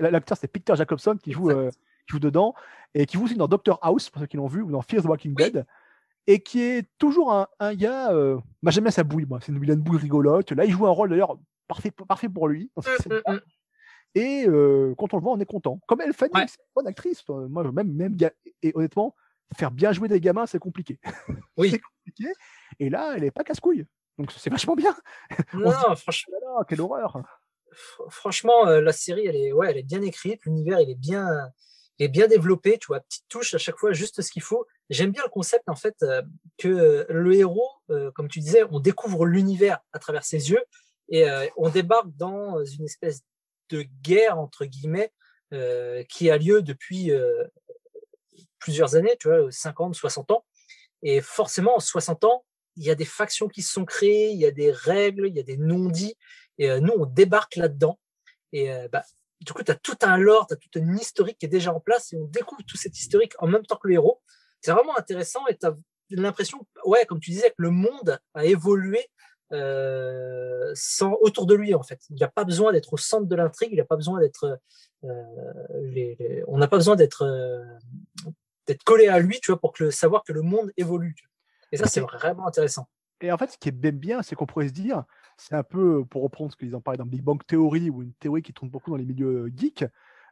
L'acteur, 0.00 0.38
c'est 0.38 0.48
Peter 0.48 0.74
Jacobson 0.76 1.16
qui 1.20 1.32
joue, 1.32 1.50
euh, 1.50 1.70
qui 2.06 2.12
joue 2.12 2.20
dedans 2.20 2.54
et 2.94 3.06
qui 3.06 3.16
joue 3.16 3.24
aussi 3.24 3.34
dans 3.34 3.48
Doctor 3.48 3.78
House, 3.82 4.08
pour 4.10 4.20
ceux 4.20 4.26
qui 4.26 4.36
l'ont 4.36 4.46
vu, 4.46 4.62
ou 4.62 4.70
dans 4.70 4.82
Fear 4.82 5.02
the 5.02 5.06
Walking 5.06 5.34
Dead, 5.34 5.66
et 6.26 6.40
qui 6.40 6.62
est 6.62 6.88
toujours 6.98 7.32
un, 7.32 7.48
un 7.58 7.74
gars. 7.74 8.12
Euh, 8.12 8.38
bah, 8.62 8.70
J'aime 8.70 8.84
bien 8.84 8.90
sa 8.90 9.04
bouille, 9.04 9.26
moi. 9.26 9.40
C'est 9.42 9.52
une 9.52 9.58
bouille 9.58 9.98
rigolote. 9.98 10.52
Là, 10.52 10.64
il 10.64 10.70
joue 10.70 10.86
un 10.86 10.90
rôle 10.90 11.10
d'ailleurs 11.10 11.36
parfait, 11.66 11.90
parfait 11.90 12.28
pour 12.28 12.48
lui. 12.48 12.70
Mmh, 12.76 12.80
mmh, 13.10 13.32
mmh. 13.32 13.40
Et 14.14 14.46
euh, 14.48 14.94
quand 14.96 15.12
on 15.12 15.18
le 15.18 15.22
voit, 15.22 15.32
on 15.32 15.40
est 15.40 15.46
content. 15.46 15.80
Comme 15.86 16.00
elle 16.00 16.14
fait, 16.14 16.30
c'est 16.32 16.40
une 16.40 16.72
bonne 16.74 16.86
actrice. 16.86 17.22
Moi, 17.28 17.70
même, 17.72 17.92
même, 17.92 18.16
et 18.62 18.72
honnêtement, 18.74 19.14
faire 19.56 19.70
bien 19.70 19.92
jouer 19.92 20.08
des 20.08 20.20
gamins, 20.20 20.46
c'est 20.46 20.58
compliqué. 20.58 20.98
Oui. 21.56 21.70
c'est 21.70 21.80
compliqué. 21.80 22.32
Et 22.78 22.90
là, 22.90 23.14
elle 23.16 23.24
est 23.24 23.30
pas 23.30 23.44
casse-couille. 23.44 23.86
Donc 24.18 24.32
c'est 24.32 24.50
vachement 24.50 24.74
bien. 24.74 24.96
Non, 25.54 25.96
franchement. 25.96 26.36
Oh 26.58 26.62
quelle 26.66 26.80
horreur 26.80 27.22
franchement, 28.08 28.66
euh, 28.66 28.80
la 28.80 28.92
série, 28.92 29.26
elle 29.26 29.36
est, 29.36 29.52
ouais, 29.52 29.70
elle 29.70 29.78
est 29.78 29.82
bien 29.82 30.02
écrite. 30.02 30.44
L'univers, 30.44 30.80
il 30.80 30.90
est 30.90 30.98
bien, 30.98 31.28
est 31.98 32.08
bien 32.08 32.26
développé. 32.26 32.78
Tu 32.78 32.86
vois, 32.88 33.00
petite 33.00 33.26
touche 33.28 33.54
à 33.54 33.58
chaque 33.58 33.78
fois, 33.78 33.92
juste 33.92 34.22
ce 34.22 34.30
qu'il 34.30 34.42
faut. 34.42 34.66
J'aime 34.90 35.10
bien 35.10 35.22
le 35.24 35.30
concept, 35.30 35.68
en 35.68 35.76
fait, 35.76 35.96
euh, 36.02 36.22
que 36.58 36.68
euh, 36.68 37.04
le 37.08 37.34
héros, 37.34 37.70
comme 38.14 38.28
tu 38.28 38.40
disais, 38.40 38.64
on 38.70 38.80
découvre 38.80 39.26
l'univers 39.26 39.78
à 39.92 39.98
travers 39.98 40.24
ses 40.24 40.50
yeux 40.50 40.62
et 41.08 41.24
on 41.56 41.68
débarque 41.68 42.08
dans 42.16 42.64
une 42.64 42.84
espèce 42.84 43.22
de 43.70 43.84
guerre, 44.02 44.40
entre 44.40 44.64
guillemets, 44.64 45.12
qui 46.08 46.30
a 46.30 46.36
lieu 46.36 46.62
depuis 46.62 47.12
plusieurs 48.58 48.96
années, 48.96 49.16
tu 49.18 49.28
vois, 49.28 49.50
50, 49.50 49.94
60 49.94 50.30
ans. 50.30 50.44
Et 51.02 51.20
forcément, 51.20 51.76
en 51.76 51.80
60 51.80 52.24
ans, 52.24 52.44
il 52.76 52.84
y 52.84 52.90
a 52.90 52.94
des 52.94 53.04
factions 53.04 53.48
qui 53.48 53.62
se 53.62 53.72
sont 53.72 53.84
créées, 53.84 54.30
il 54.30 54.38
y 54.38 54.46
a 54.46 54.50
des 54.50 54.70
règles, 54.70 55.28
il 55.28 55.36
y 55.36 55.40
a 55.40 55.42
des 55.42 55.56
non-dits. 55.56 56.16
Et 56.58 56.80
nous, 56.80 56.92
on 56.96 57.06
débarque 57.06 57.56
là-dedans. 57.56 57.98
Et 58.52 58.70
bah, 58.90 59.02
du 59.40 59.52
coup, 59.52 59.62
tu 59.62 59.70
as 59.70 59.74
tout 59.74 59.96
un 60.02 60.16
lore, 60.16 60.46
tu 60.46 60.54
as 60.54 60.56
toute 60.56 60.76
une 60.76 60.96
historique 60.96 61.38
qui 61.38 61.46
est 61.46 61.50
déjà 61.50 61.72
en 61.72 61.80
place 61.80 62.12
et 62.12 62.16
on 62.16 62.24
découvre 62.24 62.62
tout 62.66 62.76
cet 62.76 62.98
historique 62.98 63.34
en 63.38 63.46
même 63.46 63.64
temps 63.64 63.76
que 63.76 63.88
le 63.88 63.94
héros. 63.94 64.20
C'est 64.60 64.72
vraiment 64.72 64.96
intéressant 64.98 65.46
et 65.48 65.56
tu 65.56 65.66
as 65.66 65.74
l'impression, 66.10 66.66
ouais, 66.84 67.04
comme 67.06 67.20
tu 67.20 67.30
disais, 67.30 67.50
que 67.50 67.62
le 67.62 67.70
monde 67.70 68.18
a 68.34 68.44
évolué 68.44 69.06
euh, 69.52 70.72
sans, 70.74 71.12
autour 71.20 71.46
de 71.46 71.54
lui, 71.54 71.74
en 71.74 71.82
fait. 71.82 72.00
Il 72.10 72.16
n'a 72.16 72.28
pas 72.28 72.44
besoin 72.44 72.72
d'être 72.72 72.92
au 72.92 72.96
centre 72.96 73.26
de 73.26 73.36
l'intrigue, 73.36 73.70
il 73.72 73.76
n'a 73.76 73.84
pas 73.84 73.96
besoin 73.96 74.20
d'être. 74.20 74.58
Euh, 75.04 76.42
on 76.48 76.58
n'a 76.58 76.68
pas 76.68 76.78
besoin 76.78 76.96
d'être 76.96 77.22
euh, 77.22 77.64
d'être 78.66 78.84
collé 78.84 79.08
à 79.08 79.18
lui, 79.18 79.38
tu 79.40 79.50
vois, 79.50 79.60
pour 79.60 79.72
que 79.72 79.90
savoir 79.90 80.22
que 80.24 80.32
le 80.32 80.42
monde 80.42 80.72
évolue. 80.76 81.14
Et 81.72 81.76
ça, 81.76 81.86
c'est 81.86 82.00
vraiment 82.00 82.46
intéressant. 82.46 82.88
Et 83.20 83.32
en 83.32 83.38
fait, 83.38 83.52
ce 83.52 83.58
qui 83.58 83.68
est 83.68 83.72
bien, 83.72 84.22
c'est 84.22 84.34
qu'on 84.34 84.46
pourrait 84.46 84.68
se 84.68 84.72
dire, 84.72 85.04
c'est 85.36 85.54
un 85.54 85.62
peu, 85.62 86.04
pour 86.04 86.22
reprendre 86.22 86.52
ce 86.52 86.56
qu'ils 86.56 86.74
en 86.76 86.80
parlaient 86.80 86.98
dans 86.98 87.06
Big 87.06 87.22
Bang 87.22 87.40
Theory, 87.46 87.90
ou 87.90 88.02
une 88.02 88.12
théorie 88.14 88.42
qui 88.42 88.52
tourne 88.52 88.70
beaucoup 88.70 88.90
dans 88.90 88.96
les 88.96 89.04
milieux 89.04 89.50
geeks, 89.56 89.84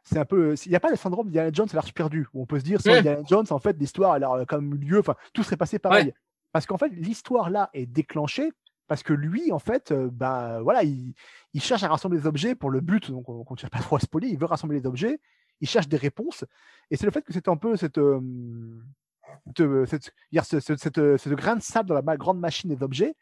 c'est 0.03 0.19
un 0.19 0.25
peu. 0.25 0.53
Il 0.65 0.69
n'y 0.69 0.75
a 0.75 0.79
pas 0.79 0.91
le 0.91 0.95
syndrome 0.95 1.27
d'Indiana 1.27 1.49
Jones 1.51 1.67
à 1.71 1.75
l'arche 1.75 1.93
perdue, 1.93 2.27
où 2.33 2.43
on 2.43 2.45
peut 2.45 2.59
se 2.59 2.63
dire, 2.63 2.79
sans 2.79 2.91
mmh. 2.91 2.97
Indiana 2.97 3.21
Jones, 3.27 3.45
en 3.49 3.59
fait, 3.59 3.75
l'histoire 3.79 4.11
a 4.11 4.19
l'air 4.19 4.45
comme 4.47 4.75
lieu, 4.75 4.99
enfin, 4.99 5.15
tout 5.33 5.43
serait 5.43 5.57
passé 5.57 5.79
pareil. 5.79 6.13
Parce 6.51 6.65
qu'en 6.65 6.77
fait, 6.77 6.89
l'histoire 6.89 7.49
là 7.49 7.69
est 7.73 7.85
déclenchée 7.85 8.51
parce 8.87 9.03
que 9.03 9.13
lui, 9.13 9.51
en 9.51 9.59
fait, 9.59 9.91
bah, 9.93 10.61
voilà, 10.61 10.83
il, 10.83 11.15
cherche 11.57 11.83
à 11.83 11.87
rassembler 11.87 12.19
des 12.19 12.27
objets 12.27 12.55
pour 12.55 12.69
le 12.69 12.81
but, 12.81 13.09
donc 13.09 13.27
on 13.27 13.45
ne 13.49 13.57
cherche 13.57 13.71
pas 13.71 13.79
trop 13.79 13.95
à 13.95 13.99
spoiler, 13.99 14.27
il 14.27 14.37
veut 14.37 14.45
rassembler 14.45 14.79
les 14.79 14.85
objets, 14.85 15.19
il 15.61 15.67
cherche 15.67 15.87
des 15.87 15.97
réponses, 15.97 16.45
et 16.91 16.97
c'est 16.97 17.05
le 17.05 17.11
fait 17.11 17.21
que 17.21 17.33
c'est 17.33 17.47
un 17.47 17.57
peu 17.57 17.75
cette, 17.77 17.99
cette, 19.85 20.11
cette, 20.59 21.17
cette, 21.17 21.33
grain 21.33 21.55
de 21.55 21.61
sable 21.61 21.89
dans 21.89 22.01
la 22.01 22.17
grande 22.17 22.39
machine 22.39 22.73
des 22.73 22.83
objets 22.83 23.15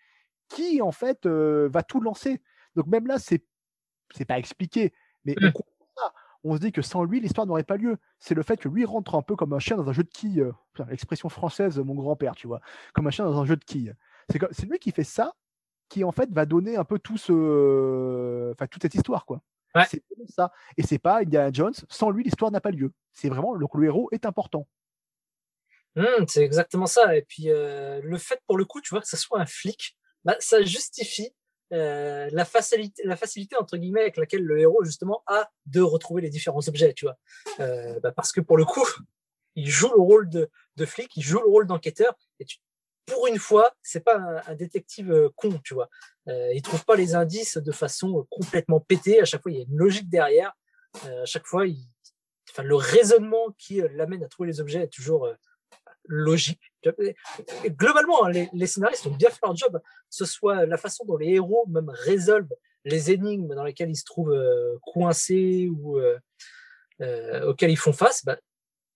qui, 0.50 0.82
en 0.82 0.92
fait, 0.92 1.26
va 1.26 1.84
tout 1.84 2.02
lancer. 2.02 2.42
Donc 2.76 2.88
même 2.88 3.08
là, 3.08 3.20
c'est 3.20 3.44
c'est 4.14 4.26
pas 4.26 4.38
expliqué, 4.38 4.94
mais 5.26 5.36
on, 5.42 5.48
mmh. 5.48 5.54
on 6.44 6.56
se 6.56 6.60
dit 6.60 6.72
que 6.72 6.82
sans 6.82 7.04
lui, 7.04 7.20
l'histoire 7.20 7.48
n'aurait 7.48 7.64
pas 7.64 7.78
lieu. 7.78 7.98
C'est 8.20 8.36
le 8.36 8.44
fait 8.44 8.58
que 8.58 8.70
lui 8.70 8.86
rentre 8.86 9.16
un 9.16 9.22
peu 9.22 9.36
comme 9.36 9.54
un 9.54 9.60
chien 9.60 9.78
dans 9.78 9.90
un 9.90 9.94
jeu 9.94 10.04
de 10.04 10.10
quilles, 10.10 10.46
l'expression 10.90 11.30
française 11.30 11.80
mon 11.80 11.96
grand-père, 11.96 12.36
tu 12.36 12.48
vois, 12.48 12.62
comme 12.94 13.08
un 13.08 13.12
chien 13.12 13.26
dans 13.26 13.40
un 13.40 13.46
jeu 13.46 13.56
de 13.56 13.64
quilles. 13.64 13.96
C'est 14.30 14.66
lui 14.66 14.80
qui 14.80 14.92
fait 14.92 15.04
ça, 15.04 15.34
qui 15.90 16.04
en 16.04 16.12
fait 16.12 16.30
va 16.32 16.46
donner 16.46 16.78
un 16.78 16.84
peu 16.84 17.00
tout 17.00 17.18
ce, 17.18 18.52
enfin 18.52 18.68
toute 18.68 18.82
cette 18.82 18.96
histoire 18.96 19.26
quoi. 19.26 19.42
C'est 19.88 20.04
ça. 20.28 20.52
Et 20.78 20.84
c'est 20.84 21.00
pas 21.00 21.20
Indiana 21.20 21.50
Jones. 21.52 21.74
Sans 21.90 22.10
lui, 22.10 22.24
l'histoire 22.24 22.52
n'a 22.52 22.62
pas 22.62 22.72
lieu. 22.72 22.92
C'est 23.14 23.30
vraiment 23.30 23.54
le, 23.54 23.66
le 23.74 23.86
héros 23.86 24.10
est 24.12 24.26
important. 24.26 24.68
Mmh, 25.96 26.26
c'est 26.28 26.44
exactement 26.44 26.88
ça. 26.88 27.16
Et 27.16 27.22
puis 27.22 27.50
euh, 27.50 28.02
le 28.04 28.18
fait 28.18 28.42
pour 28.48 28.58
le 28.58 28.66
coup, 28.66 28.82
tu 28.82 28.90
vois 28.90 29.02
que 29.02 29.08
ce 29.08 29.18
soit 29.18 29.40
un 29.40 29.46
flic, 29.46 29.98
bah, 30.24 30.36
ça 30.40 30.62
justifie 30.64 31.34
euh, 31.72 32.30
la 32.32 32.46
facilité, 32.46 33.04
la 33.06 33.16
facilité 33.16 33.56
entre 33.58 33.78
guillemets 33.78 34.02
avec 34.02 34.18
laquelle 34.18 34.44
le 34.44 34.60
héros 34.60 34.84
justement 34.84 35.24
a 35.28 35.50
de 35.66 35.82
retrouver 35.82 36.22
les 36.22 36.30
différents 36.30 36.68
objets, 36.68 36.94
tu 36.94 37.06
vois. 37.06 37.18
Euh, 37.60 38.00
bah, 38.00 38.12
parce 38.12 38.32
que 38.32 38.42
pour 38.42 38.58
le 38.58 38.66
coup, 38.66 38.86
il 39.56 39.70
joue 39.70 39.90
le 39.90 40.02
rôle 40.02 40.30
de, 40.30 40.50
de 40.78 40.86
flic, 40.86 41.16
il 41.16 41.24
joue 41.24 41.40
le 41.40 41.50
rôle 41.50 41.68
d'enquêteur, 41.68 42.16
et 42.40 42.46
tu 42.46 42.58
pour 43.06 43.28
une 43.28 43.40
fois, 43.40 43.74
c'est 43.82 44.04
pas 44.04 44.44
un, 44.48 44.56
détective 44.56 45.12
euh, 45.12 45.30
con, 45.36 45.60
tu 45.64 45.74
vois. 45.74 45.90
Euh, 46.28 46.54
il 46.54 46.62
trouve 46.62 46.86
pas 46.86 46.96
les 46.96 47.16
indices 47.16 47.58
de 47.58 47.72
façon 47.72 48.20
euh, 48.20 48.24
complètement 48.30 48.80
pétée. 48.80 49.22
À 49.22 49.26
chaque 49.26 49.42
fois, 49.42 49.52
il 49.52 49.58
y 49.58 49.62
a 49.62 49.66
une 49.66 49.78
logique 49.78 50.10
derrière. 50.10 50.54
À 51.06 51.26
chaque 51.26 51.48
fois, 51.48 51.66
le 51.66 52.76
raisonnement 52.76 53.50
qui 53.58 53.82
l'amène 53.94 54.24
à 54.24 54.28
trouver 54.28 54.48
les 54.48 54.62
objets 54.62 54.84
est 54.84 54.94
toujours 54.94 55.28
logique. 56.06 56.62
globalement, 57.66 58.26
hein, 58.26 58.32
les, 58.54 58.68
scénaristes 58.68 59.08
ont 59.08 59.16
bien 59.16 59.32
fait 59.32 59.40
leur 59.42 59.56
job. 59.56 59.82
Ce 60.12 60.24
soit 60.26 60.68
la 60.68 60.78
façon 60.78 61.04
dont 61.06 61.18
les 61.18 61.30
héros 61.30 61.66
même 61.68 61.90
résolvent 61.90 62.54
les 62.86 63.10
énigmes 63.10 63.56
dans 63.56 63.64
lesquelles 63.64 63.90
ils 63.90 63.98
se 63.98 64.06
trouvent 64.06 64.38
coincés 64.84 65.68
ou 65.68 66.00
auxquelles 67.00 67.72
ils 67.72 67.76
font 67.76 67.92
face, 67.92 68.24
bah, 68.24 68.38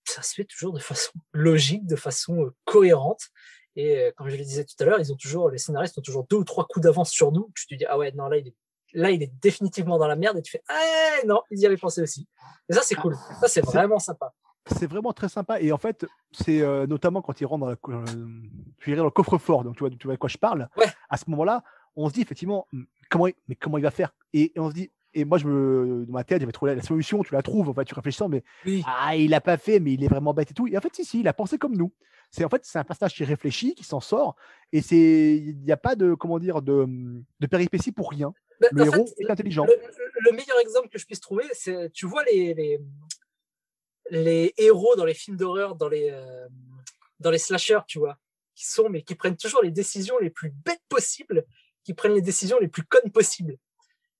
ça 0.04 0.22
se 0.22 0.34
fait 0.34 0.44
toujours 0.44 0.72
de 0.72 0.78
façon 0.78 1.10
logique, 1.32 1.84
de 1.84 1.96
façon 1.96 2.52
cohérente. 2.64 3.28
Et 3.78 3.96
euh, 3.96 4.10
comme 4.16 4.28
je 4.28 4.36
le 4.36 4.42
disais 4.42 4.64
tout 4.64 4.74
à 4.80 4.84
l'heure, 4.84 4.98
ils 4.98 5.12
ont 5.12 5.16
toujours, 5.16 5.50
les 5.50 5.58
scénaristes 5.58 5.96
ont 5.98 6.02
toujours 6.02 6.26
deux 6.28 6.38
ou 6.38 6.42
trois 6.42 6.66
coups 6.66 6.82
d'avance 6.82 7.10
sur 7.10 7.30
nous. 7.30 7.48
Tu 7.54 7.68
te 7.68 7.74
dis, 7.76 7.84
ah 7.86 7.96
ouais, 7.96 8.10
non, 8.10 8.26
là, 8.26 8.36
il 8.36 8.48
est, 8.48 8.54
là, 8.92 9.12
il 9.12 9.22
est 9.22 9.32
définitivement 9.40 9.98
dans 9.98 10.08
la 10.08 10.16
merde. 10.16 10.36
Et 10.36 10.42
tu 10.42 10.50
fais, 10.50 10.64
ah 10.68 11.24
non, 11.24 11.42
ils 11.52 11.60
y 11.60 11.66
avaient 11.66 11.76
pensé 11.76 12.02
aussi. 12.02 12.26
Et 12.68 12.72
ça, 12.72 12.80
c'est 12.82 12.96
cool. 12.96 13.14
Ça, 13.40 13.46
c'est 13.46 13.64
vraiment 13.64 14.00
sympa. 14.00 14.34
C'est 14.66 14.88
vraiment 14.88 15.12
très 15.12 15.28
sympa. 15.28 15.60
Et 15.60 15.70
en 15.70 15.78
fait, 15.78 16.04
c'est 16.32 16.60
euh, 16.60 16.88
notamment 16.88 17.22
quand 17.22 17.40
ils 17.40 17.46
rentrent 17.46 17.66
dans, 17.66 17.70
la, 17.70 17.76
euh, 17.88 18.96
dans 18.96 19.04
le 19.04 19.10
coffre-fort, 19.10 19.62
donc 19.62 19.76
tu 19.76 19.80
vois, 19.80 19.90
tu 19.90 20.08
vois 20.08 20.14
de 20.14 20.18
quoi 20.18 20.28
je 20.28 20.38
parle. 20.38 20.68
Ouais. 20.76 20.86
À 21.08 21.16
ce 21.16 21.30
moment-là, 21.30 21.62
on 21.94 22.08
se 22.08 22.14
dit 22.14 22.20
effectivement, 22.20 22.66
hmm, 22.72 22.82
comment, 23.08 23.28
mais 23.46 23.54
comment 23.54 23.78
il 23.78 23.82
va 23.82 23.92
faire? 23.92 24.12
Et, 24.32 24.52
on 24.56 24.70
se 24.70 24.74
dit, 24.74 24.90
et 25.18 25.24
moi, 25.24 25.38
je 25.38 25.46
me, 25.46 26.04
dans 26.06 26.12
ma 26.12 26.24
tête, 26.24 26.40
j'avais 26.40 26.52
trouvé 26.52 26.74
la 26.74 26.82
solution, 26.82 27.22
tu 27.22 27.34
la 27.34 27.42
trouves, 27.42 27.68
en 27.68 27.74
fait, 27.74 27.84
tu 27.84 27.94
réfléchis, 27.94 28.22
mais 28.28 28.42
ah, 28.86 29.16
il 29.16 29.30
l'a 29.30 29.40
pas 29.40 29.56
fait, 29.56 29.80
mais 29.80 29.92
il 29.92 30.04
est 30.04 30.08
vraiment 30.08 30.32
bête 30.32 30.50
et 30.50 30.54
tout. 30.54 30.68
Et 30.68 30.76
en 30.76 30.80
fait, 30.80 30.94
si, 30.94 31.04
si, 31.04 31.20
il 31.20 31.28
a 31.28 31.32
pensé 31.32 31.58
comme 31.58 31.76
nous. 31.76 31.92
C'est 32.30 32.44
en 32.44 32.50
fait 32.50 32.62
c'est 32.64 32.78
un 32.78 32.84
passage 32.84 33.14
qui 33.14 33.24
réfléchit, 33.24 33.74
qui 33.74 33.84
s'en 33.84 34.00
sort, 34.00 34.36
et 34.72 34.82
c'est 34.82 34.96
il 34.96 35.56
n'y 35.62 35.72
a 35.72 35.78
pas 35.78 35.96
de 35.96 36.12
comment 36.12 36.38
dire 36.38 36.60
de, 36.60 36.86
de 37.40 37.46
péripéties 37.46 37.90
pour 37.90 38.10
rien. 38.10 38.34
Le 38.70 38.84
héros 38.84 39.06
est 39.18 39.30
intelligent. 39.30 39.64
Le, 39.64 40.32
meilleur 40.32 40.58
exemple 40.60 40.88
que 40.90 40.98
je 40.98 41.06
puisse 41.06 41.20
trouver, 41.20 41.44
c'est 41.52 41.90
tu 41.92 42.06
vois 42.06 42.22
les, 42.24 42.52
les, 42.52 42.80
les 44.10 44.52
héros 44.58 44.94
dans 44.96 45.06
les 45.06 45.14
films 45.14 45.38
d'horreur, 45.38 45.74
dans 45.74 45.88
les 45.88 46.10
euh, 46.10 46.46
dans 47.18 47.30
les 47.30 47.38
slashers, 47.38 47.80
tu 47.86 47.98
vois, 47.98 48.18
qui 48.54 48.66
sont 48.66 48.90
mais 48.90 49.00
qui 49.00 49.14
prennent 49.14 49.36
toujours 49.36 49.62
les 49.62 49.70
décisions 49.70 50.18
les 50.18 50.30
plus 50.30 50.50
bêtes 50.50 50.82
possibles, 50.90 51.46
qui 51.82 51.94
prennent 51.94 52.14
les 52.14 52.20
décisions 52.20 52.58
les 52.58 52.68
plus 52.68 52.82
connes 52.82 53.10
possibles. 53.10 53.56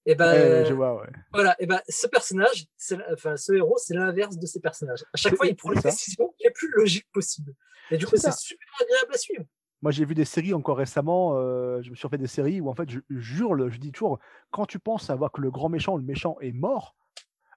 Et 0.09 0.15
ben, 0.15 0.65
je 0.65 0.73
vois, 0.73 1.03
ouais. 1.03 1.09
voilà, 1.35 1.55
et 1.59 1.67
ben, 1.67 1.83
ce 1.87 2.07
personnage, 2.07 2.65
enfin, 3.13 3.37
ce 3.37 3.53
héros, 3.53 3.77
c'est 3.77 3.93
l'inverse 3.93 4.39
de 4.39 4.47
ces 4.47 4.59
personnages. 4.59 5.05
À 5.13 5.19
chaque 5.19 5.37
fois, 5.37 5.47
il 5.47 5.55
prend 5.55 5.69
les 5.69 5.83
décisions 5.83 6.35
les 6.43 6.51
plus 6.51 6.71
logiques 6.71 7.11
possibles. 7.13 7.53
Et 7.91 7.99
du 7.99 8.07
coup, 8.07 8.17
c'est 8.17 8.33
super 8.33 8.69
agréable 8.81 9.13
à 9.13 9.19
suivre. 9.19 9.45
Moi, 9.83 9.93
j'ai 9.93 10.07
vu 10.07 10.15
des 10.15 10.25
séries 10.25 10.55
encore 10.55 10.79
récemment. 10.79 11.35
Euh, 11.37 11.83
je 11.83 11.91
me 11.91 11.95
suis 11.95 12.07
refait 12.07 12.17
des 12.17 12.27
séries 12.27 12.59
où, 12.63 12.71
en 12.71 12.75
fait, 12.75 12.89
je, 12.89 13.01
jure, 13.11 13.71
je 13.71 13.79
dis 13.79 13.93
toujours, 13.93 14.19
quand 14.51 14.65
tu 14.65 14.79
penses 14.79 15.05
savoir 15.05 15.31
que 15.31 15.43
le 15.43 15.51
grand 15.51 15.69
méchant, 15.69 15.95
le 15.95 16.03
méchant 16.03 16.39
est 16.41 16.53
mort, 16.53 16.97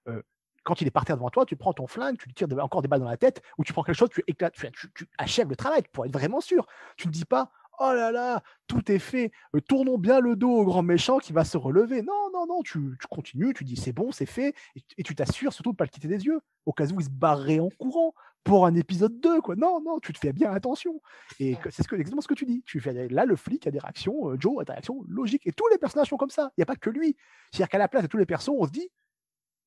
euh, 0.09 0.21
quand 0.63 0.81
il 0.81 0.87
est 0.87 0.91
par 0.91 1.05
terre 1.05 1.15
devant 1.15 1.29
toi, 1.29 1.45
tu 1.45 1.55
prends 1.55 1.71
ton 1.71 1.87
flingue, 1.87 2.17
tu 2.17 2.27
lui 2.27 2.33
tires 2.33 2.47
encore 2.59 2.81
des 2.81 2.89
balles 2.89 2.99
dans 2.99 3.09
la 3.09 3.15
tête, 3.15 3.41
ou 3.57 3.63
tu 3.63 3.71
prends 3.71 3.83
quelque 3.83 3.95
chose, 3.95 4.09
tu 4.09 4.25
éclates, 4.27 4.53
tu, 4.53 5.07
achèves 5.17 5.47
le 5.47 5.55
travail 5.55 5.83
pour 5.93 6.05
être 6.05 6.11
vraiment 6.11 6.41
sûr. 6.41 6.67
Tu 6.97 7.07
ne 7.07 7.13
dis 7.13 7.23
pas, 7.23 7.49
oh 7.79 7.93
là 7.93 8.11
là, 8.11 8.43
tout 8.67 8.91
est 8.91 8.99
fait, 8.99 9.31
euh, 9.55 9.61
tournons 9.61 9.97
bien 9.97 10.19
le 10.19 10.35
dos 10.35 10.51
au 10.51 10.65
grand 10.65 10.83
méchant 10.83 11.17
qui 11.19 11.33
va 11.33 11.43
se 11.43 11.57
relever. 11.57 12.01
Non, 12.01 12.29
non, 12.33 12.45
non, 12.47 12.61
tu, 12.63 12.97
continues, 13.09 13.53
tu 13.53 13.63
dis 13.63 13.75
c'est 13.75 13.93
bon, 13.93 14.11
c'est 14.11 14.25
fait, 14.25 14.53
et, 14.97 15.03
tu 15.03 15.15
t'assures 15.15 15.53
surtout 15.53 15.71
de 15.71 15.75
ne 15.75 15.77
pas 15.77 15.85
le 15.85 15.89
quitter 15.89 16.07
des 16.07 16.25
yeux, 16.25 16.41
au 16.65 16.73
cas 16.73 16.85
où 16.87 16.99
il 16.99 17.05
se 17.05 17.09
barrerait 17.09 17.59
en 17.59 17.69
courant 17.69 18.13
pour 18.43 18.65
un 18.65 18.75
épisode 18.75 19.19
2, 19.19 19.41
quoi. 19.41 19.55
Non, 19.55 19.81
non, 19.81 19.99
tu 19.99 20.13
te 20.13 20.19
fais 20.19 20.33
bien 20.33 20.51
attention. 20.51 21.01
Et 21.39 21.57
c'est 21.69 21.83
ce 21.83 21.87
que, 21.87 21.95
exactement 21.95 22.21
ce 22.21 22.27
que 22.27 22.33
tu 22.33 22.45
dis. 22.45 22.63
Tu 22.65 22.79
fais, 22.79 23.07
là, 23.09 23.25
le 23.25 23.35
flic 23.35 23.67
a 23.67 23.71
des 23.71 23.79
réactions, 23.79 24.31
euh, 24.31 24.37
Joe 24.39 24.61
a 24.61 24.65
des 24.65 24.71
réactions 24.71 25.03
logiques. 25.07 25.45
Et 25.45 25.51
tous 25.51 25.67
les 25.69 25.77
personnages 25.77 26.07
sont 26.07 26.17
comme 26.17 26.29
ça. 26.29 26.51
Il 26.57 26.61
n'y 26.61 26.63
a 26.63 26.65
pas 26.65 26.75
que 26.75 26.89
lui. 26.89 27.15
C'est-à-dire 27.51 27.69
qu'à 27.69 27.77
la 27.77 27.87
place 27.87 28.03
de 28.03 28.07
tous 28.07 28.17
les 28.17 28.25
persos, 28.25 28.49
on 28.49 28.65
se 28.65 28.71
dit, 28.71 28.89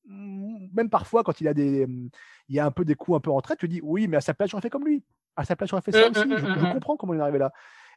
mmh, 0.07 0.67
même 0.73 0.89
parfois, 0.89 1.23
quand 1.23 1.39
il 1.39 1.47
a 1.47 1.53
des, 1.53 1.87
mmh, 1.87 2.09
il 2.49 2.55
y 2.55 2.59
a 2.59 2.65
un 2.65 2.71
peu 2.71 2.83
des 2.83 2.95
coups 2.95 3.17
un 3.17 3.21
peu 3.21 3.31
en 3.31 3.41
trait, 3.41 3.55
tu 3.55 3.67
dis, 3.67 3.79
oui, 3.81 4.07
mais 4.07 4.17
à 4.17 4.21
sa 4.21 4.33
place, 4.33 4.49
j'aurais 4.49 4.61
fait 4.61 4.69
comme 4.69 4.85
lui. 4.85 5.03
À 5.37 5.45
sa 5.45 5.55
place, 5.55 5.69
j'aurais 5.69 5.81
fait 5.81 5.91
ça 5.91 6.09
mmh, 6.09 6.11
aussi. 6.11 6.29
Je, 6.29 6.37
je, 6.37 6.73
comprends 6.73 6.97
comment 6.97 7.13
il 7.13 7.19
est 7.19 7.23
arrivé 7.23 7.39
là. 7.39 7.51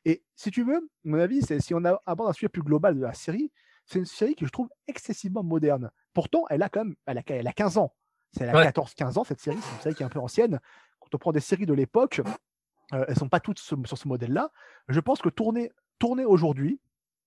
Et 0.04 0.22
si 0.34 0.50
tu 0.50 0.64
veux, 0.64 0.88
mon 1.04 1.18
avis, 1.18 1.42
c'est 1.42 1.60
si 1.60 1.74
on 1.74 1.84
aborde 1.84 2.30
un 2.30 2.32
sujet 2.32 2.48
plus 2.48 2.62
global 2.62 2.96
de 2.96 3.02
la 3.02 3.14
série, 3.14 3.52
c'est 3.86 3.98
une 3.98 4.04
série 4.04 4.34
que 4.34 4.46
je 4.46 4.50
trouve 4.50 4.68
excessivement 4.86 5.42
moderne. 5.42 5.90
Pourtant, 6.12 6.44
elle 6.50 6.62
a 6.62 6.68
quand 6.68 6.84
même, 6.84 6.94
elle 7.06 7.18
a, 7.18 7.22
elle 7.26 7.46
a 7.46 7.52
15 7.52 7.78
ans. 7.78 7.94
C'est 8.32 8.44
la 8.44 8.70
14-15 8.70 9.18
ans, 9.18 9.24
cette 9.24 9.40
série. 9.40 9.58
C'est 9.60 9.74
une 9.74 9.80
série 9.80 9.94
qui 9.94 10.02
est 10.02 10.06
un 10.06 10.10
peu 10.10 10.18
ancienne. 10.18 10.60
Quand 11.00 11.14
on 11.14 11.18
prend 11.18 11.32
des 11.32 11.40
séries 11.40 11.66
de 11.66 11.72
l'époque, 11.72 12.20
euh, 12.92 13.04
elles 13.08 13.16
sont 13.16 13.28
pas 13.28 13.40
toutes 13.40 13.58
sur 13.58 13.98
ce 13.98 14.08
modèle-là. 14.08 14.50
Je 14.88 15.00
pense 15.00 15.20
que 15.20 15.28
tourner, 15.28 15.72
tourner 15.98 16.24
aujourd'hui, 16.24 16.80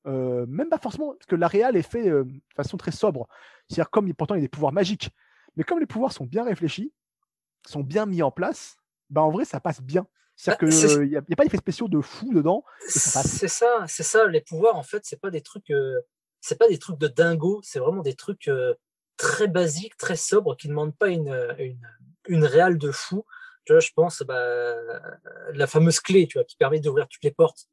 euh, 0.07 0.45
même 0.47 0.69
pas 0.69 0.77
forcément, 0.77 1.13
parce 1.13 1.25
que 1.25 1.35
la 1.35 1.47
réal 1.47 1.75
est 1.75 1.81
fait 1.81 2.09
euh, 2.09 2.23
de 2.23 2.41
façon 2.55 2.77
très 2.77 2.91
sobre. 2.91 3.27
C'est-à-dire, 3.67 3.89
comme 3.89 4.11
pourtant 4.13 4.35
il 4.35 4.39
y 4.39 4.41
a 4.41 4.45
des 4.45 4.49
pouvoirs 4.49 4.73
magiques, 4.73 5.09
mais 5.55 5.63
comme 5.63 5.79
les 5.79 5.85
pouvoirs 5.85 6.11
sont 6.11 6.25
bien 6.25 6.43
réfléchis, 6.43 6.93
sont 7.67 7.81
bien 7.81 8.05
mis 8.05 8.21
en 8.21 8.31
place, 8.31 8.77
bah, 9.09 9.21
en 9.21 9.31
vrai, 9.31 9.45
ça 9.45 9.59
passe 9.59 9.81
bien. 9.81 10.07
C'est-à-dire 10.41 10.69
bah, 10.69 10.97
qu'il 10.97 11.09
n'y 11.09 11.17
a, 11.17 11.35
pas 11.35 11.43
d'effets 11.43 11.57
spéciaux 11.57 11.87
de 11.87 12.01
fou 12.01 12.33
dedans. 12.33 12.63
C'est 12.87 13.47
ça, 13.47 13.85
c'est 13.87 14.01
ça. 14.01 14.25
Les 14.25 14.41
pouvoirs, 14.41 14.75
en 14.75 14.81
fait, 14.81 15.03
c'est 15.05 15.21
pas 15.21 15.29
des 15.29 15.41
trucs, 15.41 15.71
c'est 16.39 16.57
pas 16.57 16.67
des 16.67 16.79
trucs 16.79 16.97
de 16.97 17.07
dingo. 17.07 17.61
C'est 17.63 17.77
vraiment 17.77 18.01
des 18.01 18.15
trucs 18.15 18.49
très 19.17 19.47
basique, 19.47 19.97
très 19.97 20.15
sobre, 20.15 20.57
qui 20.57 20.67
ne 20.67 20.71
demande 20.71 20.97
pas 20.97 21.09
une, 21.09 21.55
une, 21.59 21.87
une 22.27 22.43
réale 22.43 22.79
de 22.79 22.89
fou. 22.89 23.23
Tu 23.65 23.73
vois, 23.73 23.81
je 23.81 23.91
pense, 23.95 24.23
bah, 24.23 24.73
la 25.53 25.67
fameuse 25.67 25.99
clé, 25.99 26.25
tu 26.25 26.39
vois, 26.39 26.43
qui 26.43 26.57
permet 26.57 26.79
d'ouvrir 26.79 27.07
toutes 27.07 27.23
les 27.23 27.29
portes. 27.29 27.67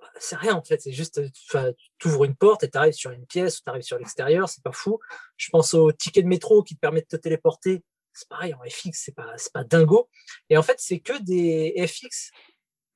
Bah, 0.00 0.08
c'est 0.18 0.34
rien, 0.34 0.56
en 0.56 0.62
fait. 0.64 0.80
C'est 0.80 0.90
juste, 0.90 1.20
tu 1.98 2.08
ouvres 2.08 2.24
une 2.24 2.34
porte 2.34 2.64
et 2.64 2.70
tu 2.70 2.78
arrives 2.78 2.94
sur 2.94 3.12
une 3.12 3.26
pièce 3.26 3.60
ou 3.60 3.62
tu 3.62 3.70
arrives 3.70 3.84
sur 3.84 3.98
l'extérieur. 3.98 4.48
C'est 4.48 4.64
pas 4.64 4.72
fou. 4.72 4.98
Je 5.36 5.50
pense 5.50 5.72
au 5.74 5.92
ticket 5.92 6.22
de 6.22 6.26
métro 6.26 6.64
qui 6.64 6.74
te 6.74 6.80
permet 6.80 7.02
de 7.02 7.06
te 7.06 7.16
téléporter. 7.16 7.84
C'est 8.14 8.28
pareil, 8.28 8.54
en 8.54 8.58
FX, 8.68 8.92
c'est 8.92 9.14
pas, 9.14 9.32
c'est 9.36 9.52
pas 9.52 9.64
dingo. 9.64 10.08
Et 10.50 10.56
en 10.56 10.62
fait, 10.62 10.76
c'est 10.78 11.00
que 11.00 11.20
des 11.22 11.74
FX 11.86 12.30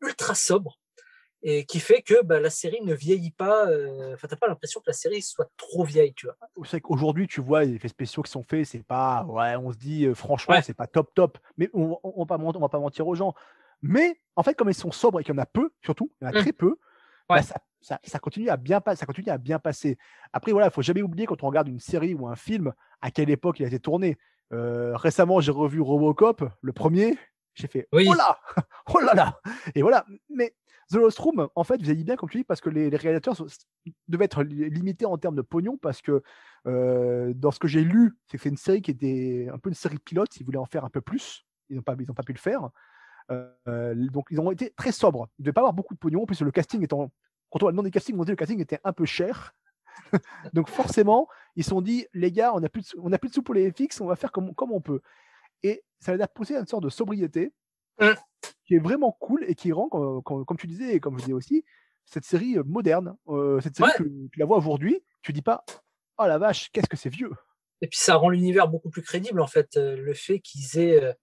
ultra 0.03 0.35
sobres 0.35 0.79
et 1.43 1.65
qui 1.65 1.81
fait 1.81 2.03
que 2.03 2.23
bah, 2.23 2.41
la 2.41 2.51
série 2.51 2.81
ne 2.83 2.93
vieillit 2.95 3.31
pas. 3.31 3.67
euh, 3.69 4.15
Enfin, 4.15 4.27
t'as 4.29 4.37
pas 4.37 4.49
l'impression 4.49 4.81
que 4.81 4.89
la 4.89 4.93
série 4.95 5.23
soit 5.23 5.49
trop 5.57 5.85
vieille, 5.85 6.13
tu 6.15 6.27
vois. 6.27 6.37
C'est 6.67 6.81
qu'aujourd'hui, 6.81 7.29
tu 7.29 7.41
vois, 7.41 7.65
les 7.65 7.75
effets 7.75 7.89
spéciaux 7.89 8.23
qui 8.23 8.31
sont 8.31 8.43
faits, 8.43 8.67
c'est 8.67 8.83
pas. 8.83 9.25
Ouais, 9.25 9.55
on 9.57 9.71
se 9.73 9.77
dit, 9.77 10.07
euh, 10.07 10.15
franchement, 10.15 10.55
Ouais. 10.57 10.63
c'est 10.63 10.75
pas 10.75 10.87
top 10.87 11.15
top. 11.15 11.39
Mais 11.57 11.71
on, 11.73 11.99
on, 12.03 12.13
on 12.17 12.21
va 12.25 12.27
pas 12.27 12.39
mentir, 12.39 12.61
on 12.61 12.65
va 12.65 12.69
pas 12.69 12.79
mentir 12.81 13.07
aux 13.07 13.15
gens. 13.15 13.35
Mais 13.83 14.21
en 14.35 14.43
fait, 14.43 14.55
comme 14.55 14.71
ils 14.71 14.75
sont 14.75 14.91
sobres 14.93 15.21
et 15.21 15.25
qu'il 15.25 15.35
y 15.35 15.39
en 15.39 15.43
a 15.43 15.47
peu, 15.47 15.71
surtout, 15.85 16.11
il 16.21 16.25
y 16.25 16.27
en 16.27 16.31
a 16.31 16.39
Mm. 16.39 16.43
très 16.43 16.53
peu, 16.53 16.79
bah, 17.29 17.43
ça, 17.43 17.57
ça, 17.81 18.01
ça 18.05 18.19
continue 18.19 18.49
à 18.49 18.57
bien 18.57 18.81
ça 18.95 19.07
continue 19.07 19.29
à 19.29 19.39
bien 19.39 19.59
passer. 19.59 19.99
Après, 20.33 20.53
voilà, 20.53 20.69
il 20.69 20.73
faut 20.73 20.83
jamais 20.83 21.03
oublier 21.03 21.27
quand 21.27 21.43
on 21.43 21.47
regarde 21.49 21.69
une 21.69 21.81
série 21.81 22.15
ou 22.15 22.27
un 22.29 22.37
film, 22.37 22.73
à 23.01 23.11
quelle 23.11 23.31
époque 23.31 23.61
il 23.61 23.65
a 23.65 23.69
été 23.69 23.79
tourné. 23.81 24.17
Euh, 24.53 24.97
récemment, 24.97 25.41
j'ai 25.41 25.53
revu 25.53 25.81
Robocop, 25.81 26.45
le 26.61 26.73
premier. 26.73 27.19
J'ai 27.55 27.69
fait 27.69 27.89
Oui. 27.93 28.07
oh 28.09 28.15
là, 28.15 28.39
oh 28.95 29.01
là 29.01 29.15
là. 29.15 29.41
Et 29.75 29.83
voilà. 29.83 30.05
Mais 30.29 30.55
The 30.91 30.97
Lost 30.97 31.19
Room, 31.19 31.49
en 31.55 31.65
fait, 31.65 31.79
vous 31.79 31.87
avez 31.89 31.97
dit 31.97 32.05
bien 32.05 32.17
comme 32.17 32.29
tu 32.29 32.39
dis 32.39 32.45
parce 32.45 32.61
que 32.61 32.69
les, 32.71 32.91
les 32.91 32.97
réalisateurs 32.97 33.35
sont- 33.37 33.47
devaient 34.09 34.27
être 34.27 34.43
li- 34.43 34.69
limités 34.71 35.07
en 35.07 35.17
termes 35.19 35.35
de 35.37 35.43
pognon 35.43 35.79
parce 35.79 36.03
que 36.03 36.23
euh, 36.67 37.33
dans 37.35 37.51
ce 37.51 37.59
que 37.59 37.67
j'ai 37.67 37.83
lu, 37.83 38.15
c'est 38.31 38.37
que 38.37 38.43
c'est 38.43 38.51
une 38.51 38.57
série 38.57 38.83
qui 38.83 38.91
était 38.91 39.49
un 39.53 39.59
peu 39.59 39.69
une 39.71 39.75
série 39.75 39.99
pilote. 39.99 40.37
Ils 40.39 40.45
voulaient 40.45 40.59
en 40.59 40.67
faire 40.67 40.85
un 40.85 40.91
peu 40.91 41.01
plus. 41.01 41.45
Ils 41.71 41.77
n'ont 41.77 41.83
pas, 41.83 41.97
ils 41.99 42.11
ont 42.11 42.15
pas 42.15 42.23
pu 42.23 42.33
le 42.35 42.39
faire. 42.39 42.69
Euh, 43.33 43.95
donc 43.97 44.27
ils 44.31 44.39
ont 44.41 44.51
été 44.53 44.71
très 44.77 44.93
sobres. 44.93 45.29
Ils 45.39 45.43
ne 45.43 45.45
devaient 45.47 45.55
pas 45.55 45.63
avoir 45.63 45.73
beaucoup 45.73 45.95
de 45.95 45.99
pognon. 45.99 46.23
En 46.23 46.27
plus, 46.27 46.41
le 46.43 46.51
casting 46.53 46.83
étant, 46.85 47.11
quand 47.51 47.63
on 47.63 47.69
a 47.69 47.71
demandé 47.73 47.89
le 47.89 47.93
casting, 47.93 48.15
on 48.17 48.21
dit 48.21 48.27
que 48.27 48.31
le 48.33 48.37
casting 48.37 48.61
était 48.61 48.81
un 48.85 48.93
peu 48.93 49.05
cher. 49.07 49.55
donc 50.53 50.69
forcément, 50.69 51.29
ils 51.57 51.65
se 51.65 51.71
sont 51.71 51.81
dit, 51.81 52.07
les 52.15 52.33
gars, 52.33 52.53
on 52.55 52.61
n'a 52.61 52.69
plus, 52.69 52.83
de 52.83 52.87
sous- 52.87 53.01
on 53.03 53.13
a 53.13 53.19
plus 53.19 53.29
de 53.31 53.35
sous 53.35 53.43
pour 53.43 53.55
les 53.55 53.71
FX, 53.71 54.01
on 54.01 54.07
va 54.07 54.17
faire 54.17 54.33
comme, 54.33 54.55
comme 54.55 54.73
on 54.73 54.81
peut. 54.81 55.01
Et 55.63 55.83
ça 56.01 56.15
les 56.15 56.23
a 56.23 56.29
poussé 56.29 56.55
à 56.57 56.61
une 56.61 56.67
sorte 56.67 56.85
de 56.85 56.91
sobriété 56.91 57.53
Mm. 57.99 58.11
qui 58.67 58.75
est 58.75 58.79
vraiment 58.79 59.11
cool 59.21 59.43
et 59.49 59.55
qui 59.55 59.73
rend, 59.73 59.89
comme, 59.89 60.23
comme- 60.23 60.45
comme 60.45 60.57
tu 60.59 60.67
disais 60.67 60.95
et 60.95 61.01
comme 61.01 61.15
je 61.17 61.23
disais 61.23 61.33
aussi, 61.33 61.65
cette 62.05 62.25
série 62.27 62.59
euh, 62.59 62.63
moderne. 62.65 63.17
Euh, 63.29 63.59
cette 63.61 63.75
série 63.77 63.89
Ouais. 63.89 63.97
que 63.97 64.29
tu 64.33 64.39
la 64.39 64.45
vois 64.45 64.59
aujourd'hui, 64.59 65.03
tu 65.23 65.33
dis 65.33 65.41
pas, 65.43 65.65
oh 66.19 66.27
la 66.27 66.37
vache, 66.39 66.71
qu'est-ce 66.73 66.89
que 66.89 66.97
c'est 66.97 67.09
vieux. 67.09 67.31
Et 67.81 67.89
puis 67.89 67.99
ça 67.99 68.17
rend 68.17 68.29
l'univers 68.29 68.69
beaucoup 68.69 68.91
plus 68.91 69.03
crédible 69.03 69.41
en 69.41 69.47
fait. 69.47 69.77
euh, 69.77 69.97
le 69.97 70.13
fait 70.15 70.41
qu'ils 70.41 70.79
aient, 70.79 71.17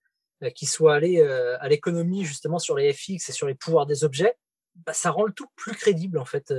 qu'ils 0.56 0.68
soient 0.68 0.96
allés 0.96 1.22
à 1.22 1.68
l'économie 1.70 2.26
justement 2.26 2.58
sur 2.60 2.76
les 2.76 2.92
FX 2.92 3.30
et 3.30 3.32
sur 3.32 3.48
les 3.48 3.56
pouvoirs 3.56 3.86
des 3.86 4.04
objets, 4.04 4.36
bah, 4.76 4.92
ça 4.94 5.12
rend 5.12 5.24
le 5.26 5.32
tout 5.32 5.46
plus 5.56 5.74
crédible 5.74 6.18
en 6.18 6.26
fait, 6.26 6.52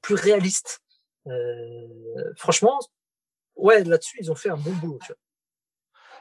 plus 0.00 0.14
réaliste. 0.14 0.80
Euh, 1.26 2.32
franchement, 2.36 2.78
ouais, 3.56 3.84
là-dessus 3.84 4.18
ils 4.20 4.30
ont 4.30 4.34
fait 4.36 4.50
un 4.50 4.56
bon 4.56 4.72
boulot. 4.80 4.98
Tu 5.02 5.08
vois. 5.12 5.16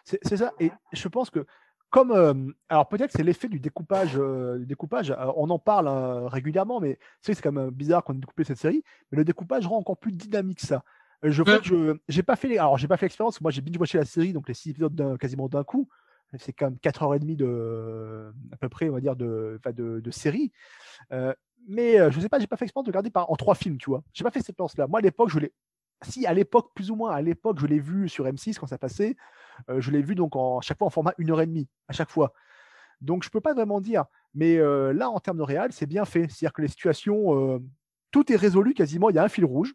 C'est 0.04 0.20
c'est 0.24 0.38
ça. 0.38 0.54
Et 0.60 0.72
je 0.94 1.08
pense 1.08 1.30
que 1.30 1.46
comme 1.90 2.12
euh, 2.12 2.34
alors 2.70 2.88
peut-être 2.88 3.12
que 3.12 3.18
c'est 3.18 3.24
l'effet 3.24 3.48
du 3.48 3.60
découpage, 3.60 4.18
euh, 4.18 4.58
du 4.60 4.66
découpage. 4.66 5.12
euh, 5.12 5.32
on 5.36 5.50
en 5.50 5.60
parle 5.60 5.88
euh, 5.88 6.28
régulièrement, 6.28 6.80
mais 6.80 7.00
c'est 7.22 7.40
quand 7.42 7.52
même 7.52 7.70
bizarre 7.70 8.04
qu'on 8.04 8.14
ait 8.14 8.20
découpé 8.20 8.44
cette 8.44 8.58
série. 8.58 8.84
Mais 9.12 9.18
le 9.18 9.26
découpage 9.26 9.66
rend 9.68 9.78
encore 9.78 9.98
plus 9.98 10.12
dynamique 10.12 10.60
ça. 10.62 10.84
Je 11.24 11.42
Mm. 11.42 11.46
que 11.46 11.64
je 11.64 11.98
j'ai 12.10 12.24
pas 12.24 12.36
fait 12.36 12.48
les, 12.50 12.58
alors 12.58 12.78
j'ai 12.78 12.88
pas 12.88 12.98
fait 12.98 13.06
l'expérience. 13.06 13.40
Moi, 13.42 13.50
j'ai 13.52 13.62
binge 13.62 13.78
watché 13.80 13.98
la 13.98 14.06
série, 14.06 14.34
donc 14.34 14.48
les 14.48 14.54
six 14.54 14.72
épisodes 14.72 14.94
d'un- 14.94 15.18
quasiment 15.18 15.48
d'un 15.48 15.64
coup. 15.64 15.88
C'est 16.38 16.52
quand 16.54 16.66
même 16.66 16.80
4h30 16.80 17.38
de 17.38 18.34
à 18.52 18.58
peu 18.58 18.68
près, 18.68 18.90
on 18.90 18.94
va 18.94 19.00
dire 19.00 19.16
de 19.16 19.58
enfin, 19.60 19.72
de, 19.72 20.02
de 20.02 20.12
série. 20.12 20.52
Mais 21.68 22.00
euh, 22.00 22.12
je 22.12 22.20
sais 22.20 22.30
pas, 22.30 22.40
j'ai 22.40 22.48
pas 22.48 22.58
fait 22.58 22.66
l'expérience 22.66 22.86
de 22.86 22.92
regarder 22.92 23.10
par, 23.10 23.30
en 23.30 23.36
trois 23.36 23.56
films, 23.56 23.78
tu 23.78 23.90
vois. 23.90 24.04
J'ai 24.14 24.24
pas 24.24 24.32
fait 24.32 24.40
cette 24.40 24.50
expérience-là. 24.50 24.88
Moi, 24.88 25.00
à 25.00 25.02
l'époque, 25.02 25.30
je 25.30 25.40
l'ai. 25.40 25.54
Si, 26.04 26.26
à 26.26 26.34
l'époque, 26.34 26.72
plus 26.76 26.92
ou 26.92 26.96
moins, 26.96 27.12
à 27.12 27.22
l'époque, 27.22 27.60
je 27.60 27.66
l'ai 27.66 27.80
vu 27.80 28.10
sur 28.10 28.26
M6 28.26 28.60
quand 28.60 28.68
ça 28.68 28.78
passait. 28.78 29.16
Euh, 29.70 29.80
je 29.82 29.92
l'ai 29.92 30.02
vu 30.02 30.14
donc 30.14 30.36
en, 30.36 30.62
chaque 30.62 30.78
fois 30.78 30.88
en 30.88 30.90
format 30.92 31.14
1h30, 31.18 31.68
à 31.88 31.94
chaque 31.94 32.10
fois. 32.10 32.34
Donc, 33.02 33.24
je 33.24 33.30
peux 33.30 33.42
pas 33.42 33.54
vraiment 33.54 33.82
dire. 33.82 34.06
Mais 34.34 34.58
euh, 34.58 34.94
là, 34.94 35.10
en 35.10 35.20
termes 35.20 35.38
de 35.38 35.44
réal, 35.44 35.72
c'est 35.72 35.86
bien 35.86 36.06
fait. 36.06 36.28
C'est-à-dire 36.28 36.54
que 36.54 36.62
les 36.62 36.68
situations, 36.68 37.56
euh, 37.56 37.60
tout 38.12 38.32
est 38.32 38.36
résolu 38.36 38.74
quasiment. 38.74 39.10
Il 39.10 39.16
y 39.16 39.20
a 39.20 39.24
un 39.24 39.30
fil 39.30 39.46
rouge. 39.46 39.74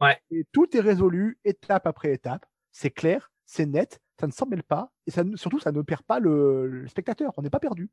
Ouais. 0.00 0.20
Et 0.30 0.44
tout 0.52 0.76
est 0.76 0.80
résolu 0.80 1.38
étape 1.44 1.86
après 1.86 2.12
étape. 2.12 2.44
C'est 2.72 2.90
clair, 2.90 3.30
c'est 3.44 3.66
net, 3.66 4.00
ça 4.18 4.26
ne 4.26 4.32
s'en 4.32 4.46
mêle 4.46 4.64
pas. 4.64 4.90
Et 5.06 5.10
ça, 5.10 5.22
surtout, 5.36 5.60
ça 5.60 5.72
ne 5.72 5.82
perd 5.82 6.02
pas 6.02 6.18
le, 6.18 6.66
le 6.66 6.88
spectateur. 6.88 7.32
On 7.36 7.42
n'est 7.42 7.50
pas 7.50 7.60
perdu. 7.60 7.90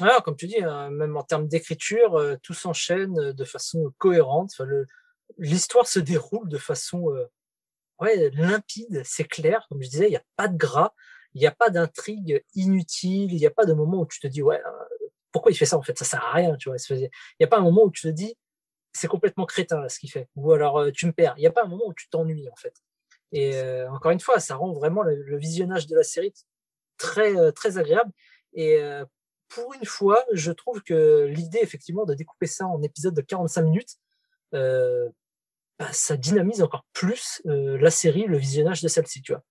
Alors, 0.00 0.22
comme 0.24 0.36
tu 0.36 0.46
dis, 0.46 0.62
hein, 0.62 0.90
même 0.90 1.16
en 1.16 1.22
termes 1.22 1.46
d'écriture, 1.46 2.16
euh, 2.16 2.36
tout 2.42 2.54
s'enchaîne 2.54 3.18
euh, 3.18 3.32
de 3.32 3.44
façon 3.44 3.92
cohérente. 3.98 4.50
Enfin, 4.52 4.68
L'histoire 5.38 5.86
se 5.86 6.00
déroule 6.00 6.48
de 6.48 6.58
façon 6.58 7.10
euh, 7.14 7.26
ouais, 8.00 8.30
limpide, 8.30 9.02
c'est 9.04 9.24
clair. 9.24 9.66
Comme 9.68 9.82
je 9.82 9.88
disais, 9.88 10.06
il 10.06 10.10
n'y 10.10 10.16
a 10.16 10.24
pas 10.36 10.48
de 10.48 10.56
gras, 10.56 10.92
il 11.34 11.40
n'y 11.40 11.46
a 11.46 11.52
pas 11.52 11.70
d'intrigue 11.70 12.44
inutile, 12.54 13.32
il 13.32 13.38
n'y 13.38 13.46
a 13.46 13.50
pas 13.50 13.66
de 13.66 13.72
moment 13.72 14.00
où 14.00 14.06
tu 14.06 14.20
te 14.20 14.26
dis, 14.26 14.42
ouais, 14.42 14.60
euh, 14.64 15.06
pourquoi 15.32 15.52
il 15.52 15.56
fait 15.56 15.66
ça 15.66 15.76
en 15.78 15.82
fait? 15.82 15.98
Ça 15.98 16.04
sert 16.04 16.24
à 16.24 16.32
rien, 16.32 16.56
tu 16.56 16.68
vois. 16.68 16.78
Il 16.90 17.10
n'y 17.40 17.44
a 17.44 17.48
pas 17.48 17.58
un 17.58 17.62
moment 17.62 17.84
où 17.84 17.90
tu 17.90 18.02
te 18.02 18.08
dis, 18.08 18.36
c'est 18.92 19.08
complètement 19.08 19.46
crétin 19.46 19.80
là, 19.80 19.88
ce 19.88 19.98
qu'il 19.98 20.10
fait. 20.10 20.28
Ou 20.36 20.52
alors, 20.52 20.92
tu 20.92 21.06
me 21.06 21.12
perds. 21.12 21.34
Il 21.36 21.40
n'y 21.40 21.46
a 21.46 21.52
pas 21.52 21.64
un 21.64 21.68
moment 21.68 21.86
où 21.86 21.94
tu 21.94 22.08
t'ennuies 22.08 22.48
en 22.50 22.56
fait. 22.56 22.74
Et 23.32 23.60
encore 23.90 24.12
une 24.12 24.20
fois, 24.20 24.40
ça 24.40 24.56
rend 24.56 24.72
vraiment 24.72 25.02
le, 25.02 25.22
le 25.22 25.38
visionnage 25.38 25.86
de 25.86 25.96
la 25.96 26.04
série 26.04 26.32
très, 26.98 27.52
très 27.52 27.78
agréable. 27.78 28.12
Et 28.54 28.78
euh, 28.80 29.04
pour 29.48 29.74
une 29.74 29.84
fois, 29.84 30.22
je 30.32 30.52
trouve 30.52 30.82
que 30.82 31.26
l'idée, 31.26 31.60
effectivement, 31.62 32.04
de 32.04 32.14
découper 32.14 32.46
ça 32.46 32.66
en 32.66 32.82
épisodes 32.82 33.14
de 33.14 33.20
45 33.20 33.62
minutes, 33.62 33.98
euh, 34.54 35.08
bah, 35.78 35.88
ça 35.92 36.16
dynamise 36.16 36.62
encore 36.62 36.84
plus 36.92 37.42
euh, 37.46 37.78
la 37.78 37.90
série, 37.90 38.24
le 38.26 38.36
visionnage 38.36 38.82
de 38.82 38.88
celle-ci, 38.88 39.22
tu 39.22 39.32
vois. 39.32 39.42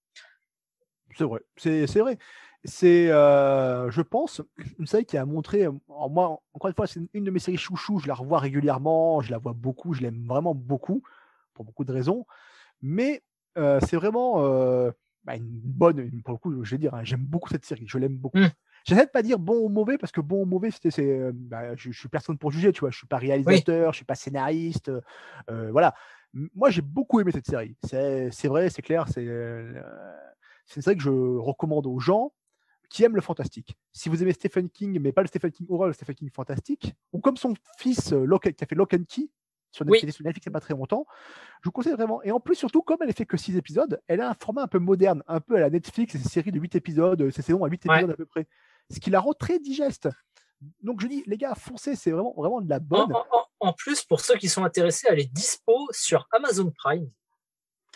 C'est 1.18 1.26
vrai, 1.26 1.42
c'est 1.58 1.88
c'est 1.88 2.00
vrai. 2.00 2.18
C'est, 2.66 3.12
euh, 3.12 3.92
je 3.92 4.02
pense, 4.02 4.42
une 4.80 4.88
série 4.88 5.06
qui 5.06 5.18
a 5.18 5.26
montré. 5.26 5.68
moi, 5.88 6.42
encore 6.54 6.70
une 6.70 6.76
fois, 6.76 6.88
c'est 6.88 7.02
une 7.14 7.26
de 7.26 7.30
mes 7.30 7.40
séries 7.40 7.58
chouchou. 7.58 8.00
Je 8.00 8.08
la 8.08 8.14
revois 8.14 8.40
régulièrement, 8.40 9.22
je 9.22 9.32
la 9.32 9.38
vois 9.38 9.52
beaucoup, 9.52 9.94
je 9.94 10.02
l'aime 10.02 10.26
vraiment 10.26 10.56
beaucoup 10.56 11.04
pour 11.54 11.66
beaucoup 11.66 11.84
de 11.84 11.92
raisons. 11.92 12.26
Mais 12.82 13.22
c'est 13.58 13.98
vraiment 13.98 14.42
bah, 15.26 15.36
une 15.36 15.50
bonne, 15.50 16.22
pour 16.24 16.34
le 16.34 16.38
coup, 16.38 16.64
je 16.64 16.72
vais 16.72 16.78
dire, 16.78 16.94
hein, 16.94 17.04
j'aime 17.04 17.26
beaucoup 17.26 17.50
cette 17.50 17.66
série, 17.66 17.86
je 17.86 17.98
l'aime 17.98 18.18
beaucoup. 18.18 18.40
Mm. 18.40 18.52
J'essaie 18.86 19.06
de 19.06 19.12
pas 19.12 19.22
dire 19.22 19.40
bon 19.40 19.60
ou 19.66 19.70
mauvais 19.70 19.98
parce 19.98 20.12
que 20.12 20.20
bon 20.22 20.42
ou 20.44 20.46
mauvais, 20.46 20.70
c'était, 20.72 20.92
c'est, 20.92 21.08
euh, 21.08 21.32
bah, 21.34 21.76
je, 21.76 21.92
je 21.92 21.98
suis 22.00 22.10
personne 22.10 22.38
pour 22.38 22.52
juger, 22.52 22.72
tu 22.74 22.82
vois. 22.82 22.90
Je 22.92 22.98
suis 22.98 23.08
pas 23.08 23.18
réalisateur, 23.18 23.94
je 23.94 23.98
suis 23.98 24.06
pas 24.06 24.16
scénariste, 24.16 24.92
euh, 25.50 25.72
voilà. 25.72 25.94
M- 26.36 26.50
Moi, 26.56 26.70
j'ai 26.70 26.82
beaucoup 26.82 27.20
aimé 27.22 27.32
cette 27.32 27.46
série. 27.48 27.76
C'est 27.86 28.30
c'est 28.32 28.48
vrai, 28.48 28.70
c'est 28.70 28.82
clair, 28.82 29.08
c'est 29.08 29.26
euh, 29.26 29.82
c'est 30.66 30.78
une 30.78 30.82
série 30.82 30.98
que 30.98 31.04
je 31.04 31.10
recommande 31.10 31.88
aux 31.88 32.00
gens 32.00 32.34
qui 32.90 33.04
aiment 33.04 33.16
le 33.16 33.22
fantastique. 33.22 33.76
Si 33.92 34.10
vous 34.10 34.22
aimez 34.22 34.34
Stephen 34.34 34.70
King, 34.70 35.00
mais 35.02 35.12
pas 35.14 35.22
le 35.22 35.28
Stephen 35.28 35.52
King 35.52 35.66
horror, 35.70 35.88
le 35.88 35.94
Stephen 35.94 36.16
King 36.16 36.30
fantastique, 36.30 36.94
ou 37.12 37.20
comme 37.22 37.38
son 37.38 37.54
fils 37.80 38.12
euh, 38.14 38.24
Lock- 38.26 38.52
qui 38.54 38.64
a 38.64 38.68
fait 38.68 38.76
Lock 38.76 38.94
and 38.94 39.04
Key 39.08 39.30
sur 39.72 39.84
Oui. 39.88 39.94
Netflix, 39.94 40.20
il 40.20 40.24
n'y 40.26 40.30
a 40.48 40.52
pas 40.52 40.60
très 40.60 40.76
longtemps, 40.76 41.08
je 41.62 41.70
vous 41.70 41.72
conseille 41.72 41.94
vraiment. 41.94 42.22
Et 42.22 42.32
en 42.32 42.40
plus, 42.40 42.54
surtout, 42.54 42.84
comme 42.84 42.98
elle 43.02 43.10
est 43.10 43.18
fait 43.18 43.26
que 43.26 43.38
6 43.38 43.58
épisodes, 43.58 44.00
elle 44.08 44.22
a 44.22 44.30
un 44.30 44.36
format 44.36 44.62
un 44.62 44.68
peu 44.68 44.78
moderne, 44.78 45.24
un 45.26 45.40
peu 45.40 45.56
à 45.56 45.62
la 45.62 45.72
Netflix, 45.72 46.14
et 46.14 46.20
ses 46.20 46.30
séries 46.30 46.52
de 46.52 46.60
8 46.60 46.76
épisodes, 46.76 47.20
euh, 47.22 47.32
ses 47.32 47.42
saisons 47.42 47.64
à 47.64 47.68
8 47.70 47.84
Ouais. 47.88 47.96
épisodes 47.96 48.12
à 48.12 48.16
peu 48.16 48.26
près. 48.28 48.46
Ce 48.90 49.00
qui 49.00 49.10
la 49.10 49.20
rend 49.20 49.34
très 49.34 49.60
digeste. 49.60 50.10
Donc 50.82 51.02
je 51.02 51.08
dis, 51.08 51.24
les 51.28 51.38
gars, 51.38 51.56
foncez, 51.56 51.96
c'est 51.96 52.12
vraiment, 52.12 52.34
vraiment 52.38 52.62
de 52.62 52.70
la 52.70 52.80
bonne. 52.80 53.14
en- 53.14 53.26
en- 53.32 53.46
en 53.70 53.74
plus, 53.74 54.04
pour 54.04 54.20
ceux 54.22 54.36
qui 54.36 54.50
sont 54.50 54.64
intéressés, 54.64 55.08
elle 55.10 55.20
est 55.20 55.32
dispo 55.34 55.88
sur 55.92 56.28
Amazon 56.32 56.72
Prime. 56.78 57.10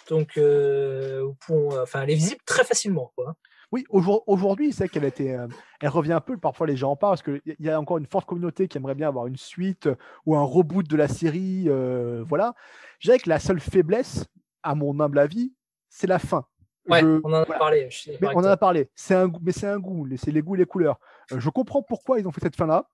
Donc, 0.10 0.38
euh, 0.38 1.30
enfin, 1.50 2.02
elle 2.04 2.12
est 2.12 2.16
visible 2.16 2.42
très 2.46 2.64
facilement. 2.64 3.12
Quoi. 3.16 3.36
Oui, 3.74 3.84
aujourd- 3.90 4.24
aujourd'hui, 4.28 4.72
c'est 4.72 4.86
vrai 4.86 4.90
qu'elle 4.90 5.04
été, 5.04 5.34
euh, 5.36 5.48
elle 5.82 5.90
revient 5.90 6.14
un 6.14 6.22
peu. 6.22 6.38
Parfois, 6.38 6.68
les 6.68 6.78
gens 6.78 6.92
en 6.92 6.96
parlent 6.96 7.18
parce 7.20 7.24
qu'il 7.24 7.42
y 7.60 7.70
a 7.70 7.78
encore 7.80 7.98
une 7.98 8.06
forte 8.06 8.26
communauté 8.26 8.70
qui 8.70 8.78
aimerait 8.78 8.96
bien 8.96 9.10
avoir 9.10 9.28
une 9.28 9.36
suite 9.36 9.90
ou 10.26 10.38
un 10.38 10.44
reboot 10.44 10.88
de 10.88 10.96
la 10.96 11.10
série. 11.10 11.66
euh, 11.68 12.24
voilà. 12.26 12.54
Je 13.00 13.10
dirais 13.10 13.20
que 13.20 13.28
la 13.30 13.40
seule 13.40 13.60
faiblesse, 13.60 14.26
à 14.64 14.74
mon 14.76 14.98
humble 15.02 15.20
avis, 15.20 15.54
c'est 15.90 16.08
la 16.08 16.20
fin. 16.20 16.46
Ouais, 16.90 17.02
Je- 17.02 17.22
on 17.24 17.30
en 17.30 17.34
a 17.34 17.44
voilà. 17.44 17.60
parlé. 17.60 17.90
je 17.90 18.12
Mais 18.22 18.28
on 18.34 18.38
en 18.40 18.44
a 18.46 18.58
parlé. 18.58 18.90
C'est 18.96 19.16
un 19.16 19.28
goût, 19.28 19.40
mais 19.44 19.52
c'est 19.52 19.68
un 19.68 19.80
goût. 19.80 20.06
les- 20.06 20.18
C'est 20.18 20.32
les 20.32 20.42
goûts 20.42 20.56
et 20.56 20.60
les 20.60 20.66
couleurs. 20.66 21.00
Euh, 21.32 21.40
je 21.40 21.50
comprends 21.50 21.82
pourquoi 21.84 22.20
ils 22.20 22.28
ont 22.28 22.32
fait 22.32 22.42
cette 22.42 22.56
fin-là. 22.56 22.90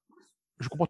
Je 0.59 0.67
comprends 0.69 0.87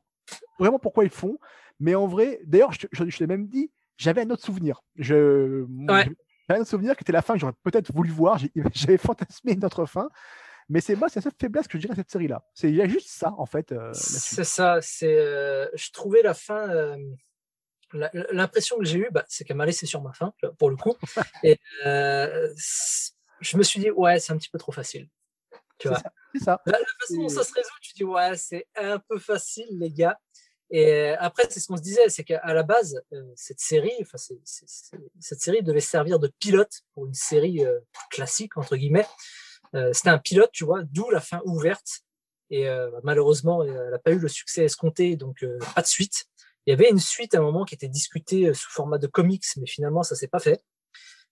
vraiment 0.59 0.79
pourquoi 0.79 1.03
ils 1.03 1.07
le 1.07 1.13
font. 1.13 1.37
Mais 1.79 1.95
en 1.95 2.07
vrai, 2.07 2.39
d'ailleurs, 2.45 2.71
je, 2.71 2.87
je- 2.91 3.09
je 3.09 3.17
t'ai 3.17 3.27
même 3.27 3.47
dit, 3.47 3.71
j'avais 3.97 4.21
un 4.21 4.29
autre 4.29 4.43
souvenir. 4.43 4.81
Je, 4.95 5.63
Ouais. 5.91 6.05
J'avais 6.47 6.59
un 6.59 6.61
autre 6.61 6.69
souvenir 6.69 6.95
qui 6.97 7.03
était 7.03 7.11
la 7.13 7.21
fin 7.21 7.33
que 7.33 7.39
j'aurais 7.39 7.53
peut-être 7.63 7.91
voulu 7.93 8.09
voir. 8.09 8.37
J'ai- 8.37 8.51
J'avais 8.73 8.97
fantasmé 8.97 9.53
une 9.53 9.63
autre 9.65 9.85
fin. 9.85 10.09
Mais 10.69 10.79
c'est 10.79 10.95
moi, 10.95 11.09
c'est 11.09 11.19
la 11.19 11.23
seule 11.23 11.33
faiblesse 11.39 11.67
que 11.67 11.77
je 11.77 11.81
dirais 11.81 11.93
à 11.93 11.95
cette 11.97 12.09
série-là. 12.11 12.41
C'est 12.53 12.69
il 12.69 12.75
y 12.75 12.81
a 12.81 12.87
juste 12.87 13.09
ça 13.09 13.33
en 13.37 13.45
fait. 13.45 13.71
euh. 13.73 13.91
C'est 13.93 14.45
ça. 14.45 14.79
C'est, 14.81 15.17
euh, 15.17 15.67
je 15.73 15.91
trouvais 15.91 16.21
la 16.21 16.33
fin. 16.33 16.69
euh, 16.69 16.95
L'impression 18.31 18.77
que 18.77 18.85
j'ai 18.85 18.99
eue, 18.99 19.09
bah, 19.11 19.25
c'est 19.27 19.43
qu'elle 19.43 19.57
m'a 19.57 19.65
laissé 19.65 19.85
sur 19.85 20.01
ma 20.01 20.13
faim, 20.13 20.33
pour 20.57 20.69
le 20.69 20.75
coup. 20.75 20.95
Et 21.43 21.59
euh, 21.85 22.53
je 23.39 23.57
me 23.57 23.63
suis 23.63 23.79
dit, 23.79 23.91
ouais, 23.91 24.19
c'est 24.19 24.33
un 24.33 24.37
petit 24.37 24.49
peu 24.49 24.59
trop 24.59 24.71
facile. 24.71 25.09
Tu 25.77 25.87
vois. 25.87 25.99
ça. 25.99 26.11
C'est 26.33 26.43
ça. 26.43 26.61
La, 26.65 26.79
la 26.79 26.85
façon 26.99 27.21
dont 27.21 27.29
ça 27.29 27.43
se 27.43 27.53
résout, 27.53 27.69
tu 27.81 27.93
dis, 27.93 28.03
ouais, 28.03 28.35
c'est 28.37 28.67
un 28.75 28.99
peu 28.99 29.19
facile, 29.19 29.67
les 29.71 29.91
gars. 29.91 30.17
Et 30.73 30.91
euh, 30.91 31.15
après, 31.19 31.45
c'est 31.51 31.59
ce 31.59 31.67
qu'on 31.67 31.77
se 31.77 31.83
disait, 31.83 32.09
c'est 32.09 32.23
qu'à 32.23 32.51
la 32.51 32.63
base, 32.63 32.99
euh, 33.13 33.31
cette 33.35 33.59
série, 33.59 33.93
enfin, 34.01 34.17
cette 34.17 35.39
série 35.39 35.61
devait 35.61 35.79
servir 35.79 36.17
de 36.17 36.31
pilote 36.39 36.81
pour 36.93 37.05
une 37.05 37.13
série 37.13 37.63
euh, 37.63 37.79
classique, 38.09 38.57
entre 38.57 38.75
guillemets. 38.75 39.05
Euh, 39.75 39.91
C'était 39.93 40.09
un 40.09 40.17
pilote, 40.17 40.49
tu 40.51 40.65
vois, 40.65 40.81
d'où 40.83 41.11
la 41.11 41.21
fin 41.21 41.41
ouverte. 41.45 42.01
Et 42.49 42.67
malheureusement, 43.01 43.63
elle 43.63 43.89
n'a 43.89 43.97
pas 43.97 44.11
eu 44.11 44.19
le 44.19 44.27
succès 44.27 44.63
escompté, 44.63 45.15
donc 45.15 45.43
pas 45.73 45.81
de 45.81 45.87
suite. 45.87 46.25
Il 46.65 46.71
y 46.71 46.73
avait 46.73 46.89
une 46.89 46.99
suite 46.99 47.35
à 47.35 47.39
un 47.39 47.41
moment 47.41 47.65
qui 47.65 47.75
était 47.75 47.87
discutée 47.87 48.53
sous 48.53 48.71
format 48.71 48.97
de 48.97 49.07
comics, 49.07 49.43
mais 49.57 49.67
finalement, 49.67 50.03
ça 50.03 50.15
s'est 50.15 50.27
pas 50.27 50.39
fait. 50.39 50.63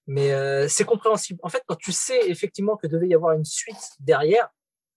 Mais 0.08 0.32
c'est 0.68 0.84
compréhensible. 0.84 1.40
En 1.44 1.50
fait, 1.50 1.64
quand 1.68 1.78
tu 1.78 1.92
sais 1.92 2.30
effectivement 2.30 2.76
que 2.76 2.88
devait 2.88 3.08
y 3.08 3.16
avoir 3.16 3.34
une 3.34 3.46
suite 3.46 3.92
derrière, 4.00 4.50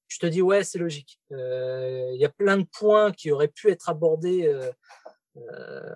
tu 0.09 0.19
te 0.19 0.27
dis 0.27 0.43
ouais, 0.43 0.65
c'est 0.65 0.79
logique. 0.79 1.21
Il 1.31 2.17
y 2.19 2.25
a 2.25 2.31
plein 2.31 2.57
de 2.57 2.67
points 2.79 3.13
qui 3.13 3.31
auraient 3.31 3.49
pu 3.49 3.71
être 3.71 3.89
abordés 3.89 4.53
euh, 5.37 5.95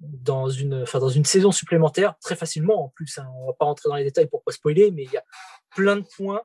dans 0.00 0.48
une, 0.48 0.82
enfin 0.82 0.98
dans 0.98 1.08
une 1.08 1.24
saison 1.24 1.52
supplémentaire 1.52 2.16
très 2.20 2.36
facilement. 2.36 2.84
En 2.84 2.88
plus, 2.88 3.18
hein, 3.18 3.28
on 3.36 3.46
va 3.46 3.52
pas 3.52 3.64
rentrer 3.64 3.88
dans 3.88 3.94
les 3.94 4.04
détails 4.04 4.28
pour 4.28 4.42
pas 4.42 4.52
spoiler, 4.52 4.90
mais 4.90 5.04
il 5.04 5.10
y 5.10 5.16
a 5.16 5.24
plein 5.70 5.96
de 5.96 6.06
points. 6.16 6.42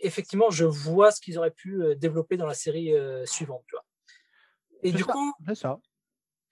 Effectivement, 0.00 0.50
je 0.50 0.64
vois 0.64 1.12
ce 1.12 1.20
qu'ils 1.20 1.38
auraient 1.38 1.52
pu 1.52 1.82
euh, 1.82 1.94
développer 1.94 2.36
dans 2.36 2.46
la 2.46 2.54
série 2.54 2.94
euh, 2.94 3.24
suivante. 3.26 3.62
Tu 3.68 3.76
vois. 3.76 3.84
Et 4.82 4.92
du 4.92 5.04
coup, 5.04 5.32
ça. 5.54 5.78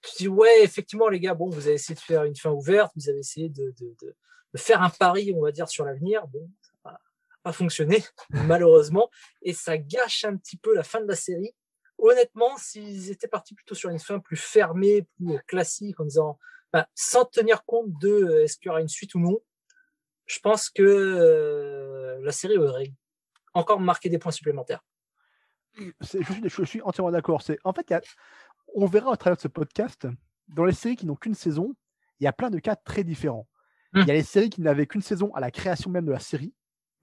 Je 0.03 0.17
dis 0.17 0.29
ouais, 0.29 0.63
effectivement, 0.63 1.09
les 1.09 1.21
gars, 1.21 1.35
bon, 1.35 1.49
vous 1.49 1.67
avez 1.67 1.75
essayé 1.75 1.95
de 1.95 2.01
faire 2.01 2.25
une 2.25 2.37
fin 2.37 2.51
ouverte, 2.51 2.93
vous 2.97 3.09
avez 3.09 3.19
essayé 3.19 3.49
de, 3.49 3.75
de, 3.81 3.95
de, 4.03 4.15
faire 4.57 4.83
un 4.83 4.91
pari, 4.91 5.33
on 5.37 5.43
va 5.43 5.53
dire, 5.53 5.69
sur 5.69 5.85
l'avenir. 5.85 6.27
Bon, 6.29 6.51
ça 6.61 6.91
n'a 6.91 7.01
pas 7.43 7.53
fonctionné, 7.53 8.03
malheureusement, 8.31 9.11
et 9.43 9.53
ça 9.53 9.79
gâche 9.79 10.25
un 10.25 10.37
petit 10.37 10.57
peu 10.57 10.75
la 10.75 10.83
fin 10.83 11.01
de 11.01 11.07
la 11.07 11.17
série 11.17 11.55
honnêtement, 12.03 12.57
s'ils 12.57 13.11
étaient 13.11 13.29
partis 13.29 13.55
plutôt 13.55 13.75
sur 13.75 13.91
une 13.91 13.99
fin 13.99 14.19
plus 14.19 14.37
fermée, 14.37 15.07
plus 15.17 15.39
classique, 15.47 16.01
en 16.01 16.05
disant, 16.05 16.39
ben, 16.73 16.87
sans 16.95 17.25
tenir 17.25 17.65
compte 17.65 17.91
de 18.01 18.09
euh, 18.09 18.45
est-ce 18.45 18.57
qu'il 18.57 18.67
y 18.67 18.71
aura 18.71 18.81
une 18.81 18.89
suite 18.89 19.15
ou 19.15 19.21
non, 19.21 19.41
je 20.27 20.39
pense 20.39 20.71
que 20.71 20.83
euh, 20.83 22.21
la 22.23 22.33
série 22.33 22.57
aurait 22.57 22.93
encore 23.55 23.81
marqué 23.81 24.09
des 24.09 24.19
points 24.19 24.33
supplémentaires. 24.33 24.85
Je 26.01 26.65
suis, 26.65 26.83
entièrement 26.83 27.13
d'accord. 27.13 27.43
En 27.65 27.73
fait, 27.73 27.95
on 28.75 28.87
verra 28.87 29.13
à 29.13 29.17
travers 29.17 29.37
de 29.37 29.43
ce 29.43 29.49
podcast, 29.49 30.07
dans 30.49 30.65
les 30.65 30.73
séries 30.73 30.97
qui 30.97 31.07
n'ont 31.07 31.17
qu'une 31.17 31.35
saison, 31.35 31.75
il 32.19 32.25
y 32.25 32.27
a 32.27 32.33
plein 32.33 32.51
de 32.51 32.59
cas 32.59 32.77
très 32.77 33.05
différents. 33.05 33.49
Il 33.95 34.01
y 34.01 34.11
a 34.11 34.15
hum. 34.15 34.19
les 34.19 34.23
séries 34.23 34.51
qui 34.51 34.61
n'avaient 34.61 34.87
qu'une 34.87 35.03
saison 35.03 35.35
à 35.35 35.41
la 35.41 35.51
création 35.51 35.91
même 35.91 36.07
de 36.07 36.13
la 36.13 36.21
série, 36.21 36.55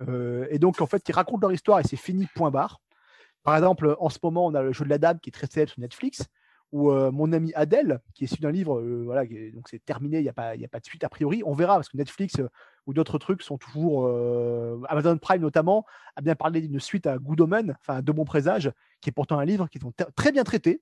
euh, 0.08 0.48
et 0.50 0.60
donc 0.60 0.80
en 0.82 0.86
fait 0.86 1.02
qui 1.02 1.12
racontent 1.12 1.42
leur 1.42 1.52
histoire 1.52 1.80
et 1.80 1.84
c'est 1.84 1.98
fini, 1.98 2.28
point 2.36 2.52
barre. 2.52 2.80
Par 3.44 3.56
exemple, 3.56 3.96
en 4.00 4.10
ce 4.10 4.20
moment, 4.22 4.46
on 4.46 4.54
a 4.56 4.62
le 4.62 4.74
jeu 4.74 4.84
de 4.84 4.90
la 4.90 4.98
dame 4.98 5.20
qui 5.20 5.30
est 5.30 5.32
très 5.32 5.48
célèbre 5.48 5.72
sur 5.72 5.80
Netflix, 5.80 6.28
où 6.72 6.92
euh, 6.92 7.12
mon 7.12 7.32
ami 7.32 7.54
Adèle, 7.56 8.02
qui 8.14 8.24
est 8.24 8.28
issu 8.32 8.42
d'un 8.42 8.52
livre, 8.52 8.80
euh, 8.80 9.04
voilà, 9.06 9.26
donc 9.54 9.70
c'est 9.70 9.84
terminé, 9.84 10.18
il 10.18 10.24
n'y 10.24 10.30
a, 10.30 10.34
pas, 10.34 10.50
a 10.50 10.68
pas 10.70 10.80
de 10.80 10.86
suite 10.86 11.04
a 11.04 11.10
priori. 11.10 11.42
On 11.46 11.54
verra, 11.54 11.76
parce 11.76 11.90
que 11.90 11.98
Netflix 11.98 12.40
euh, 12.40 12.50
ou 12.86 12.94
d'autres 12.94 13.18
trucs 13.18 13.42
sont 13.42 13.58
toujours. 13.58 14.08
Amazon 14.90 15.18
Prime 15.18 15.42
notamment 15.42 15.86
a 16.16 16.22
bien 16.22 16.36
parlé 16.36 16.62
d'une 16.62 16.80
suite 16.80 17.08
à 17.08 17.18
Good 17.18 17.42
Omen, 17.42 17.76
enfin 17.82 18.02
De 18.02 18.12
Bon 18.12 18.26
Présage, 18.26 18.72
qui 19.02 19.10
est 19.10 19.14
pourtant 19.14 19.40
un 19.40 19.46
livre 19.46 19.68
qu'ils 19.68 19.86
ont 19.86 19.94
très 20.16 20.32
bien 20.32 20.44
traité, 20.44 20.82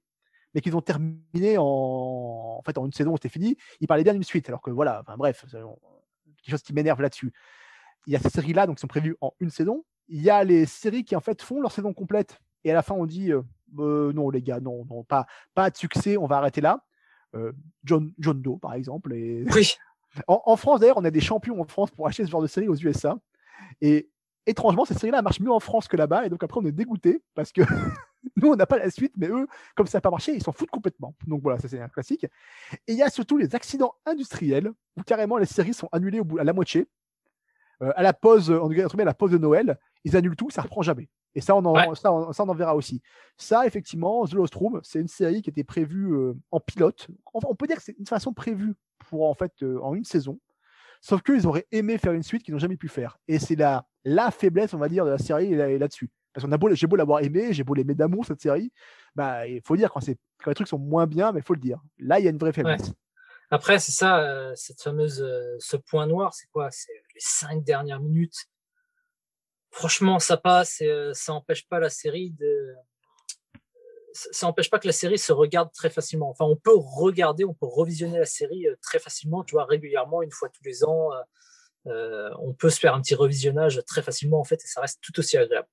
mais 0.55 0.61
qu'ils 0.61 0.75
ont 0.75 0.81
terminé 0.81 1.57
en, 1.57 1.63
en 1.63 2.61
fait 2.65 2.77
en 2.77 2.85
une 2.85 2.93
saison, 2.93 3.15
c'était 3.17 3.29
fini. 3.29 3.57
Ils 3.81 3.87
parlaient 3.87 4.05
bien 4.05 4.13
d'une 4.13 4.23
suite, 4.23 4.47
alors 4.47 4.61
que 4.61 4.71
voilà, 4.71 5.01
enfin 5.01 5.17
bref, 5.17 5.45
quelque 5.51 6.49
chose 6.49 6.61
qui 6.61 6.73
m'énerve 6.73 7.01
là-dessus. 7.01 7.33
Il 8.07 8.13
y 8.13 8.15
a 8.15 8.19
ces 8.19 8.29
séries-là, 8.29 8.65
donc 8.65 8.77
qui 8.77 8.81
sont 8.81 8.87
prévues 8.87 9.17
en 9.19 9.33
une 9.41 9.49
saison. 9.49 9.83
Il 10.07 10.21
y 10.21 10.29
a 10.29 10.43
les 10.43 10.65
séries 10.65 11.03
qui 11.03 11.15
en 11.15 11.19
fait 11.19 11.41
font 11.41 11.59
leur 11.59 11.71
saison 11.71 11.93
complète 11.93 12.39
et 12.63 12.71
à 12.71 12.73
la 12.73 12.83
fin 12.83 12.95
on 12.95 13.05
dit 13.05 13.31
euh, 13.31 13.41
euh, 13.79 14.13
non 14.13 14.29
les 14.29 14.41
gars, 14.41 14.59
non, 14.59 14.85
non, 14.85 15.03
pas, 15.03 15.27
pas 15.53 15.69
de 15.69 15.75
succès, 15.75 16.15
on 16.15 16.25
va 16.25 16.37
arrêter 16.37 16.61
là. 16.61 16.85
Euh, 17.35 17.51
John, 17.83 18.13
John 18.17 18.41
Doe 18.41 18.57
par 18.57 18.73
exemple. 18.73 19.13
Et... 19.13 19.45
Oui. 19.53 19.75
En, 20.27 20.55
France 20.55 20.79
d'ailleurs, 20.79 20.95
on 20.95 21.03
a 21.03 21.11
des 21.11 21.19
champions 21.19 21.59
en 21.59 21.65
France 21.65 21.91
pour 21.91 22.07
acheter 22.07 22.23
ce 22.23 22.31
genre 22.31 22.41
de 22.41 22.47
série 22.47 22.69
aux 22.69 22.75
USA. 22.77 23.17
Et 23.81 24.09
étrangement, 24.45 24.85
cette 24.85 24.97
série-là 24.97 25.21
marche 25.21 25.41
mieux 25.41 25.51
en 25.51 25.59
France 25.59 25.89
que 25.89 25.97
là-bas. 25.97 26.25
Et 26.25 26.29
donc 26.29 26.41
après, 26.41 26.57
on 26.61 26.65
est 26.65 26.71
dégoûté 26.71 27.21
parce 27.33 27.51
que 27.51 27.63
nous, 28.35 28.51
on 28.51 28.55
n'a 28.55 28.65
pas 28.65 28.77
la 28.77 28.89
suite, 28.89 29.13
mais 29.17 29.27
eux, 29.27 29.47
comme 29.75 29.87
ça 29.87 29.97
n'a 29.97 30.01
pas 30.01 30.11
marché, 30.11 30.33
ils 30.33 30.43
s'en 30.43 30.51
foutent 30.51 30.71
complètement. 30.71 31.15
Donc 31.27 31.41
voilà, 31.41 31.59
ça 31.59 31.67
c'est 31.67 31.79
un 31.79 31.89
classique. 31.89 32.25
Et 32.87 32.93
il 32.93 32.95
y 32.95 33.03
a 33.03 33.09
surtout 33.09 33.37
les 33.37 33.55
accidents 33.55 33.95
industriels 34.05 34.71
où 34.97 35.03
carrément 35.03 35.37
les 35.37 35.45
séries 35.45 35.73
sont 35.73 35.89
annulées 35.91 36.19
au 36.19 36.25
bout, 36.25 36.39
à 36.39 36.43
la 36.43 36.53
moitié. 36.53 36.87
à 37.81 38.03
la 38.03 38.13
pause, 38.13 38.51
en 38.51 38.69
à 38.69 39.03
la 39.03 39.13
pause 39.13 39.31
de 39.31 39.37
Noël, 39.37 39.77
ils 40.03 40.15
annulent 40.15 40.35
tout, 40.35 40.49
ça 40.49 40.61
reprend 40.61 40.81
jamais. 40.81 41.09
Et 41.35 41.41
ça 41.41 41.55
on, 41.55 41.65
en, 41.65 41.95
ça, 41.95 42.13
on, 42.13 42.31
en 42.31 42.55
verra 42.55 42.75
aussi. 42.75 43.01
Ça, 43.37 43.67
effectivement, 43.67 44.25
The 44.25 44.33
Lost 44.33 44.55
Room, 44.55 44.79
c'est 44.83 44.99
une 44.99 45.09
série 45.09 45.41
qui 45.41 45.49
était 45.49 45.65
prévue 45.65 46.13
euh, 46.13 46.33
en 46.51 46.61
pilote. 46.61 47.07
on 47.33 47.55
peut 47.55 47.67
dire 47.67 47.75
que 47.75 47.83
c'est 47.83 47.97
une 47.99 48.05
façon 48.05 48.31
prévue 48.33 48.73
pour 49.09 49.29
en 49.29 49.33
fait 49.33 49.51
euh, 49.61 49.79
en 49.81 49.93
une 49.93 50.05
saison. 50.05 50.39
Sauf 51.01 51.21
qu'ils 51.21 51.45
auraient 51.45 51.67
aimé 51.71 51.97
faire 51.97 52.13
une 52.13 52.23
suite 52.23 52.41
qu'ils 52.41 52.53
n'ont 52.53 52.59
jamais 52.59 52.77
pu 52.77 52.87
faire. 52.87 53.19
Et 53.27 53.37
c'est 53.37 53.55
la, 53.55 53.85
la 54.05 54.31
faiblesse, 54.31 54.73
on 54.73 54.77
va 54.77 54.87
dire, 54.87 55.05
de 55.05 55.11
la 55.11 55.17
série 55.17 55.53
là-dessus. 55.53 56.09
Parce 56.35 56.45
qu'on 56.45 56.51
a 56.51 56.57
beau, 56.57 56.73
j'ai 56.75 56.85
beau 56.85 56.97
l'avoir 56.97 57.23
aimé, 57.23 57.53
j'ai 57.53 57.63
beau 57.63 57.73
l'aimer 57.73 57.95
d'amour 57.95 58.25
cette 58.25 58.41
série, 58.41 58.71
bah 59.15 59.47
il 59.47 59.61
faut 59.65 59.75
dire 59.75 59.91
quand, 59.91 60.01
quand 60.05 60.51
les 60.51 60.55
trucs 60.55 60.67
sont 60.67 60.77
moins 60.77 61.07
bien, 61.07 61.31
mais 61.31 61.39
il 61.39 61.43
faut 61.43 61.55
le 61.55 61.61
dire. 61.61 61.79
Là, 61.97 62.19
il 62.19 62.25
y 62.25 62.27
a 62.27 62.31
une 62.31 62.37
vraie 62.37 62.53
faiblesse. 62.53 62.91
Après, 63.49 63.79
c'est 63.79 63.93
ça, 63.93 64.19
euh, 64.19 64.51
cette 64.55 64.81
fameuse, 64.81 65.25
ce 65.59 65.77
point 65.77 66.07
noir, 66.07 66.33
c'est 66.33 66.47
quoi? 66.51 66.69
C'est 66.71 66.91
les 66.91 67.19
cinq 67.21 67.63
dernières 67.63 68.01
minutes 68.01 68.47
franchement, 69.75 70.19
ça 70.19 70.37
passe 70.37 70.81
et 70.81 70.87
euh, 70.87 71.13
ça 71.13 71.33
n'empêche 71.33 71.67
pas 71.67 71.79
la 71.79 71.89
série 71.89 72.31
de. 72.31 72.75
Ça 74.13 74.47
n'empêche 74.47 74.69
pas 74.69 74.79
que 74.79 74.87
la 74.87 74.93
série 74.93 75.19
se 75.19 75.33
regarde 75.33 75.71
très 75.73 75.89
facilement. 75.89 76.29
Enfin, 76.29 76.45
on 76.45 76.55
peut 76.55 76.73
regarder, 76.73 77.43
on 77.43 77.53
peut 77.53 77.65
revisionner 77.65 78.17
la 78.17 78.25
série 78.25 78.65
euh, 78.65 78.75
très 78.81 78.97
facilement, 78.97 79.43
tu 79.43 79.55
vois, 79.55 79.65
régulièrement, 79.65 80.21
une 80.21 80.31
fois 80.31 80.47
tous 80.47 80.63
les 80.63 80.85
ans. 80.85 81.09
Euh, 81.87 82.29
on 82.39 82.53
peut 82.53 82.69
se 82.69 82.79
faire 82.79 82.95
un 82.95 83.01
petit 83.01 83.13
revisionnage 83.13 83.83
très 83.85 84.01
facilement, 84.01 84.39
en 84.39 84.45
fait, 84.45 84.63
et 84.63 84.67
ça 84.67 84.79
reste 84.79 84.99
tout 85.01 85.19
aussi 85.19 85.37
agréable. 85.37 85.67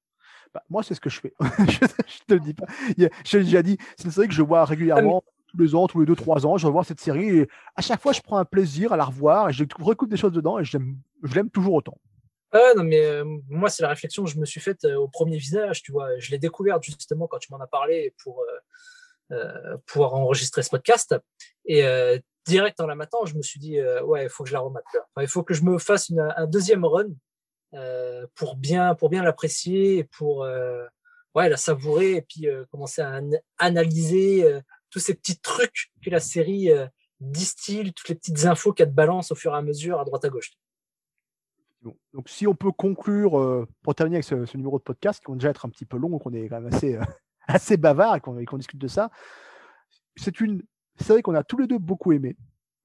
Moi, 0.71 0.83
c'est 0.83 0.95
ce 0.95 1.01
que 1.01 1.11
je 1.11 1.21
fais. 1.21 1.35
je, 1.41 2.25
te 2.27 2.35
le 2.35 2.41
dis 2.41 2.55
pas. 2.55 2.67
Je 2.97 3.39
l'ai 3.39 3.45
déjà 3.45 3.63
dit, 3.63 3.79
c'est 3.97 4.05
une 4.05 4.11
série 4.11 4.29
que 4.29 4.35
je 4.35 4.43
vois 4.43 4.65
régulièrement. 4.65 5.23
Tous 5.49 5.59
les 5.59 5.75
ans, 5.75 5.87
tous 5.87 6.01
les 6.01 6.07
deux, 6.07 6.17
trois 6.17 6.47
ans, 6.47 6.57
je 6.57 6.67
revois 6.67 6.83
cette 6.83 7.01
série 7.01 7.41
et 7.41 7.49
à 7.77 7.83
chaque 7.83 8.01
fois, 8.01 8.13
je 8.13 8.23
prends 8.23 8.39
un 8.39 8.45
plaisir 8.47 8.95
à 8.95 8.97
la 8.97 9.05
revoir 9.05 9.51
et 9.51 9.53
je 9.53 9.65
recoupe 9.81 10.09
des 10.09 10.17
choses 10.17 10.33
dedans 10.33 10.59
et 10.59 10.65
je 10.65 10.79
l'aime 11.35 11.51
toujours 11.51 11.75
autant. 11.75 11.99
Non, 12.53 12.85
mais 12.85 13.05
euh, 13.05 13.25
moi, 13.49 13.71
c'est 13.71 13.83
la 13.83 13.89
réflexion 13.89 14.25
que 14.25 14.31
je 14.31 14.39
me 14.39 14.45
suis 14.45 14.61
faite 14.61 14.85
euh, 14.85 14.97
au 14.97 15.09
premier 15.09 15.39
visage, 15.39 15.83
tu 15.83 15.91
vois. 15.91 16.19
Je 16.19 16.31
l'ai 16.31 16.39
découverte 16.39 16.83
justement 16.83 17.27
quand 17.27 17.39
tu 17.39 17.51
m'en 17.51 17.61
as 17.61 17.67
parlé 17.67 18.15
pour 18.23 18.43
euh, 19.31 19.77
pouvoir 19.87 20.15
enregistrer 20.15 20.63
ce 20.63 20.69
podcast. 20.69 21.15
Et 21.65 21.83
direct 22.45 22.81
en 22.81 22.87
la 22.87 22.95
matin, 22.95 23.19
je 23.25 23.35
me 23.35 23.43
suis 23.43 23.59
dit, 23.59 23.81
ouais, 24.05 24.25
il 24.25 24.29
faut 24.29 24.43
que 24.43 24.51
je 24.51 24.55
la 24.55 24.61
remate. 24.61 24.85
il 25.21 25.29
faut 25.29 25.43
que 25.43 25.55
je 25.55 25.63
me 25.63 25.79
fasse 25.79 26.13
un 26.37 26.47
deuxième 26.47 26.85
run 26.85 27.09
pour 28.35 28.57
bien, 28.57 28.95
pour 28.95 29.09
bien 29.09 29.23
l'apprécier 29.23 29.99
et 29.99 30.05
pour 30.05 30.47
ouais, 31.35 31.49
la 31.49 31.57
savourer 31.57 32.17
et 32.17 32.23
puis 32.23 32.47
commencer 32.71 33.03
à 33.03 33.21
analyser 33.59 34.47
tous 34.91 34.99
ces 34.99 35.15
petits 35.15 35.39
trucs 35.39 35.91
que 36.05 36.11
la 36.11 36.21
série 36.21 36.71
distille, 37.21 37.93
toutes 37.93 38.09
les 38.09 38.15
petites 38.15 38.45
infos 38.45 38.73
qu'elle 38.73 38.93
balance 38.93 39.31
au 39.33 39.35
fur 39.35 39.55
et 39.55 39.57
à 39.57 39.63
mesure 39.63 40.01
à 40.01 40.05
droite 40.05 40.25
à 40.25 40.29
gauche. 40.29 40.53
Donc, 42.13 42.29
si 42.29 42.47
on 42.47 42.55
peut 42.55 42.73
conclure, 42.73 43.39
euh, 43.39 43.67
pour 43.83 43.95
terminer 43.95 44.17
avec 44.17 44.25
ce, 44.25 44.57
numéro 44.57 44.79
de 44.79 44.83
podcast, 44.83 45.23
qui 45.25 45.31
va 45.31 45.37
déjà 45.37 45.51
être 45.51 45.67
un 45.67 45.69
petit 45.69 45.87
peu 45.87 45.97
long, 45.97 46.19
qu'on 46.19 46.33
est 46.33 46.49
quand 46.49 46.61
même 46.61 46.73
assez, 46.73 46.97
euh, 46.97 47.03
assez 47.47 47.77
bavard 47.77 48.17
et 48.17 48.21
qu'on 48.21 48.57
discute 48.57 48.81
de 48.81 48.89
ça, 48.89 49.11
c'est 50.17 50.41
une 50.41 50.63
série 51.01 51.23
qu'on 51.23 51.35
a 51.35 51.43
tous 51.43 51.59
les 51.59 51.67
deux 51.67 51.79
beaucoup 51.79 52.13
aimé. 52.13 52.37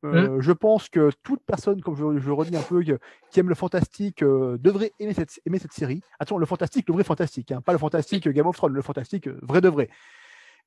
Euh, 0.05 0.37
mmh. 0.37 0.41
Je 0.41 0.51
pense 0.51 0.89
que 0.89 1.09
toute 1.23 1.41
personne, 1.45 1.81
comme 1.81 1.95
je, 1.95 2.19
je 2.19 2.31
redis 2.31 2.55
un 2.55 2.61
peu, 2.61 2.83
qui 2.83 3.39
aime 3.39 3.49
le 3.49 3.55
fantastique, 3.55 4.23
devrait 4.23 4.91
aimer 4.99 5.13
cette, 5.13 5.39
aimer 5.45 5.59
cette 5.59 5.73
série. 5.73 6.01
Attention, 6.19 6.37
le 6.37 6.45
fantastique, 6.45 6.87
le 6.87 6.93
vrai 6.93 7.03
fantastique, 7.03 7.51
hein, 7.51 7.61
pas 7.61 7.71
le 7.71 7.79
fantastique 7.79 8.27
Game 8.27 8.47
of 8.47 8.55
Thrones, 8.55 8.73
le 8.73 8.81
fantastique 8.81 9.27
vrai 9.41 9.61
de 9.61 9.69
vrai. 9.69 9.89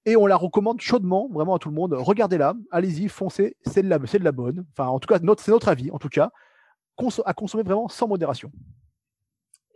Et 0.07 0.17
on 0.17 0.27
la 0.27 0.37
recommande 0.37 0.81
chaudement, 0.81 1.29
vraiment 1.31 1.55
à 1.55 1.59
tout 1.59 1.69
le 1.69 1.75
monde. 1.75 1.95
Regardez-la, 1.95 2.55
allez-y, 2.71 3.09
foncez, 3.09 3.57
c'est 3.67 3.83
de, 3.83 3.89
la, 3.89 3.99
de 3.99 4.25
la 4.25 4.33
bonne. 4.33 4.65
Enfin, 4.73 4.89
en 4.89 4.99
tout 4.99 5.07
cas, 5.07 5.21
c'est 5.39 5.51
notre 5.51 5.69
avis, 5.69 5.91
en 5.91 5.99
tout 5.99 6.09
cas 6.09 6.31
à 7.25 7.35
consommer 7.35 7.63
vraiment 7.63 7.89
sans 7.89 8.09
modération. 8.09 8.51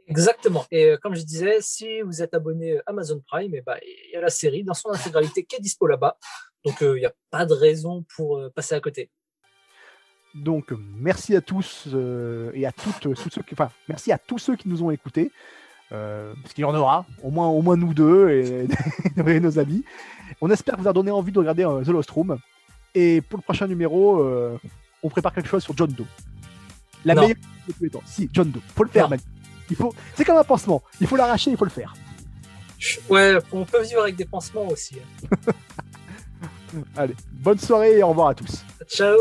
Exactement. 0.07 0.65
Et 0.71 0.91
euh, 0.91 0.99
comme 0.99 1.15
je 1.15 1.23
disais, 1.23 1.59
si 1.61 2.03
vous 2.03 2.23
êtes 2.23 2.35
abonné 2.35 2.79
Amazon 2.87 3.23
Prime, 3.27 3.55
eh 3.55 3.63
ben, 3.63 3.77
il 3.83 4.11
y 4.13 4.17
a 4.17 4.21
la 4.21 4.29
série 4.29 4.63
dans 4.63 4.75
son 4.75 4.91
intégralité 4.91 5.45
qui 5.45 5.57
est 5.57 5.61
dispo 5.61 5.87
là-bas. 5.87 6.19
Donc 6.65 6.83
euh, 6.83 6.99
il 6.99 7.01
n'y 7.01 7.07
a 7.07 7.15
pas 7.31 7.47
de 7.47 7.55
raison 7.55 8.05
pour 8.15 8.39
euh, 8.39 8.51
passer 8.51 8.75
à 8.75 8.81
côté. 8.81 9.11
Donc 10.35 10.73
merci 10.99 11.37
à 11.37 11.41
tous 11.41 11.89
et 12.55 12.67
à 12.67 12.73
toutes, 12.73 13.15
ceux 13.15 13.43
qui, 13.43 13.53
enfin, 13.53 13.71
merci 13.89 14.13
à 14.13 14.19
tous 14.19 14.39
ceux 14.39 14.57
qui 14.57 14.69
nous 14.69 14.83
ont 14.83 14.91
écoutés. 14.91 15.31
parce 15.91 16.53
qu'il 16.55 16.63
y 16.63 16.65
en 16.65 16.75
aura, 16.75 17.07
au 17.23 17.31
moins, 17.31 17.49
au 17.49 17.63
moins 17.63 17.77
nous 17.77 17.95
deux 17.95 18.31
et, 18.31 18.67
nos 19.41 19.59
amis. 19.59 19.85
On 20.41 20.51
espère 20.51 20.77
vous 20.77 20.89
a 20.89 20.93
donné 20.93 21.11
envie 21.11 21.33
de 21.33 21.39
regarder 21.39 21.63
The 21.63 21.89
Lost 21.89 22.11
Room. 22.11 22.39
Et 22.95 23.21
pour 23.21 23.39
le 23.39 23.43
prochain 23.43 23.67
numéro, 23.67 24.25
on 25.03 25.09
prépare 25.09 25.33
quelque 25.33 25.49
chose 25.49 25.63
sur 25.63 25.77
John 25.77 25.93
Doe. 25.93 26.07
La 27.05 27.15
meilleure 27.15 27.37
de 27.69 27.73
tous 27.73 27.85
les 27.85 27.91
temps. 27.91 28.03
Si, 28.07 28.29
John 28.33 28.51
Doe. 28.51 28.61
Faut 28.75 28.85
le 28.85 28.91
faire, 28.91 29.09
man. 29.09 29.21
Il 29.71 29.77
faut. 29.77 29.95
C'est 30.15 30.25
comme 30.25 30.37
un 30.37 30.45
pansement. 30.45 30.83
Il 31.01 31.07
faut 31.07 31.17
l'arracher, 31.17 31.51
il 31.51 31.57
faut 31.57 31.65
le 31.65 31.71
faire. 31.71 31.95
Ouais, 33.09 33.39
on 33.53 33.65
peut 33.65 33.83
vivre 33.83 34.03
avec 34.03 34.17
des 34.17 34.25
pansements 34.25 34.67
aussi. 34.69 34.97
Allez, 36.97 37.15
bonne 37.33 37.59
soirée 37.59 37.99
et 37.99 38.03
au 38.03 38.09
revoir 38.09 38.29
à 38.29 38.35
tous. 38.35 38.65
Ciao. 38.89 39.17